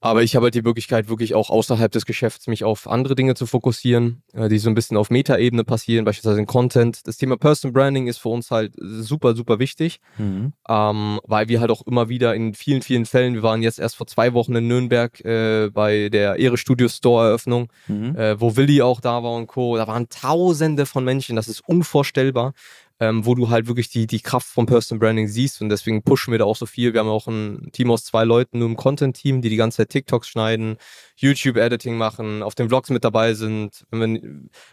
Aber 0.00 0.22
ich 0.22 0.36
habe 0.36 0.44
halt 0.44 0.54
die 0.54 0.62
Möglichkeit, 0.62 1.08
wirklich 1.08 1.34
auch 1.34 1.50
außerhalb 1.50 1.90
des 1.90 2.06
Geschäfts 2.06 2.46
mich 2.46 2.62
auf 2.62 2.88
andere 2.88 3.16
Dinge 3.16 3.34
zu 3.34 3.46
fokussieren, 3.46 4.22
äh, 4.32 4.48
die 4.48 4.58
so 4.58 4.68
ein 4.68 4.74
bisschen 4.74 4.96
auf 4.96 5.10
Metaebene 5.10 5.64
passieren, 5.64 6.04
beispielsweise 6.04 6.38
in 6.38 6.46
Content. 6.46 7.06
Das 7.06 7.16
Thema 7.16 7.36
Person 7.36 7.72
Branding 7.72 8.06
ist 8.06 8.18
für 8.18 8.28
uns 8.28 8.52
halt 8.52 8.74
super, 8.78 9.34
super 9.34 9.58
wichtig, 9.58 10.00
mhm. 10.16 10.52
ähm, 10.68 11.20
weil 11.24 11.48
wir 11.48 11.60
halt 11.60 11.72
auch 11.72 11.84
immer 11.86 12.08
wieder 12.08 12.34
in 12.36 12.54
vielen, 12.54 12.82
vielen 12.82 13.06
Fällen, 13.06 13.34
wir 13.34 13.42
waren 13.42 13.62
jetzt 13.62 13.80
erst 13.80 13.96
vor 13.96 14.06
zwei 14.06 14.34
Wochen 14.34 14.54
in 14.54 14.68
Nürnberg 14.68 15.18
äh, 15.24 15.68
bei 15.72 16.08
der 16.10 16.36
Ehre 16.36 16.58
Studio 16.58 16.88
Store 16.88 17.26
Eröffnung, 17.26 17.68
mhm. 17.88 18.14
äh, 18.14 18.40
wo 18.40 18.56
Willi 18.56 18.82
auch 18.82 19.00
da 19.00 19.24
war 19.24 19.32
und 19.32 19.48
Co. 19.48 19.76
Da 19.76 19.88
waren 19.88 20.08
tausende 20.08 20.86
von 20.86 21.04
Menschen, 21.04 21.34
das 21.34 21.48
ist 21.48 21.60
unvorstellbar 21.66 22.54
ähm, 23.00 23.24
wo 23.24 23.34
du 23.34 23.48
halt 23.48 23.68
wirklich 23.68 23.88
die, 23.88 24.06
die 24.06 24.20
Kraft 24.20 24.48
vom 24.48 24.66
Personal 24.66 24.98
Branding 24.98 25.28
siehst 25.28 25.62
und 25.62 25.68
deswegen 25.68 26.02
pushen 26.02 26.32
wir 26.32 26.38
da 26.38 26.44
auch 26.44 26.56
so 26.56 26.66
viel. 26.66 26.92
Wir 26.92 27.00
haben 27.00 27.08
auch 27.08 27.28
ein 27.28 27.70
Team 27.72 27.90
aus 27.90 28.04
zwei 28.04 28.24
Leuten 28.24 28.58
nur 28.58 28.68
im 28.68 28.76
Content-Team, 28.76 29.40
die 29.40 29.50
die 29.50 29.56
ganze 29.56 29.78
Zeit 29.78 29.90
TikToks 29.90 30.28
schneiden, 30.28 30.76
YouTube-Editing 31.16 31.96
machen, 31.96 32.42
auf 32.42 32.54
den 32.54 32.68
Vlogs 32.68 32.90
mit 32.90 33.04
dabei 33.04 33.34
sind. 33.34 33.86
Wir, 33.90 33.98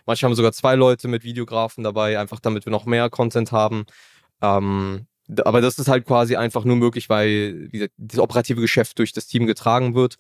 manchmal 0.06 0.30
haben 0.30 0.32
wir 0.32 0.36
sogar 0.36 0.54
zwei 0.54 0.76
Leute 0.76 1.08
mit 1.08 1.24
Videografen 1.24 1.84
dabei, 1.84 2.20
einfach 2.20 2.40
damit 2.40 2.66
wir 2.66 2.72
noch 2.72 2.86
mehr 2.86 3.10
Content 3.10 3.52
haben. 3.52 3.86
Ähm, 4.42 5.08
aber 5.44 5.62
das 5.62 5.80
ist 5.80 5.88
halt 5.88 6.06
quasi 6.06 6.36
einfach 6.36 6.66
nur 6.66 6.76
möglich, 6.76 7.10
weil 7.10 7.70
gesagt, 7.70 7.94
das 7.98 8.20
operative 8.20 8.62
Geschäft 8.62 9.00
durch 9.00 9.14
das 9.14 9.28
Team 9.28 9.48
getragen 9.48 9.96
wird. 9.96 10.18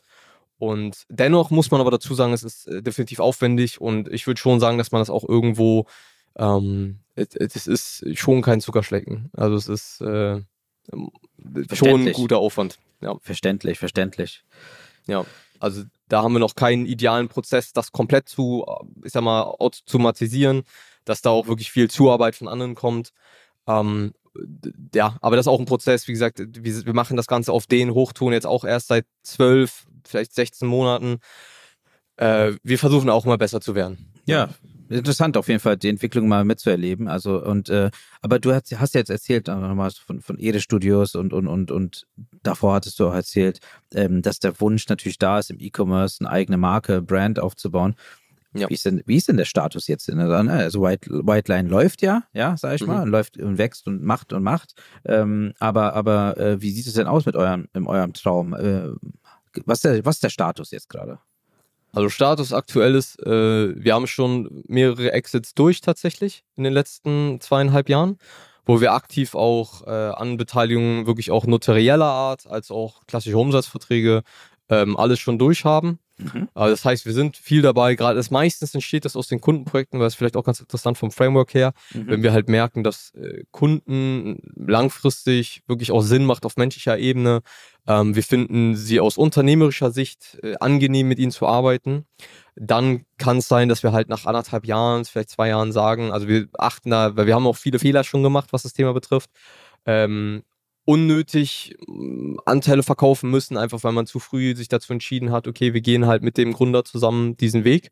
Und 0.57 1.03
dennoch 1.09 1.51
muss 1.51 1.71
man 1.71 1.81
aber 1.81 1.91
dazu 1.91 2.13
sagen, 2.13 2.33
es 2.33 2.43
ist 2.43 2.67
äh, 2.67 2.81
definitiv 2.81 3.19
aufwendig 3.19 3.81
und 3.81 4.07
ich 4.09 4.25
würde 4.25 4.39
schon 4.39 4.59
sagen, 4.59 4.77
dass 4.77 4.91
man 4.91 5.01
das 5.01 5.09
auch 5.09 5.27
irgendwo 5.27 5.85
ähm, 6.37 6.99
es 7.15 7.67
ist 7.67 8.05
schon 8.17 8.41
kein 8.41 8.61
Zuckerschlecken. 8.61 9.29
Also 9.33 9.55
es 9.55 9.67
ist 9.67 10.01
äh, 10.01 10.41
schon 11.73 12.07
ein 12.07 12.13
guter 12.13 12.37
Aufwand. 12.37 12.79
Ja. 13.01 13.15
Verständlich, 13.21 13.79
verständlich. 13.79 14.43
Ja, 15.07 15.25
also 15.59 15.83
da 16.09 16.23
haben 16.23 16.33
wir 16.33 16.39
noch 16.39 16.55
keinen 16.55 16.85
idealen 16.85 17.27
Prozess, 17.27 17.73
das 17.73 17.91
komplett 17.91 18.27
zu, 18.29 18.65
ich 19.03 19.11
sag 19.11 19.23
mal, 19.23 19.43
automatisieren, 19.43 20.63
dass 21.05 21.21
da 21.21 21.29
auch 21.29 21.47
wirklich 21.47 21.71
viel 21.71 21.89
Zuarbeit 21.89 22.35
von 22.35 22.47
anderen 22.47 22.75
kommt. 22.75 23.11
Ähm, 23.67 24.13
ja, 24.93 25.17
aber 25.21 25.35
das 25.35 25.45
ist 25.45 25.51
auch 25.51 25.59
ein 25.59 25.65
Prozess, 25.65 26.07
wie 26.07 26.11
gesagt, 26.11 26.39
wir, 26.39 26.85
wir 26.85 26.93
machen 26.93 27.15
das 27.15 27.27
Ganze 27.27 27.53
auf 27.53 27.67
den 27.67 27.93
Hochtun 27.93 28.33
jetzt 28.33 28.47
auch 28.47 28.65
erst 28.65 28.87
seit 28.87 29.05
zwölf, 29.23 29.87
vielleicht 30.05 30.33
16 30.33 30.67
Monaten. 30.67 31.19
Äh, 32.17 32.53
wir 32.63 32.77
versuchen 32.77 33.09
auch 33.09 33.25
immer 33.25 33.37
besser 33.37 33.61
zu 33.61 33.75
werden. 33.75 34.13
Ja, 34.25 34.49
interessant 34.89 35.37
auf 35.37 35.47
jeden 35.47 35.59
Fall, 35.59 35.77
die 35.77 35.89
Entwicklung 35.89 36.27
mal 36.27 36.45
mitzuerleben. 36.45 37.07
Also 37.07 37.43
und 37.43 37.69
äh, 37.69 37.91
aber 38.21 38.39
du 38.39 38.53
hast, 38.53 38.77
hast 38.79 38.95
jetzt 38.95 39.09
erzählt 39.09 39.47
äh, 39.47 39.55
nochmal 39.55 39.91
von, 39.91 40.21
von 40.21 40.37
Ede 40.39 40.61
Studios 40.61 41.15
und, 41.15 41.33
und, 41.33 41.47
und, 41.47 41.71
und 41.71 42.07
davor 42.43 42.75
hattest 42.75 42.99
du 42.99 43.07
auch 43.07 43.13
erzählt, 43.13 43.59
ähm, 43.93 44.21
dass 44.21 44.39
der 44.39 44.59
Wunsch 44.59 44.87
natürlich 44.87 45.17
da 45.17 45.39
ist, 45.39 45.51
im 45.51 45.59
E-Commerce 45.59 46.21
eine 46.21 46.29
eigene 46.29 46.57
Marke, 46.57 47.01
Brand 47.01 47.39
aufzubauen. 47.39 47.95
Ja. 48.53 48.69
Wie, 48.69 48.73
ist 48.73 48.85
denn, 48.85 49.03
wie 49.05 49.17
ist 49.17 49.27
denn 49.27 49.35
der 49.35 49.45
Status 49.45 49.87
jetzt? 49.87 50.09
Also 50.09 50.81
White, 50.81 51.09
White 51.09 51.51
Line 51.51 51.67
läuft 51.67 52.01
ja, 52.01 52.23
ja, 52.31 52.55
sag 52.55 52.75
ich 52.75 52.81
mhm. 52.81 52.87
mal, 52.87 53.09
läuft 53.09 53.37
und 53.37 53.57
wächst 53.57 53.85
und 53.87 54.01
macht 54.01 54.31
und 54.31 54.43
macht. 54.43 54.75
Ähm, 55.03 55.53
aber 55.59 55.93
aber 55.93 56.37
äh, 56.37 56.61
wie 56.61 56.71
sieht 56.71 56.87
es 56.87 56.93
denn 56.93 57.07
aus 57.07 57.25
mit 57.25 57.35
eurem, 57.35 57.67
in 57.73 57.85
eurem 57.85 58.13
Traum? 58.13 58.53
Äh, 58.53 58.91
was, 59.65 59.81
der, 59.81 60.05
was 60.05 60.15
ist 60.15 60.23
der 60.23 60.29
Status 60.29 60.71
jetzt 60.71 60.89
gerade? 60.89 61.19
Also 61.95 62.09
Status 62.09 62.53
aktuell 62.53 62.95
ist, 62.95 63.19
äh, 63.25 63.73
wir 63.75 63.93
haben 63.93 64.07
schon 64.07 64.63
mehrere 64.67 65.13
Exits 65.13 65.53
durch 65.53 65.81
tatsächlich 65.81 66.43
in 66.55 66.63
den 66.63 66.73
letzten 66.73 67.39
zweieinhalb 67.39 67.89
Jahren, 67.89 68.17
wo 68.65 68.81
wir 68.81 68.93
aktiv 68.93 69.33
auch 69.33 69.87
äh, 69.87 69.89
an 69.89 70.37
Beteiligungen 70.37 71.07
wirklich 71.07 71.31
auch 71.31 71.45
notarieller 71.45 72.05
Art 72.05 72.47
als 72.47 72.69
auch 72.69 73.05
klassische 73.07 73.37
Umsatzverträge 73.37 74.23
ähm, 74.69 74.97
alles 74.97 75.19
schon 75.19 75.39
durch 75.39 75.63
haben. 75.63 75.99
Mhm. 76.17 76.47
Also 76.53 76.73
das 76.73 76.85
heißt, 76.85 77.05
wir 77.05 77.13
sind 77.13 77.37
viel 77.37 77.61
dabei, 77.61 77.95
gerade 77.95 78.15
das 78.15 78.31
meistens 78.31 78.73
entsteht 78.73 79.05
das 79.05 79.15
aus 79.15 79.27
den 79.27 79.41
Kundenprojekten, 79.41 79.99
weil 79.99 80.07
es 80.07 80.15
vielleicht 80.15 80.37
auch 80.37 80.43
ganz 80.43 80.59
interessant 80.59 80.97
vom 80.97 81.11
Framework 81.11 81.53
her, 81.53 81.73
mhm. 81.93 82.07
wenn 82.07 82.23
wir 82.23 82.31
halt 82.31 82.47
merken, 82.47 82.83
dass 82.83 83.13
äh, 83.15 83.43
Kunden 83.51 84.37
langfristig 84.55 85.61
wirklich 85.67 85.91
auch 85.91 86.01
Sinn 86.01 86.25
macht 86.25 86.45
auf 86.45 86.57
menschlicher 86.57 86.97
Ebene. 86.97 87.41
Ähm, 87.87 88.15
wir 88.15 88.23
finden 88.23 88.75
sie 88.75 88.99
aus 88.99 89.17
unternehmerischer 89.17 89.91
Sicht 89.91 90.39
äh, 90.43 90.55
angenehm, 90.59 91.07
mit 91.07 91.19
ihnen 91.19 91.31
zu 91.31 91.47
arbeiten. 91.47 92.05
Dann 92.55 93.05
kann 93.17 93.37
es 93.37 93.47
sein, 93.47 93.69
dass 93.69 93.83
wir 93.83 93.91
halt 93.91 94.09
nach 94.09 94.25
anderthalb 94.25 94.65
Jahren, 94.65 95.05
vielleicht 95.05 95.29
zwei 95.29 95.49
Jahren 95.49 95.71
sagen, 95.71 96.11
also 96.11 96.27
wir 96.27 96.47
achten 96.57 96.89
da, 96.89 97.15
weil 97.15 97.27
wir 97.27 97.35
haben 97.35 97.47
auch 97.47 97.57
viele 97.57 97.79
Fehler 97.79 98.03
schon 98.03 98.23
gemacht, 98.23 98.53
was 98.53 98.63
das 98.63 98.73
Thema 98.73 98.93
betrifft. 98.93 99.29
Ähm, 99.85 100.43
unnötig 100.85 101.75
mm, 101.87 102.37
Anteile 102.45 102.83
verkaufen 102.83 103.29
müssen, 103.31 103.57
einfach 103.57 103.83
weil 103.83 103.91
man 103.91 104.07
zu 104.07 104.19
früh 104.19 104.55
sich 104.55 104.67
dazu 104.69 104.93
entschieden 104.93 105.31
hat, 105.31 105.47
okay, 105.47 105.73
wir 105.73 105.81
gehen 105.81 106.05
halt 106.07 106.23
mit 106.23 106.37
dem 106.37 106.53
Gründer 106.53 106.85
zusammen 106.85 107.37
diesen 107.37 107.63
Weg. 107.65 107.89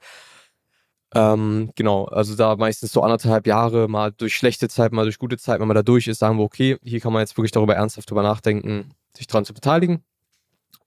Ähm, 1.15 1.71
genau, 1.75 2.05
also 2.05 2.35
da 2.35 2.55
meistens 2.55 2.91
so 2.91 3.01
anderthalb 3.01 3.45
Jahre, 3.45 3.87
mal 3.87 4.11
durch 4.11 4.35
schlechte 4.35 4.67
Zeit, 4.69 4.91
mal 4.93 5.03
durch 5.03 5.19
gute 5.19 5.37
Zeit, 5.37 5.59
wenn 5.59 5.67
man 5.67 5.75
da 5.75 5.83
durch 5.83 6.07
ist, 6.07 6.19
sagen 6.19 6.37
wir, 6.37 6.43
okay, 6.43 6.77
hier 6.83 6.99
kann 6.99 7.13
man 7.13 7.21
jetzt 7.21 7.37
wirklich 7.37 7.51
darüber 7.51 7.75
ernsthaft 7.75 8.09
drüber 8.09 8.23
nachdenken, 8.23 8.95
sich 9.15 9.27
dran 9.27 9.45
zu 9.45 9.53
beteiligen. 9.53 10.03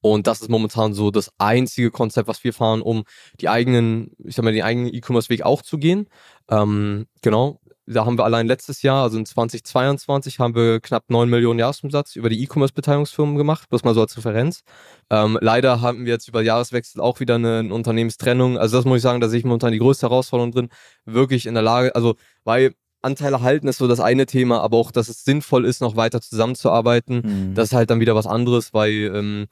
Und 0.01 0.27
das 0.27 0.41
ist 0.41 0.51
momentan 0.51 0.95
so 0.95 1.11
das 1.11 1.33
einzige 1.39 1.91
Konzept, 1.91 2.29
was 2.29 2.45
wir 2.45 2.53
fahren, 2.53 2.83
um 2.83 3.05
die 3.41 3.49
eigenen, 3.49 4.13
ich 4.25 4.37
sag 4.37 4.45
mal, 4.45 4.53
den 4.53 4.63
eigenen 4.63 4.93
E-Commerce-Weg 4.93 5.43
auch 5.43 5.63
zu 5.63 5.79
gehen. 5.79 6.09
Ähm, 6.49 7.07
genau, 7.23 7.61
da 7.87 8.05
haben 8.05 8.19
wir 8.19 8.25
allein 8.25 8.47
letztes 8.47 8.83
Jahr, 8.83 9.03
also 9.05 9.17
in 9.17 9.27
2022, 9.27 10.41
haben 10.41 10.55
wir 10.55 10.81
knapp 10.81 11.05
9 11.09 11.29
Millionen 11.29 11.61
Jahresumsatz 11.61 12.17
über 12.17 12.29
die 12.29 12.43
E-Commerce-Beteiligungsfirmen 12.43 13.37
gemacht, 13.37 13.69
bloß 13.69 13.85
mal 13.85 13.95
so 13.95 14.01
als 14.01 14.17
Referenz. 14.17 14.63
Ähm, 15.09 15.39
leider 15.41 15.81
haben 15.81 16.05
wir 16.05 16.13
jetzt 16.13 16.29
über 16.29 16.43
Jahreswechsel 16.43 17.01
auch 17.01 17.21
wieder 17.21 17.37
eine, 17.37 17.61
eine, 17.61 17.75
Unternehmenstrennung. 17.75 18.59
Also 18.59 18.77
das 18.77 18.85
muss 18.85 18.97
ich 18.97 19.03
sagen, 19.03 19.21
da 19.21 19.29
sehe 19.29 19.39
ich 19.39 19.45
momentan 19.45 19.73
die 19.73 19.79
größte 19.79 20.09
Herausforderung 20.09 20.51
drin, 20.51 20.69
wirklich 21.05 21.47
in 21.47 21.55
der 21.55 21.63
Lage, 21.63 21.95
also 21.95 22.17
weil 22.45 22.75
Anteile 23.07 23.41
halten 23.41 23.69
ist 23.69 23.79
so 23.79 23.89
das 23.89 24.01
eine 24.01 24.27
Thema, 24.27 24.61
aber 24.61 24.77
auch, 24.77 24.91
dass 24.91 25.09
es 25.09 25.25
sinnvoll 25.25 25.65
ist, 25.65 25.81
noch 25.81 25.97
weiter 25.97 26.21
zusammenzuarbeiten, 26.21 27.23
mhm. 27.25 27.55
das 27.55 27.69
ist 27.69 27.75
halt 27.75 27.91
dann 27.91 28.01
wieder 28.01 28.15
was 28.15 28.27
anderes, 28.27 28.75
weil 28.75 29.11
ähm, 29.15 29.47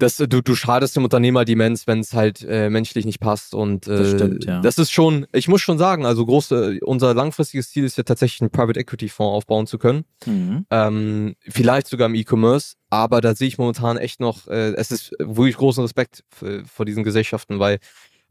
das, 0.00 0.16
du, 0.16 0.26
du 0.26 0.54
schadest 0.54 0.96
dem 0.96 1.04
Unternehmer 1.04 1.44
Demenz, 1.44 1.86
wenn 1.86 2.00
es 2.00 2.14
halt 2.14 2.44
äh, 2.48 2.70
menschlich 2.70 3.04
nicht 3.04 3.20
passt. 3.20 3.54
Und 3.54 3.86
äh, 3.86 3.98
das, 3.98 4.10
stimmt, 4.12 4.44
ja. 4.44 4.60
das 4.60 4.78
ist 4.78 4.90
schon, 4.90 5.26
ich 5.32 5.46
muss 5.46 5.60
schon 5.60 5.78
sagen, 5.78 6.06
also 6.06 6.24
große, 6.24 6.78
unser 6.82 7.14
langfristiges 7.14 7.70
Ziel 7.70 7.84
ist 7.84 7.98
ja 7.98 8.02
tatsächlich 8.02 8.40
einen 8.40 8.50
Private 8.50 8.80
Equity 8.80 9.08
Fonds 9.08 9.36
aufbauen 9.36 9.66
zu 9.66 9.78
können. 9.78 10.04
Mhm. 10.26 10.66
Ähm, 10.70 11.34
vielleicht 11.40 11.86
sogar 11.86 12.06
im 12.06 12.14
E-Commerce, 12.14 12.76
aber 12.88 13.20
da 13.20 13.34
sehe 13.34 13.48
ich 13.48 13.58
momentan 13.58 13.98
echt 13.98 14.20
noch, 14.20 14.48
äh, 14.48 14.72
es 14.74 14.90
ist 14.90 15.12
wirklich 15.18 15.56
großen 15.56 15.82
Respekt 15.82 16.24
vor 16.30 16.86
diesen 16.86 17.04
Gesellschaften, 17.04 17.58
weil 17.58 17.78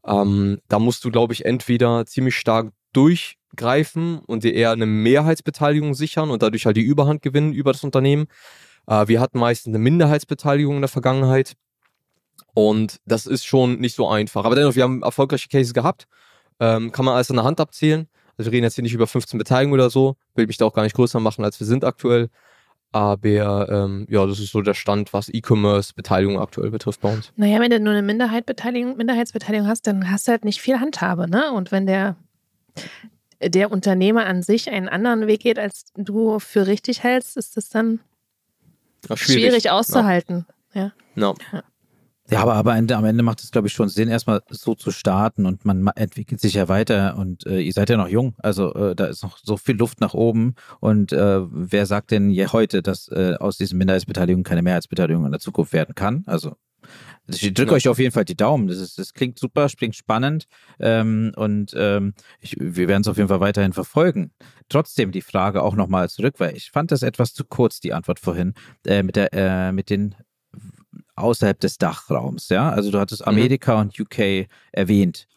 ähm, 0.05 0.59
da 0.67 0.79
musst 0.79 1.03
du, 1.05 1.11
glaube 1.11 1.33
ich, 1.33 1.45
entweder 1.45 2.05
ziemlich 2.05 2.35
stark 2.35 2.71
durchgreifen 2.93 4.19
und 4.19 4.43
dir 4.43 4.53
eher 4.53 4.71
eine 4.71 4.85
Mehrheitsbeteiligung 4.85 5.93
sichern 5.93 6.29
und 6.29 6.41
dadurch 6.41 6.65
halt 6.65 6.77
die 6.77 6.81
Überhand 6.81 7.21
gewinnen 7.21 7.53
über 7.53 7.71
das 7.71 7.83
Unternehmen 7.83 8.27
äh, 8.89 9.07
wir 9.07 9.21
hatten 9.21 9.39
meistens 9.39 9.71
eine 9.71 9.79
Minderheitsbeteiligung 9.79 10.75
in 10.75 10.81
der 10.81 10.89
Vergangenheit. 10.89 11.55
Und 12.53 12.99
das 13.05 13.25
ist 13.27 13.45
schon 13.45 13.79
nicht 13.79 13.95
so 13.95 14.09
einfach. 14.09 14.43
Aber 14.43 14.55
dennoch, 14.55 14.75
wir 14.75 14.83
haben 14.83 15.03
erfolgreiche 15.03 15.47
Cases 15.47 15.73
gehabt. 15.73 16.07
Ähm, 16.59 16.91
kann 16.91 17.05
man 17.05 17.13
alles 17.13 17.29
an 17.29 17.37
der 17.37 17.45
Hand 17.45 17.59
abzählen. 17.61 18.07
Also 18.37 18.51
wir 18.51 18.55
reden 18.55 18.63
jetzt 18.63 18.75
hier 18.75 18.83
nicht 18.83 18.93
über 18.93 19.07
15 19.07 19.37
Beteiligungen 19.37 19.79
oder 19.79 19.89
so. 19.89 20.15
Will 20.35 20.47
mich 20.47 20.57
da 20.57 20.65
auch 20.65 20.73
gar 20.73 20.83
nicht 20.83 20.95
größer 20.95 21.19
machen, 21.19 21.45
als 21.45 21.59
wir 21.59 21.67
sind 21.67 21.85
aktuell. 21.85 22.29
Aber 22.91 23.69
ähm, 23.69 24.07
ja, 24.09 24.25
das 24.25 24.39
ist 24.39 24.51
so 24.51 24.61
der 24.61 24.73
Stand, 24.73 25.13
was 25.13 25.29
E-Commerce-Beteiligung 25.29 26.39
aktuell 26.39 26.71
betrifft 26.71 27.01
bei 27.01 27.13
uns. 27.13 27.31
Naja, 27.35 27.59
wenn 27.59 27.69
du 27.69 27.79
nur 27.79 27.93
eine 27.93 28.01
Minderheitsbeteiligung, 28.01 28.97
Minderheitsbeteiligung 28.97 29.67
hast, 29.67 29.85
dann 29.85 30.09
hast 30.09 30.27
du 30.27 30.31
halt 30.31 30.43
nicht 30.43 30.59
viel 30.59 30.79
Handhabe, 30.79 31.29
ne? 31.29 31.51
Und 31.51 31.71
wenn 31.71 31.85
der, 31.85 32.15
der 33.41 33.71
Unternehmer 33.71 34.25
an 34.25 34.43
sich 34.43 34.69
einen 34.69 34.89
anderen 34.89 35.27
Weg 35.27 35.41
geht, 35.41 35.59
als 35.59 35.85
du 35.95 36.39
für 36.39 36.67
richtig 36.67 37.03
hältst, 37.03 37.37
ist 37.37 37.57
das 37.57 37.69
dann 37.69 37.99
schwierig. 39.05 39.21
schwierig. 39.21 39.71
auszuhalten. 39.71 40.45
Ja. 40.73 40.91
No. 41.15 41.35
ja. 41.53 41.63
Ja, 42.31 42.41
aber, 42.41 42.53
aber 42.53 42.73
am 42.73 43.05
Ende 43.05 43.23
macht 43.23 43.41
es, 43.43 43.49
glaube 43.49 43.67
ich, 43.67 43.73
schon 43.73 43.89
Sinn, 43.89 44.07
erstmal 44.07 44.41
so 44.49 44.75
zu 44.75 44.91
starten 44.91 45.47
und 45.47 45.65
man 45.65 45.87
entwickelt 45.95 46.39
sich 46.39 46.53
ja 46.53 46.67
weiter 46.67 47.17
und 47.17 47.47
äh, 47.47 47.59
ihr 47.59 47.73
seid 47.73 47.89
ja 47.89 47.97
noch 47.97 48.07
jung, 48.07 48.35
also 48.37 48.71
äh, 48.75 48.95
da 48.95 49.07
ist 49.07 49.23
noch 49.23 49.39
so 49.41 49.57
viel 49.57 49.75
Luft 49.75 49.99
nach 49.99 50.13
oben 50.13 50.53
und 50.79 51.11
äh, 51.11 51.39
wer 51.49 51.87
sagt 51.87 52.11
denn 52.11 52.29
je 52.29 52.45
heute, 52.47 52.83
dass 52.83 53.07
äh, 53.07 53.35
aus 53.39 53.57
diesen 53.57 53.79
Minderheitsbeteiligungen 53.79 54.43
keine 54.43 54.61
Mehrheitsbeteiligung 54.61 55.25
in 55.25 55.31
der 55.31 55.39
Zukunft 55.39 55.73
werden 55.73 55.95
kann? 55.95 56.23
Also 56.27 56.55
ich 57.29 57.53
drücke 57.53 57.71
ja. 57.71 57.77
euch 57.77 57.87
auf 57.87 57.99
jeden 57.99 58.11
Fall 58.11 58.25
die 58.25 58.35
Daumen. 58.35 58.67
Das, 58.67 58.77
ist, 58.77 58.97
das 58.97 59.13
klingt 59.13 59.39
super, 59.39 59.67
klingt 59.67 59.95
spannend 59.95 60.45
ähm, 60.79 61.31
und 61.35 61.73
ähm, 61.77 62.13
ich, 62.39 62.55
wir 62.59 62.87
werden 62.87 63.01
es 63.01 63.07
auf 63.07 63.17
jeden 63.17 63.29
Fall 63.29 63.39
weiterhin 63.39 63.73
verfolgen. 63.73 64.31
Trotzdem 64.69 65.11
die 65.11 65.21
Frage 65.21 65.63
auch 65.63 65.75
nochmal 65.75 66.09
zurück, 66.09 66.35
weil 66.39 66.55
ich 66.55 66.71
fand 66.71 66.91
das 66.91 67.03
etwas 67.03 67.33
zu 67.33 67.43
kurz, 67.45 67.79
die 67.79 67.93
Antwort 67.93 68.19
vorhin, 68.19 68.53
äh, 68.85 69.03
mit, 69.03 69.15
der, 69.15 69.33
äh, 69.33 69.71
mit 69.71 69.89
den 69.89 70.15
außerhalb 71.15 71.59
des 71.59 71.77
Dachraums. 71.77 72.49
Ja, 72.49 72.69
also 72.69 72.91
du 72.91 72.99
hattest 72.99 73.21
mhm. 73.21 73.29
Amerika 73.29 73.75
mhm. 73.75 73.81
und 73.81 73.99
UK 73.99 74.47
erwähnt 74.71 75.27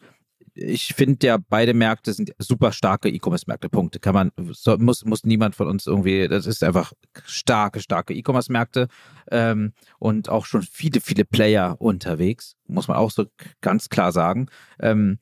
ich 0.55 0.93
finde 0.93 1.25
ja, 1.25 1.37
beide 1.37 1.73
Märkte 1.73 2.13
sind 2.13 2.33
super 2.37 2.71
starke 2.71 3.09
E-Commerce-Märkte. 3.09 3.69
Punkte. 3.69 3.99
Kann 3.99 4.13
man, 4.13 4.31
so, 4.51 4.77
muss, 4.77 5.03
muss 5.05 5.23
niemand 5.23 5.55
von 5.55 5.67
uns 5.67 5.87
irgendwie, 5.87 6.27
das 6.27 6.45
ist 6.45 6.63
einfach 6.63 6.93
starke, 7.25 7.79
starke 7.79 8.13
E-Commerce-Märkte 8.13 8.87
ähm, 9.31 9.73
und 9.99 10.29
auch 10.29 10.45
schon 10.45 10.61
viele, 10.61 11.01
viele 11.01 11.25
Player 11.25 11.75
unterwegs, 11.79 12.55
muss 12.67 12.87
man 12.87 12.97
auch 12.97 13.11
so 13.11 13.25
ganz 13.61 13.89
klar 13.89 14.11
sagen. 14.11 14.47
Ähm, 14.79 15.19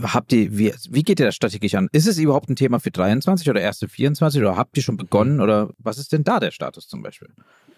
habt 0.00 0.32
ihr, 0.32 0.56
wie, 0.56 0.72
wie 0.90 1.02
geht 1.02 1.20
ihr 1.20 1.26
das 1.26 1.34
strategisch 1.34 1.74
an? 1.74 1.88
Ist 1.92 2.06
es 2.06 2.18
überhaupt 2.18 2.48
ein 2.48 2.56
Thema 2.56 2.78
für 2.78 2.90
23 2.90 3.48
oder 3.50 3.60
erste 3.60 3.88
24 3.88 4.40
oder 4.40 4.56
habt 4.56 4.76
ihr 4.76 4.82
schon 4.82 4.96
begonnen 4.96 5.40
oder 5.40 5.70
was 5.78 5.98
ist 5.98 6.12
denn 6.12 6.24
da 6.24 6.40
der 6.40 6.50
Status 6.50 6.88
zum 6.88 7.02
Beispiel? 7.02 7.28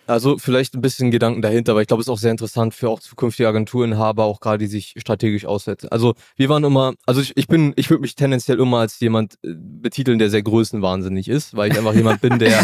Also 0.07 0.39
vielleicht 0.39 0.75
ein 0.75 0.81
bisschen 0.81 1.11
Gedanken 1.11 1.43
dahinter, 1.43 1.73
aber 1.73 1.83
ich 1.83 1.89
glaube, 1.89 2.01
es 2.01 2.07
ist 2.07 2.13
auch 2.13 2.19
sehr 2.19 2.31
interessant 2.31 2.75
für 2.75 2.91
auch 2.91 3.01
zukünftige 3.01 3.49
Agenturinhaber, 3.49 4.25
auch 4.25 4.41
gerade 4.41 4.59
die 4.59 4.67
sich 4.67 4.95
strategisch 4.99 5.47
aussetzen. 5.47 5.89
Also 5.91 6.15
wir 6.37 6.49
waren 6.49 6.65
immer, 6.65 6.95
also 7.07 7.21
ich, 7.21 7.37
ich 7.37 7.49
bin, 7.49 7.73
ich 7.77 7.91
würde 7.91 8.03
mich 8.03 8.15
tendenziell 8.15 8.61
immer 8.61 8.79
als 8.79 9.01
jemand 9.01 9.35
äh, 9.43 9.55
betiteln, 9.55 10.19
der 10.19 10.31
sehr 10.31 10.43
größenwahnsinnig 10.43 11.29
ist, 11.29 11.57
weil 11.57 11.73
ich 11.73 11.79
einfach 11.79 11.95
jemand 11.95 12.21
bin, 12.21 12.39
der, 12.39 12.61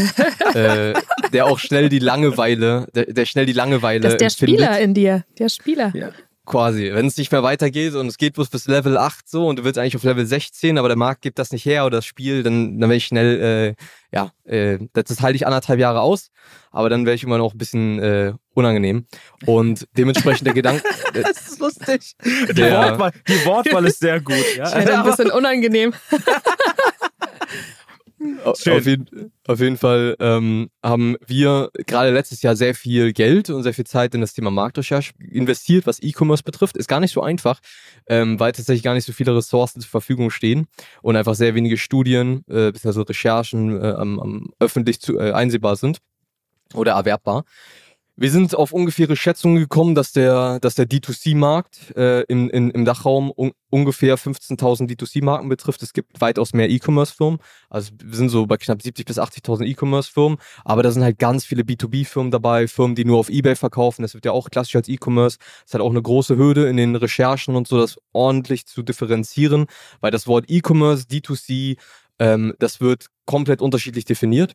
äh, 0.54 0.94
der 1.32 1.46
auch 1.46 1.58
schnell 1.58 1.88
die 1.88 1.98
Langeweile, 1.98 2.86
der, 2.94 3.06
der 3.06 3.24
schnell 3.24 3.46
die 3.46 3.52
Langeweile. 3.52 4.00
Das 4.00 4.12
ist 4.14 4.20
der 4.20 4.30
Spieler 4.30 4.78
in 4.78 4.94
dir, 4.94 5.24
der 5.38 5.48
Spieler. 5.48 5.92
Ja 5.94 6.10
quasi. 6.50 6.90
Wenn 6.92 7.06
es 7.06 7.16
nicht 7.16 7.30
mehr 7.30 7.44
weitergeht 7.44 7.94
und 7.94 8.08
es 8.08 8.18
geht 8.18 8.34
bloß 8.34 8.50
bis 8.50 8.66
Level 8.66 8.98
8 8.98 9.28
so 9.28 9.46
und 9.46 9.60
du 9.60 9.64
willst 9.64 9.78
eigentlich 9.78 9.94
auf 9.94 10.02
Level 10.02 10.26
16, 10.26 10.78
aber 10.78 10.88
der 10.88 10.96
Markt 10.96 11.22
gibt 11.22 11.38
das 11.38 11.52
nicht 11.52 11.64
her 11.64 11.86
oder 11.86 11.98
das 11.98 12.06
Spiel, 12.06 12.42
dann, 12.42 12.80
dann 12.80 12.90
werde 12.90 12.96
ich 12.96 13.06
schnell, 13.06 13.76
äh, 13.80 14.14
ja, 14.14 14.32
äh, 14.44 14.78
das, 14.92 15.04
das 15.04 15.20
halte 15.20 15.36
ich 15.36 15.46
anderthalb 15.46 15.78
Jahre 15.78 16.00
aus, 16.00 16.30
aber 16.72 16.90
dann 16.90 17.06
wäre 17.06 17.14
ich 17.14 17.22
immer 17.22 17.38
noch 17.38 17.52
ein 17.54 17.58
bisschen 17.58 18.00
äh, 18.00 18.32
unangenehm. 18.52 19.06
Und 19.46 19.86
dementsprechend 19.96 20.46
der 20.46 20.54
Gedanke. 20.54 20.82
Äh, 21.12 21.22
das 21.22 21.48
ist 21.48 21.58
lustig. 21.58 22.14
Der, 22.22 22.54
die, 22.54 22.62
Wortwahl, 22.62 23.12
die 23.26 23.44
Wortwahl 23.44 23.84
ist 23.86 23.98
sehr 23.98 24.20
gut. 24.20 24.36
Ja? 24.56 24.68
Ich 24.78 24.88
ein 24.88 25.02
bisschen 25.02 25.32
unangenehm. 25.32 25.92
Auf 28.44 28.86
jeden, 28.86 29.32
auf 29.46 29.60
jeden, 29.60 29.78
Fall 29.78 30.14
ähm, 30.20 30.68
haben 30.82 31.16
wir 31.26 31.70
gerade 31.86 32.10
letztes 32.12 32.42
Jahr 32.42 32.54
sehr 32.54 32.74
viel 32.74 33.14
Geld 33.14 33.48
und 33.48 33.62
sehr 33.62 33.72
viel 33.72 33.86
Zeit 33.86 34.14
in 34.14 34.20
das 34.20 34.34
Thema 34.34 34.50
Marktrecherche 34.50 35.14
investiert, 35.30 35.86
was 35.86 36.02
E-Commerce 36.02 36.42
betrifft. 36.42 36.76
Ist 36.76 36.88
gar 36.88 37.00
nicht 37.00 37.12
so 37.12 37.22
einfach, 37.22 37.60
ähm, 38.08 38.38
weil 38.38 38.52
tatsächlich 38.52 38.82
gar 38.82 38.92
nicht 38.92 39.06
so 39.06 39.14
viele 39.14 39.34
Ressourcen 39.34 39.80
zur 39.80 39.90
Verfügung 39.90 40.30
stehen 40.30 40.66
und 41.00 41.16
einfach 41.16 41.34
sehr 41.34 41.54
wenige 41.54 41.78
Studien 41.78 42.44
äh, 42.48 42.72
bzw. 42.72 43.02
Recherchen 43.02 43.80
äh, 43.82 43.92
am, 43.92 44.20
am 44.20 44.50
öffentlich 44.58 45.00
zu, 45.00 45.18
äh, 45.18 45.32
einsehbar 45.32 45.76
sind 45.76 45.98
oder 46.74 46.92
erwerbbar. 46.92 47.44
Wir 48.20 48.30
sind 48.30 48.54
auf 48.54 48.72
ungefähre 48.72 49.16
Schätzungen 49.16 49.56
gekommen, 49.56 49.94
dass 49.94 50.12
der, 50.12 50.60
dass 50.60 50.74
der 50.74 50.86
D2C-Markt 50.86 51.96
äh, 51.96 52.20
im, 52.24 52.50
in, 52.50 52.68
im 52.68 52.84
Dachraum 52.84 53.32
un 53.34 53.52
ungefähr 53.70 54.18
15.000 54.18 54.90
D2C-Marken 54.90 55.48
betrifft. 55.48 55.82
Es 55.82 55.94
gibt 55.94 56.20
weitaus 56.20 56.52
mehr 56.52 56.68
E-Commerce-Firmen. 56.68 57.38
Also 57.70 57.92
wir 58.02 58.14
sind 58.14 58.28
so 58.28 58.44
bei 58.44 58.58
knapp 58.58 58.80
70.000 58.80 59.06
bis 59.06 59.18
80.000 59.18 59.64
E-Commerce-Firmen. 59.64 60.36
Aber 60.66 60.82
da 60.82 60.90
sind 60.90 61.02
halt 61.02 61.18
ganz 61.18 61.46
viele 61.46 61.62
B2B-Firmen 61.62 62.30
dabei, 62.30 62.68
Firmen, 62.68 62.94
die 62.94 63.06
nur 63.06 63.18
auf 63.18 63.30
Ebay 63.30 63.56
verkaufen. 63.56 64.02
Das 64.02 64.12
wird 64.12 64.26
ja 64.26 64.32
auch 64.32 64.50
klassisch 64.50 64.76
als 64.76 64.88
E-Commerce. 64.88 65.38
Das 65.64 65.72
hat 65.72 65.80
auch 65.80 65.88
eine 65.88 66.02
große 66.02 66.36
Hürde 66.36 66.68
in 66.68 66.76
den 66.76 66.96
Recherchen 66.96 67.56
und 67.56 67.68
so, 67.68 67.78
das 67.78 67.96
ordentlich 68.12 68.66
zu 68.66 68.82
differenzieren, 68.82 69.64
weil 70.02 70.10
das 70.10 70.26
Wort 70.26 70.44
E-Commerce, 70.48 71.06
D2C, 71.06 71.78
ähm, 72.18 72.52
das 72.58 72.82
wird 72.82 73.06
komplett 73.24 73.62
unterschiedlich 73.62 74.04
definiert. 74.04 74.52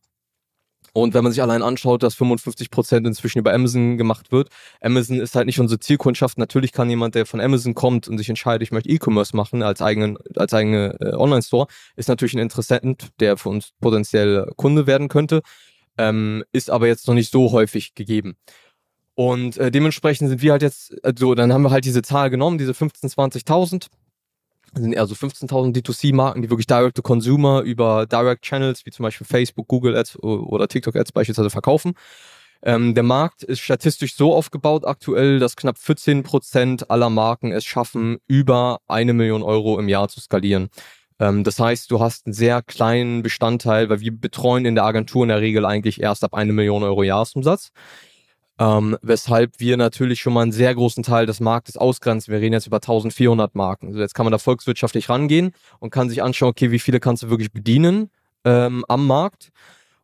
Und 0.95 1.13
wenn 1.13 1.25
man 1.25 1.33
sich 1.33 1.41
allein 1.41 1.61
anschaut, 1.61 2.03
dass 2.03 2.15
55 2.15 2.71
Prozent 2.71 3.05
inzwischen 3.05 3.39
über 3.39 3.53
Amazon 3.53 3.97
gemacht 3.97 4.31
wird, 4.31 4.47
Amazon 4.79 5.19
ist 5.19 5.35
halt 5.35 5.45
nicht 5.45 5.59
unsere 5.59 5.77
Zielkundschaft. 5.77 6.37
Natürlich 6.37 6.71
kann 6.71 6.89
jemand, 6.89 7.15
der 7.15 7.25
von 7.25 7.41
Amazon 7.41 7.75
kommt 7.75 8.07
und 8.07 8.17
sich 8.17 8.29
entscheidet, 8.29 8.61
ich 8.65 8.71
möchte 8.71 8.87
E-Commerce 8.87 9.35
machen 9.35 9.61
als 9.61 9.81
eigenen, 9.81 10.17
als 10.37 10.53
eigene 10.53 10.95
äh, 11.01 11.13
Online-Store, 11.13 11.67
ist 11.97 12.07
natürlich 12.07 12.33
ein 12.35 12.39
Interessent, 12.39 13.09
der 13.19 13.35
für 13.35 13.49
uns 13.49 13.73
potenziell 13.81 14.49
Kunde 14.55 14.87
werden 14.87 15.09
könnte, 15.09 15.41
ähm, 15.97 16.45
ist 16.53 16.69
aber 16.69 16.87
jetzt 16.87 17.09
noch 17.09 17.13
nicht 17.13 17.29
so 17.29 17.51
häufig 17.51 17.93
gegeben. 17.93 18.37
Und 19.15 19.57
äh, 19.57 19.71
dementsprechend 19.71 20.29
sind 20.29 20.41
wir 20.41 20.53
halt 20.53 20.61
jetzt, 20.61 20.95
also 21.03 21.35
dann 21.35 21.51
haben 21.51 21.63
wir 21.63 21.71
halt 21.71 21.83
diese 21.83 22.03
Zahl 22.03 22.29
genommen, 22.29 22.57
diese 22.57 22.73
15, 22.73 23.09
20.000 23.09 23.87
sind 24.81 24.93
eher 24.93 25.07
so 25.07 25.15
15.000 25.15 25.75
D2C-Marken, 25.75 26.41
die 26.41 26.49
wirklich 26.49 26.67
Direct-to-Consumer 26.67 27.61
über 27.61 28.05
Direct-Channels 28.05 28.85
wie 28.85 28.91
zum 28.91 29.03
Beispiel 29.03 29.27
Facebook, 29.27 29.67
Google 29.67 29.95
Ads 29.95 30.19
oder 30.19 30.67
TikTok 30.67 30.95
Ads 30.95 31.11
beispielsweise 31.11 31.49
verkaufen. 31.49 31.93
Ähm, 32.63 32.95
der 32.95 33.03
Markt 33.03 33.43
ist 33.43 33.59
statistisch 33.59 34.15
so 34.15 34.33
aufgebaut 34.33 34.85
aktuell, 34.85 35.39
dass 35.39 35.55
knapp 35.55 35.77
14 35.77 36.23
Prozent 36.23 36.89
aller 36.89 37.09
Marken 37.09 37.51
es 37.51 37.63
schaffen, 37.63 38.17
über 38.27 38.79
eine 38.87 39.13
Million 39.13 39.43
Euro 39.43 39.77
im 39.79 39.87
Jahr 39.87 40.07
zu 40.07 40.19
skalieren. 40.19 40.69
Ähm, 41.19 41.43
das 41.43 41.59
heißt, 41.59 41.91
du 41.91 41.99
hast 41.99 42.25
einen 42.25 42.33
sehr 42.33 42.61
kleinen 42.61 43.21
Bestandteil, 43.21 43.89
weil 43.89 43.99
wir 43.99 44.11
betreuen 44.11 44.65
in 44.65 44.75
der 44.75 44.85
Agentur 44.85 45.23
in 45.23 45.29
der 45.29 45.41
Regel 45.41 45.65
eigentlich 45.65 46.01
erst 46.01 46.23
ab 46.23 46.33
eine 46.33 46.53
Million 46.53 46.83
Euro 46.83 47.03
Jahresumsatz. 47.03 47.71
Ähm, 48.57 48.97
weshalb 49.01 49.59
wir 49.59 49.75
natürlich 49.75 50.21
schon 50.21 50.33
mal 50.33 50.41
einen 50.41 50.53
sehr 50.53 50.73
großen 50.73 51.03
Teil 51.03 51.25
des 51.25 51.41
Marktes 51.41 51.75
ausgrenzen. 51.75 52.31
Wir 52.31 52.39
reden 52.39 52.53
jetzt 52.53 52.67
über 52.67 52.77
1400 52.77 53.53
Marken. 53.53 53.87
Also 53.87 53.99
jetzt 53.99 54.15
kann 54.15 54.25
man 54.25 54.31
da 54.31 54.37
volkswirtschaftlich 54.37 55.09
rangehen 55.09 55.51
und 55.79 55.89
kann 55.89 56.09
sich 56.09 56.23
anschauen, 56.23 56.49
okay, 56.49 56.71
wie 56.71 56.79
viele 56.79 57.01
kannst 57.01 57.23
du 57.23 57.29
wirklich 57.29 57.51
bedienen 57.51 58.11
ähm, 58.45 58.85
am 58.87 59.05
Markt 59.07 59.51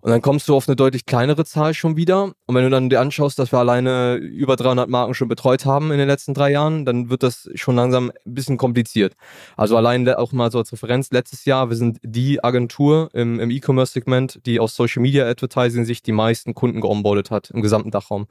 und 0.02 0.10
dann 0.10 0.22
kommst 0.22 0.48
du 0.48 0.56
auf 0.56 0.68
eine 0.68 0.76
deutlich 0.76 1.06
kleinere 1.06 1.46
Zahl 1.46 1.74
schon 1.76 1.96
wieder. 1.96 2.34
Und 2.46 2.56
wenn 2.56 2.64
du 2.64 2.72
dann 2.72 2.90
dir 2.90 3.00
anschaust, 3.00 3.38
dass 3.38 3.52
wir 3.52 3.60
alleine 3.60 4.16
über 4.16 4.56
300 4.56 4.90
Marken 4.90 5.14
schon 5.14 5.28
betreut 5.28 5.66
haben 5.66 5.92
in 5.92 6.00
den 6.00 6.08
letzten 6.08 6.34
drei 6.34 6.52
Jahren, 6.52 6.86
dann 6.86 7.10
wird 7.10 7.22
das 7.22 7.50
schon 7.54 7.76
langsam 7.76 8.12
ein 8.26 8.34
bisschen 8.34 8.58
kompliziert. 8.58 9.16
Also 9.58 9.78
allein 9.78 10.10
auch 10.10 10.32
mal 10.32 10.52
so 10.52 10.58
als 10.58 10.74
Referenz, 10.74 11.12
letztes 11.12 11.46
Jahr, 11.46 11.70
wir 11.70 11.78
sind 11.78 12.00
die 12.02 12.44
Agentur 12.44 13.10
im, 13.14 13.40
im 13.40 13.52
E-Commerce-Segment, 13.52 14.42
die 14.46 14.60
aus 14.60 14.76
Social 14.76 15.04
Media 15.04 15.28
Advertising 15.28 15.86
sich 15.86 16.02
die 16.02 16.12
meisten 16.12 16.56
Kunden 16.56 16.82
geonboardet 16.82 17.30
hat 17.30 17.52
im 17.52 17.62
gesamten 17.62 17.92
Dachraum. 17.92 18.26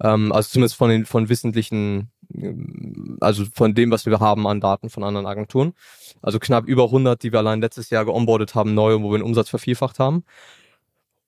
Ähm, 0.00 0.30
also 0.32 0.48
zumindest 0.48 0.76
von 0.76 0.90
den 0.90 1.06
von 1.06 1.28
wissentlichen, 1.28 2.10
also 3.20 3.44
von 3.52 3.74
dem, 3.74 3.90
was 3.90 4.06
wir 4.06 4.20
haben 4.20 4.46
an 4.46 4.60
Daten 4.60 4.90
von 4.90 5.02
anderen 5.02 5.26
Agenturen. 5.26 5.72
Also 6.22 6.38
knapp 6.38 6.66
über 6.66 6.84
100, 6.84 7.20
die 7.22 7.32
wir 7.32 7.40
allein 7.40 7.60
letztes 7.60 7.90
Jahr 7.90 8.04
geonboardet 8.04 8.54
haben, 8.54 8.74
neu, 8.74 9.00
wo 9.02 9.10
wir 9.10 9.18
den 9.18 9.24
Umsatz 9.24 9.48
vervierfacht 9.48 9.98
haben. 9.98 10.24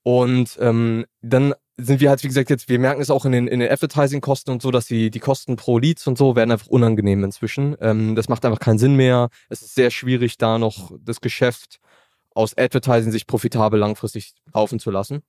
Und 0.03 0.57
ähm, 0.61 1.05
dann 1.23 1.55
sind 1.77 2.01
wir 2.01 2.11
halt, 2.11 2.23
wie 2.25 2.29
gesagt, 2.29 2.51
jetzt, 2.51 2.69
wir 2.69 2.79
merken 2.79 3.01
es 3.01 3.11
auch 3.11 3.25
in 3.25 3.33
den, 3.33 3.47
in 3.47 3.61
den 3.61 3.71
Advertising-Kosten 3.71 4.51
und 4.51 4.63
so, 4.63 4.71
dass 4.71 4.87
die, 4.87 5.11
die 5.11 5.21
Kosten 5.21 5.57
pro 5.57 5.79
Leads 5.79 6.07
und 6.09 6.19
so 6.19 6.35
werden 6.35 6.51
einfach 6.51 6.67
unangenehm 6.67 7.23
inzwischen. 7.23 7.77
Ähm, 7.81 8.17
das 8.17 8.29
macht 8.29 8.45
einfach 8.45 8.59
keinen 8.59 8.79
Sinn 8.79 8.97
mehr. 8.97 9.29
Es 9.49 9.63
ist 9.63 9.75
sehr 9.77 9.91
schwierig, 9.91 10.39
da 10.39 10.59
noch 10.59 10.91
das 11.01 11.21
Geschäft 11.21 11.79
aus 12.35 12.57
Advertising 12.57 13.13
sich 13.13 13.27
profitabel 13.27 13.79
langfristig 13.79 14.35
laufen 14.53 14.81
zu 14.81 14.91
lassen. 14.91 15.23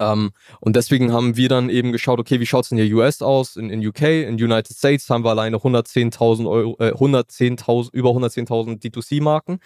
Ähm, 0.00 0.30
und 0.60 0.76
deswegen 0.76 1.12
haben 1.12 1.36
wir 1.36 1.48
dann 1.48 1.70
eben 1.70 1.92
geschaut, 1.92 2.18
okay, 2.18 2.40
wie 2.40 2.46
schaut's 2.46 2.70
in 2.70 2.76
der 2.76 2.86
US 2.94 3.22
aus? 3.22 3.56
In, 3.56 3.70
in 3.70 3.86
UK, 3.86 4.02
in 4.02 4.34
United 4.34 4.76
States 4.76 5.08
haben 5.10 5.24
wir 5.24 5.30
alleine 5.30 5.58
110.000 5.58 6.48
Euro, 6.48 6.76
äh, 6.78 6.92
110.000, 6.92 7.92
über 7.92 8.10
110.000 8.10 8.80
D2C-Marken, 8.80 9.60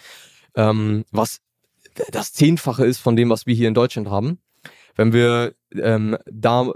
ähm, 0.55 1.05
was 1.11 1.39
das 2.11 2.33
Zehnfache 2.33 2.85
ist 2.85 2.99
von 2.99 3.15
dem, 3.15 3.29
was 3.29 3.45
wir 3.45 3.55
hier 3.55 3.67
in 3.67 3.73
Deutschland 3.73 4.09
haben. 4.09 4.39
Wenn 4.95 5.11
wir 5.11 5.55
ähm, 5.73 6.17
da 6.25 6.71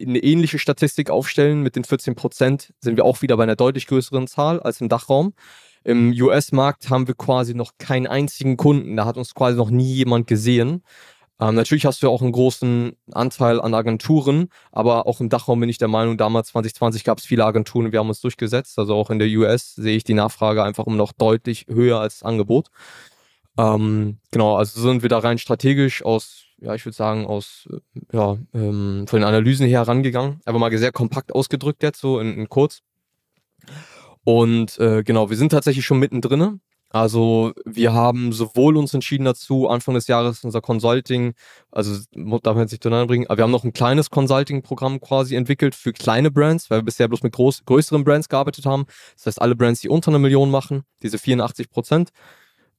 eine 0.00 0.18
ähnliche 0.18 0.58
Statistik 0.58 1.10
aufstellen 1.10 1.62
mit 1.62 1.76
den 1.76 1.84
14 1.84 2.14
Prozent, 2.14 2.74
sind 2.80 2.96
wir 2.96 3.04
auch 3.04 3.22
wieder 3.22 3.36
bei 3.36 3.44
einer 3.44 3.56
deutlich 3.56 3.86
größeren 3.86 4.26
Zahl 4.26 4.60
als 4.60 4.80
im 4.80 4.88
Dachraum. 4.88 5.32
Im 5.82 6.10
US-Markt 6.12 6.90
haben 6.90 7.08
wir 7.08 7.14
quasi 7.14 7.54
noch 7.54 7.72
keinen 7.78 8.06
einzigen 8.06 8.56
Kunden. 8.56 8.96
Da 8.96 9.04
hat 9.06 9.16
uns 9.16 9.34
quasi 9.34 9.56
noch 9.56 9.70
nie 9.70 9.92
jemand 9.92 10.26
gesehen. 10.26 10.82
Ähm, 11.40 11.54
natürlich 11.56 11.84
hast 11.84 12.02
du 12.02 12.08
auch 12.08 12.22
einen 12.22 12.32
großen 12.32 12.96
Anteil 13.12 13.60
an 13.60 13.74
Agenturen, 13.74 14.48
aber 14.70 15.06
auch 15.06 15.20
im 15.20 15.28
Dachraum 15.28 15.60
bin 15.60 15.68
ich 15.68 15.78
der 15.78 15.88
Meinung, 15.88 16.16
damals 16.16 16.48
2020 16.48 17.02
gab 17.02 17.18
es 17.18 17.26
viele 17.26 17.44
Agenturen 17.44 17.90
wir 17.92 17.98
haben 17.98 18.08
uns 18.08 18.20
durchgesetzt. 18.20 18.78
Also 18.78 18.94
auch 18.94 19.10
in 19.10 19.18
der 19.18 19.28
US 19.38 19.74
sehe 19.74 19.96
ich 19.96 20.04
die 20.04 20.14
Nachfrage 20.14 20.62
einfach 20.62 20.86
immer 20.86 20.96
noch 20.96 21.12
deutlich 21.12 21.66
höher 21.68 21.98
als 21.98 22.20
das 22.20 22.28
Angebot. 22.28 22.68
Ähm, 23.56 24.18
genau, 24.30 24.56
also 24.56 24.80
sind 24.80 25.02
wir 25.02 25.08
da 25.08 25.18
rein 25.18 25.38
strategisch 25.38 26.04
aus, 26.04 26.44
ja, 26.60 26.74
ich 26.74 26.84
würde 26.84 26.96
sagen, 26.96 27.26
aus, 27.26 27.68
ja, 28.12 28.36
ähm, 28.52 29.06
von 29.06 29.20
den 29.20 29.28
Analysen 29.28 29.66
her 29.66 29.82
rangegangen. 29.82 30.40
Einfach 30.44 30.60
mal 30.60 30.76
sehr 30.76 30.92
kompakt 30.92 31.34
ausgedrückt 31.34 31.82
jetzt, 31.82 32.00
so 32.00 32.18
in, 32.18 32.36
in 32.36 32.48
kurz. 32.48 32.80
Und 34.24 34.78
äh, 34.78 35.02
genau, 35.04 35.30
wir 35.30 35.36
sind 35.36 35.50
tatsächlich 35.50 35.84
schon 35.84 35.98
mittendrin. 35.98 36.60
Also 36.94 37.52
wir 37.64 37.92
haben 37.92 38.30
sowohl 38.30 38.76
uns 38.76 38.94
entschieden 38.94 39.24
dazu, 39.24 39.68
Anfang 39.68 39.96
des 39.96 40.06
Jahres 40.06 40.44
unser 40.44 40.60
Consulting, 40.60 41.34
also 41.72 42.04
darf 42.12 42.54
man 42.54 42.62
jetzt 42.62 42.70
nicht 42.70 42.84
durcheinander 42.84 43.08
bringen, 43.08 43.26
aber 43.26 43.38
wir 43.38 43.42
haben 43.42 43.50
noch 43.50 43.64
ein 43.64 43.72
kleines 43.72 44.10
Consulting-Programm 44.10 45.00
quasi 45.00 45.34
entwickelt 45.34 45.74
für 45.74 45.92
kleine 45.92 46.30
Brands, 46.30 46.70
weil 46.70 46.78
wir 46.78 46.84
bisher 46.84 47.08
bloß 47.08 47.24
mit 47.24 47.32
groß, 47.32 47.64
größeren 47.64 48.04
Brands 48.04 48.28
gearbeitet 48.28 48.64
haben. 48.64 48.86
Das 49.16 49.26
heißt, 49.26 49.42
alle 49.42 49.56
Brands, 49.56 49.80
die 49.80 49.88
unter 49.88 50.12
einer 50.12 50.20
Million 50.20 50.52
machen, 50.52 50.84
diese 51.02 51.18
84 51.18 51.68
Prozent, 51.68 52.10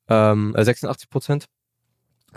ähm, 0.09 0.53
86 0.57 1.07
äh, 1.07 1.11
Prozent. 1.11 1.45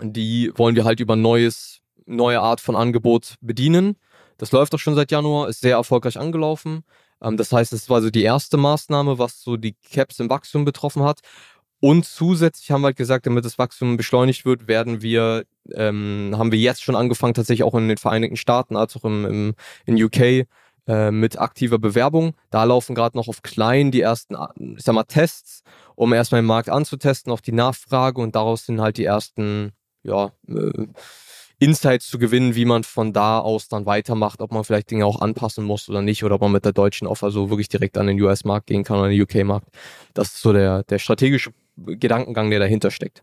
Die 0.01 0.51
wollen 0.55 0.75
wir 0.75 0.85
halt 0.85 0.99
über 0.99 1.15
neues, 1.15 1.79
neue 2.05 2.39
Art 2.39 2.61
von 2.61 2.75
Angebot 2.75 3.35
bedienen. 3.41 3.97
Das 4.37 4.51
läuft 4.51 4.73
auch 4.73 4.79
schon 4.79 4.95
seit 4.95 5.11
Januar, 5.11 5.49
ist 5.49 5.61
sehr 5.61 5.75
erfolgreich 5.75 6.17
angelaufen. 6.17 6.83
Ähm, 7.21 7.37
das 7.37 7.51
heißt, 7.51 7.73
es 7.73 7.89
war 7.89 8.01
so 8.01 8.09
die 8.09 8.23
erste 8.23 8.57
Maßnahme, 8.57 9.19
was 9.19 9.41
so 9.41 9.57
die 9.57 9.75
Caps 9.91 10.19
im 10.19 10.29
Wachstum 10.29 10.65
betroffen 10.65 11.03
hat. 11.03 11.19
Und 11.81 12.05
zusätzlich 12.05 12.71
haben 12.71 12.81
wir 12.81 12.87
halt 12.87 12.97
gesagt, 12.97 13.25
damit 13.25 13.45
das 13.45 13.57
Wachstum 13.57 13.95
beschleunigt 13.95 14.43
wird, 14.45 14.67
werden 14.67 15.01
wir, 15.01 15.45
ähm, 15.73 16.33
haben 16.37 16.51
wir 16.51 16.59
jetzt 16.59 16.83
schon 16.83 16.95
angefangen, 16.95 17.33
tatsächlich 17.33 17.63
auch 17.63 17.75
in 17.75 17.87
den 17.87 17.97
Vereinigten 17.97 18.35
Staaten 18.35 18.75
als 18.75 18.97
auch 18.97 19.05
im, 19.05 19.25
im 19.25 19.55
in 19.85 20.01
UK 20.01 20.47
äh, 20.87 21.11
mit 21.11 21.39
aktiver 21.39 21.79
Bewerbung. 21.79 22.33
Da 22.49 22.65
laufen 22.65 22.95
gerade 22.95 23.17
noch 23.17 23.29
auf 23.29 23.43
klein 23.43 23.91
die 23.91 24.01
ersten, 24.01 24.35
ich 24.75 24.83
sag 24.83 24.93
mal, 24.93 25.03
Tests, 25.03 25.61
um 25.99 26.13
erstmal 26.13 26.41
den 26.41 26.47
Markt 26.47 26.69
anzutesten, 26.69 27.29
auf 27.29 27.41
die 27.41 27.51
Nachfrage 27.51 28.21
und 28.21 28.33
daraus 28.33 28.65
sind 28.65 28.79
halt 28.79 28.95
die 28.95 29.03
ersten, 29.03 29.73
ja, 30.01 30.31
äh, 30.47 30.87
Insights 31.59 32.07
zu 32.07 32.17
gewinnen, 32.17 32.55
wie 32.55 32.63
man 32.63 32.85
von 32.85 33.11
da 33.11 33.39
aus 33.39 33.67
dann 33.67 33.85
weitermacht, 33.85 34.39
ob 34.39 34.53
man 34.53 34.63
vielleicht 34.63 34.91
Dinge 34.91 35.05
auch 35.05 35.19
anpassen 35.19 35.65
muss 35.65 35.89
oder 35.89 36.01
nicht, 36.01 36.23
oder 36.23 36.35
ob 36.35 36.41
man 36.41 36.53
mit 36.53 36.63
der 36.63 36.71
deutschen 36.71 37.05
Offer 37.05 37.31
so 37.31 37.49
wirklich 37.49 37.67
direkt 37.67 37.97
an 37.97 38.07
den 38.07 38.21
US-Markt 38.21 38.67
gehen 38.67 38.85
kann 38.85 38.97
oder 38.97 39.09
den 39.09 39.21
UK-Markt. 39.21 39.67
Das 40.13 40.27
ist 40.29 40.41
so 40.41 40.53
der, 40.53 40.83
der 40.83 40.99
strategische 40.99 41.51
Gedankengang, 41.75 42.49
der 42.49 42.59
dahinter 42.59 42.91
steckt. 42.91 43.21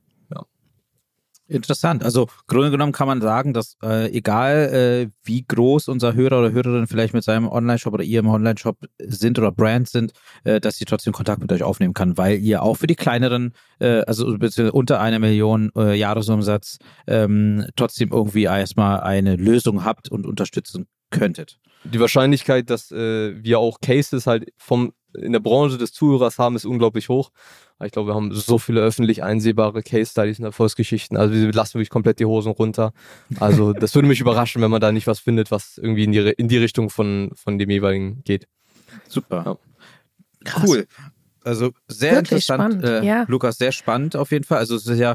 Interessant. 1.49 2.03
Also 2.03 2.27
Grunde 2.49 2.73
genommen 2.73 2.93
kann 2.93 3.07
man 3.07 3.21
sagen, 3.21 3.53
dass 3.53 3.77
äh, 3.83 4.11
egal 4.11 5.07
äh, 5.07 5.11
wie 5.23 5.45
groß 5.47 5.87
unser 5.89 6.15
Hörer 6.15 6.41
oder 6.41 6.51
Hörerin 6.51 6.89
vielleicht 6.89 7.15
mit 7.15 7.23
seinem 7.23 7.47
Online-Shop 7.47 7.95
oder 7.95 8.03
ihrem 8.03 8.27
Online-Shop 8.29 8.79
sind 8.99 9.39
oder 9.39 9.53
Brand 9.53 9.89
sind, 9.89 10.13
äh, 10.43 10.61
dass 10.61 10.77
sie 10.77 10.85
trotzdem 10.85 11.13
Kontakt 11.13 11.41
mit 11.41 11.53
euch 11.53 11.63
aufnehmen 11.63 11.95
kann, 11.95 12.19
weil 12.19 12.39
ihr 12.39 12.63
auch 12.63 12.75
für 12.75 12.89
die 12.89 12.97
kleineren, 12.97 13.53
äh, 13.79 14.01
also 14.01 14.27
unter 14.73 15.01
einer 15.01 15.21
Million 15.21 15.71
äh, 15.77 15.95
Jahresumsatz, 15.95 16.79
ähm, 17.07 17.67
trotzdem 17.77 18.11
irgendwie 18.11 18.45
erstmal 18.45 19.01
eine 19.01 19.37
Lösung 19.37 19.85
habt 19.85 20.11
und 20.11 20.27
unterstützen 20.27 20.87
könntet. 21.11 21.59
Die 21.85 22.01
Wahrscheinlichkeit, 22.01 22.71
dass 22.71 22.91
äh, 22.91 23.43
wir 23.43 23.61
auch 23.61 23.79
Cases 23.81 24.27
halt 24.27 24.53
vom 24.57 24.93
in 25.21 25.33
der 25.33 25.41
Branche 25.41 25.79
des 25.79 25.93
Zuhörers 25.93 26.39
haben, 26.39 26.57
ist 26.57 26.65
unglaublich 26.65 27.09
hoch. 27.09 27.31
Ich 27.85 27.93
glaube, 27.93 28.11
wir 28.11 28.15
haben 28.15 28.33
so 28.33 28.59
viele 28.59 28.81
öffentlich 28.81 29.23
einsehbare 29.23 29.83
Case 29.83 30.11
Studies 30.11 30.39
und 30.39 30.47
Erfolgsgeschichten. 30.47 31.17
Also 31.17 31.35
wir 31.35 31.53
lassen 31.53 31.75
wirklich 31.75 31.91
komplett 31.91 32.21
die 32.21 32.25
Hosen 32.25 32.53
runter. 32.53 32.93
Also 33.39 33.73
das 33.79 33.95
würde 33.95 34.09
mich 34.09 34.21
überraschen, 34.21 34.63
wenn 34.63 34.71
man 34.71 34.81
da 34.81 34.93
nicht 34.93 35.07
was 35.07 35.19
findet, 35.21 35.51
was 35.51 35.79
irgendwie 35.79 36.05
in 36.05 36.13
die, 36.13 36.19
in 36.19 36.49
die 36.49 36.59
Richtung 36.59 36.89
von, 36.89 37.33
von 37.35 37.59
dem 37.59 37.69
jeweiligen 37.69 38.23
geht. 38.25 38.49
Super. 39.09 39.59
Ja. 40.47 40.53
Cool. 40.65 40.87
Also 41.45 41.71
sehr 41.87 42.13
Wirklich 42.13 42.49
interessant, 42.49 42.85
äh, 42.85 43.05
ja. 43.05 43.25
Lukas, 43.29 43.57
sehr 43.59 43.71
spannend 43.71 44.17
auf 44.17 44.33
jeden 44.33 44.45
Fall. 44.45 44.59
Also 44.59 44.75
es 44.75 44.87
ist 44.87 44.99
ja 44.99 45.15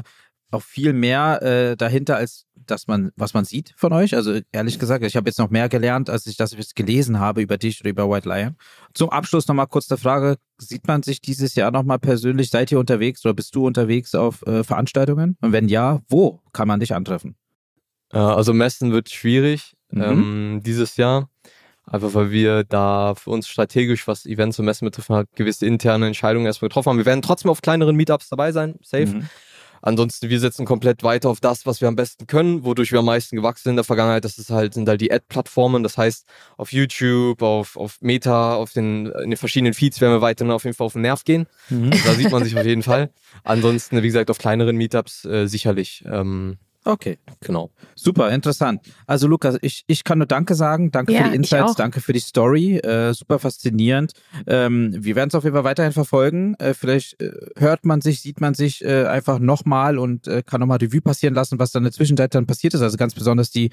auch 0.52 0.62
viel 0.62 0.92
mehr 0.92 1.42
äh, 1.42 1.76
dahinter, 1.76 2.16
als 2.16 2.46
dass 2.66 2.86
man, 2.86 3.10
was 3.16 3.34
man 3.34 3.44
sieht 3.44 3.74
von 3.76 3.92
euch. 3.92 4.14
Also 4.14 4.38
ehrlich 4.52 4.78
gesagt, 4.78 5.04
ich 5.04 5.16
habe 5.16 5.28
jetzt 5.28 5.38
noch 5.38 5.50
mehr 5.50 5.68
gelernt, 5.68 6.10
als 6.10 6.26
ich 6.26 6.36
das 6.36 6.54
gelesen 6.74 7.18
habe 7.18 7.42
über 7.42 7.58
dich 7.58 7.80
oder 7.80 7.90
über 7.90 8.08
White 8.08 8.28
Lion. 8.28 8.56
Zum 8.94 9.10
Abschluss 9.10 9.48
nochmal 9.48 9.66
kurz 9.66 9.86
der 9.88 9.98
Frage, 9.98 10.36
sieht 10.58 10.86
man 10.86 11.02
sich 11.02 11.20
dieses 11.20 11.54
Jahr 11.54 11.70
nochmal 11.70 11.98
persönlich? 11.98 12.50
Seid 12.50 12.70
ihr 12.70 12.78
unterwegs 12.78 13.24
oder 13.24 13.34
bist 13.34 13.54
du 13.54 13.66
unterwegs 13.66 14.14
auf 14.14 14.46
äh, 14.46 14.62
Veranstaltungen? 14.64 15.36
Und 15.40 15.52
wenn 15.52 15.68
ja, 15.68 16.00
wo 16.08 16.40
kann 16.52 16.68
man 16.68 16.80
dich 16.80 16.94
antreffen? 16.94 17.34
Äh, 18.12 18.18
also 18.18 18.52
Messen 18.52 18.92
wird 18.92 19.10
schwierig 19.10 19.74
mhm. 19.90 20.02
ähm, 20.02 20.60
dieses 20.64 20.96
Jahr. 20.96 21.28
Einfach 21.84 22.14
weil 22.14 22.30
wir 22.30 22.62
da 22.62 23.14
für 23.16 23.30
uns 23.30 23.48
strategisch, 23.48 24.06
was 24.06 24.24
Events 24.24 24.58
und 24.58 24.66
Messen 24.66 24.84
betrifft, 24.84 25.10
halt 25.10 25.28
gewisse 25.34 25.66
interne 25.66 26.06
Entscheidungen 26.06 26.46
erstmal 26.46 26.68
getroffen 26.68 26.90
haben. 26.90 26.98
Wir 26.98 27.06
werden 27.06 27.22
trotzdem 27.22 27.50
auf 27.50 27.60
kleineren 27.60 27.96
Meetups 27.96 28.28
dabei 28.28 28.52
sein, 28.52 28.76
safe. 28.82 29.06
Mhm. 29.06 29.28
Ansonsten, 29.82 30.30
wir 30.30 30.38
setzen 30.38 30.64
komplett 30.64 31.02
weiter 31.02 31.28
auf 31.28 31.40
das, 31.40 31.66
was 31.66 31.80
wir 31.80 31.88
am 31.88 31.96
besten 31.96 32.28
können, 32.28 32.64
wodurch 32.64 32.92
wir 32.92 33.00
am 33.00 33.04
meisten 33.04 33.34
gewachsen 33.34 33.64
sind 33.64 33.72
in 33.72 33.76
der 33.76 33.84
Vergangenheit. 33.84 34.24
Das 34.24 34.38
ist 34.38 34.50
halt, 34.50 34.74
sind 34.74 34.88
halt 34.88 35.00
die 35.00 35.12
Ad-Plattformen. 35.12 35.82
Das 35.82 35.98
heißt, 35.98 36.24
auf 36.56 36.72
YouTube, 36.72 37.42
auf, 37.42 37.76
auf 37.76 37.98
Meta, 38.00 38.54
auf 38.54 38.72
den, 38.72 39.06
in 39.06 39.30
den 39.30 39.36
verschiedenen 39.36 39.74
Feeds 39.74 40.00
werden 40.00 40.14
wir 40.14 40.20
weiterhin 40.20 40.52
auf 40.52 40.64
jeden 40.64 40.76
Fall 40.76 40.86
auf 40.86 40.92
den 40.92 41.02
Nerv 41.02 41.24
gehen. 41.24 41.46
Mhm. 41.68 41.90
Da 41.90 42.14
sieht 42.14 42.30
man 42.30 42.44
sich 42.44 42.56
auf 42.56 42.64
jeden 42.64 42.82
Fall. 42.84 43.10
Ansonsten, 43.42 44.00
wie 44.02 44.06
gesagt, 44.06 44.30
auf 44.30 44.38
kleineren 44.38 44.76
Meetups 44.76 45.24
äh, 45.24 45.46
sicherlich. 45.46 46.04
Ähm, 46.06 46.58
Okay, 46.84 47.18
genau. 47.40 47.70
Super, 47.94 48.30
interessant. 48.30 48.80
Also 49.06 49.28
Lukas, 49.28 49.56
ich, 49.62 49.84
ich 49.86 50.02
kann 50.02 50.18
nur 50.18 50.26
Danke 50.26 50.56
sagen. 50.56 50.90
Danke 50.90 51.12
ja, 51.12 51.22
für 51.22 51.30
die 51.30 51.36
Insights, 51.36 51.76
danke 51.76 52.00
für 52.00 52.12
die 52.12 52.20
Story. 52.20 52.78
Äh, 52.78 53.14
super 53.14 53.38
faszinierend. 53.38 54.12
Ähm, 54.48 54.92
wir 54.98 55.14
werden 55.14 55.28
es 55.28 55.34
auf 55.36 55.44
jeden 55.44 55.54
Fall 55.54 55.64
weiterhin 55.64 55.92
verfolgen. 55.92 56.54
Äh, 56.54 56.74
vielleicht 56.74 57.20
äh, 57.20 57.30
hört 57.56 57.84
man 57.84 58.00
sich, 58.00 58.20
sieht 58.20 58.40
man 58.40 58.54
sich 58.54 58.84
äh, 58.84 59.04
einfach 59.04 59.38
nochmal 59.38 59.96
und 59.96 60.26
äh, 60.26 60.42
kann 60.42 60.60
nochmal 60.60 60.78
Revue 60.78 61.00
passieren 61.00 61.34
lassen, 61.34 61.60
was 61.60 61.70
dann 61.70 61.82
in 61.82 61.84
der 61.84 61.92
Zwischenzeit 61.92 62.34
dann 62.34 62.46
passiert 62.46 62.74
ist. 62.74 62.82
Also 62.82 62.96
ganz 62.96 63.14
besonders 63.14 63.50
die 63.50 63.70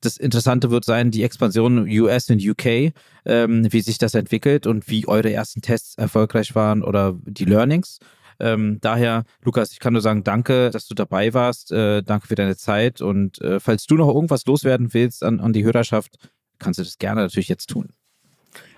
das 0.00 0.16
Interessante 0.16 0.70
wird 0.70 0.84
sein, 0.84 1.10
die 1.10 1.22
Expansion 1.22 1.86
US 1.88 2.28
und 2.28 2.44
UK, 2.44 2.92
ähm, 3.24 3.72
wie 3.72 3.80
sich 3.80 3.98
das 3.98 4.14
entwickelt 4.14 4.66
und 4.66 4.88
wie 4.88 5.06
eure 5.06 5.32
ersten 5.32 5.62
Tests 5.62 5.94
erfolgreich 5.96 6.54
waren 6.54 6.82
oder 6.82 7.16
die 7.24 7.44
Learnings. 7.44 7.98
Ähm, 8.42 8.78
daher, 8.80 9.22
Lukas, 9.44 9.70
ich 9.72 9.78
kann 9.78 9.92
nur 9.92 10.02
sagen, 10.02 10.24
danke, 10.24 10.70
dass 10.70 10.88
du 10.88 10.94
dabei 10.94 11.32
warst. 11.32 11.70
Äh, 11.70 12.02
danke 12.02 12.26
für 12.26 12.34
deine 12.34 12.56
Zeit. 12.56 13.00
Und 13.00 13.40
äh, 13.40 13.60
falls 13.60 13.86
du 13.86 13.94
noch 13.94 14.12
irgendwas 14.12 14.44
loswerden 14.46 14.92
willst 14.92 15.22
an, 15.22 15.38
an 15.38 15.52
die 15.52 15.64
Hörerschaft, 15.64 16.16
kannst 16.58 16.80
du 16.80 16.82
das 16.82 16.98
gerne 16.98 17.22
natürlich 17.22 17.48
jetzt 17.48 17.68
tun. 17.70 17.90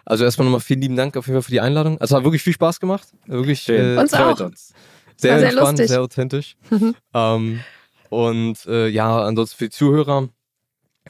Also 0.05 0.25
erstmal 0.25 0.45
nochmal 0.45 0.61
vielen 0.61 0.83
lieben 0.83 0.97
Dank 0.97 1.17
auf 1.17 1.27
jeden 1.27 1.37
Fall 1.37 1.45
für 1.45 1.51
die 1.51 1.63
Einladung. 1.63 1.99
Also 1.99 2.15
hat 2.15 2.25
wirklich 2.25 2.43
viel 2.43 2.53
Spaß 2.53 2.79
gemacht. 2.79 3.09
Wirklich 3.27 3.67
äh, 3.71 3.97
uns 3.97 4.13
auch. 4.13 4.39
uns. 4.39 4.75
Sehr, 5.17 5.39
sehr 5.39 5.49
entspannt, 5.49 5.79
lustig. 5.79 5.89
sehr 5.89 6.03
authentisch. 6.03 6.57
ähm, 7.15 7.61
und 8.11 8.67
äh, 8.67 8.89
ja, 8.89 9.25
ansonsten 9.25 9.57
für 9.57 9.65
die 9.65 9.71
Zuhörer. 9.71 10.29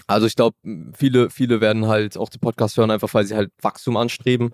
Also 0.07 0.27
ich 0.27 0.37
glaube, 0.37 0.57
viele, 0.97 1.31
viele 1.31 1.61
werden 1.61 1.87
halt 1.87 2.17
auch 2.17 2.29
den 2.29 2.41
Podcast 2.41 2.77
hören, 2.77 2.93
einfach 2.93 3.13
weil 3.15 3.25
sie 3.25 3.35
halt 3.35 3.51
Wachstum 3.61 3.97
anstreben. 3.97 4.53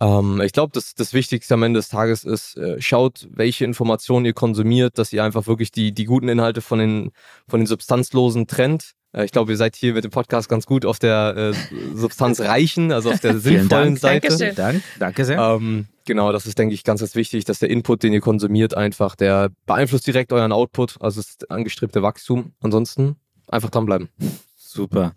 Ähm, 0.00 0.40
ich 0.40 0.52
glaube, 0.52 0.72
das, 0.72 0.94
das 0.94 1.12
Wichtigste 1.12 1.54
am 1.54 1.62
Ende 1.62 1.78
des 1.78 1.88
Tages 1.88 2.24
ist, 2.24 2.56
äh, 2.56 2.80
schaut, 2.80 3.28
welche 3.30 3.64
Informationen 3.64 4.24
ihr 4.24 4.32
konsumiert, 4.32 4.98
dass 4.98 5.12
ihr 5.12 5.22
einfach 5.22 5.46
wirklich 5.46 5.70
die, 5.70 5.92
die 5.92 6.04
guten 6.04 6.28
Inhalte 6.28 6.62
von 6.62 6.78
den, 6.78 7.12
von 7.46 7.60
den 7.60 7.66
substanzlosen 7.66 8.46
trennt. 8.46 8.92
Äh, 9.12 9.24
ich 9.24 9.32
glaube, 9.32 9.52
ihr 9.52 9.56
seid 9.56 9.76
hier 9.76 9.94
mit 9.94 10.04
dem 10.04 10.10
Podcast 10.10 10.48
ganz 10.48 10.66
gut 10.66 10.86
auf 10.86 10.98
der 10.98 11.36
äh, 11.36 11.76
substanzreichen, 11.94 12.92
also 12.92 13.10
auf 13.10 13.20
der 13.20 13.38
sinnvollen 13.38 13.96
Dank. 13.96 13.98
Seite. 13.98 14.28
Dankeschön. 14.28 14.54
Dank. 14.54 14.82
Danke 14.98 15.24
sehr. 15.24 15.38
Ähm, 15.38 15.86
genau, 16.06 16.32
das 16.32 16.46
ist, 16.46 16.58
denke 16.58 16.74
ich, 16.74 16.82
ganz, 16.82 17.00
ganz 17.00 17.14
wichtig, 17.14 17.44
dass 17.44 17.58
der 17.58 17.68
Input, 17.68 18.02
den 18.02 18.12
ihr 18.12 18.20
konsumiert, 18.20 18.74
einfach, 18.76 19.16
der 19.16 19.50
beeinflusst 19.66 20.06
direkt 20.06 20.32
euren 20.32 20.52
Output, 20.52 20.96
also 21.00 21.20
das 21.20 21.38
angestrebte 21.50 22.02
Wachstum. 22.02 22.52
Ansonsten 22.60 23.16
einfach 23.48 23.70
dranbleiben. 23.70 24.08
Super. 24.56 25.12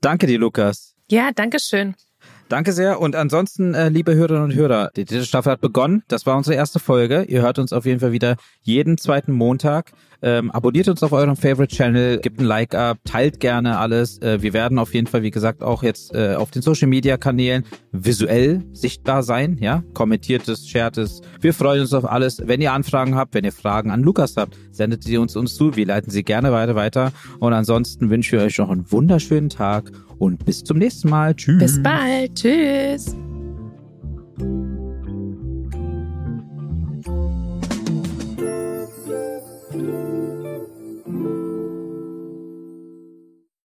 Danke 0.00 0.26
dir, 0.26 0.38
Lukas. 0.38 0.94
Ja, 1.10 1.30
danke 1.34 1.58
schön. 1.58 1.96
Danke 2.48 2.72
sehr. 2.72 3.00
Und 3.00 3.14
ansonsten, 3.14 3.74
äh, 3.74 3.90
liebe 3.90 4.14
Hörerinnen 4.14 4.44
und 4.44 4.54
Hörer, 4.54 4.90
die 4.96 5.04
dritte 5.04 5.26
Staffel 5.26 5.52
hat 5.52 5.60
begonnen. 5.60 6.02
Das 6.08 6.24
war 6.24 6.36
unsere 6.36 6.56
erste 6.56 6.78
Folge. 6.78 7.24
Ihr 7.24 7.42
hört 7.42 7.58
uns 7.58 7.74
auf 7.74 7.84
jeden 7.84 8.00
Fall 8.00 8.12
wieder 8.12 8.36
jeden 8.62 8.96
zweiten 8.96 9.32
Montag. 9.32 9.92
Ähm, 10.20 10.50
abonniert 10.50 10.88
uns 10.88 11.02
auf 11.02 11.12
eurem 11.12 11.36
Favorite 11.36 11.74
Channel, 11.74 12.18
gebt 12.18 12.40
ein 12.40 12.44
Like 12.44 12.74
ab, 12.74 12.98
teilt 13.04 13.38
gerne 13.40 13.78
alles. 13.78 14.20
Äh, 14.20 14.42
wir 14.42 14.52
werden 14.52 14.78
auf 14.78 14.94
jeden 14.94 15.06
Fall, 15.06 15.22
wie 15.22 15.30
gesagt, 15.30 15.62
auch 15.62 15.82
jetzt 15.82 16.14
äh, 16.14 16.34
auf 16.34 16.50
den 16.50 16.62
Social 16.62 16.88
Media 16.88 17.16
Kanälen 17.16 17.64
visuell 17.92 18.64
sichtbar 18.72 19.22
sein. 19.22 19.58
Ja, 19.60 19.84
kommentiert 19.94 20.48
es, 20.48 20.68
shared 20.68 20.98
es. 20.98 21.20
Wir 21.40 21.54
freuen 21.54 21.82
uns 21.82 21.94
auf 21.94 22.04
alles. 22.04 22.42
Wenn 22.44 22.60
ihr 22.60 22.72
Anfragen 22.72 23.14
habt, 23.14 23.34
wenn 23.34 23.44
ihr 23.44 23.52
Fragen 23.52 23.90
an 23.90 24.02
Lukas 24.02 24.36
habt, 24.36 24.56
sendet 24.72 25.04
sie 25.04 25.18
uns 25.18 25.36
uns 25.36 25.54
zu. 25.54 25.76
Wir 25.76 25.86
leiten 25.86 26.10
sie 26.10 26.24
gerne 26.24 26.50
weiter 26.52 26.74
weiter. 26.74 27.12
Und 27.38 27.52
ansonsten 27.52 28.10
wünsche 28.10 28.36
ich 28.36 28.42
euch 28.42 28.58
noch 28.58 28.70
einen 28.70 28.90
wunderschönen 28.90 29.50
Tag 29.50 29.92
und 30.18 30.44
bis 30.44 30.64
zum 30.64 30.78
nächsten 30.78 31.08
Mal. 31.10 31.34
Tschüss. 31.34 31.58
Bis 31.58 31.82
bald. 31.82 32.34
Tschüss. 32.34 33.14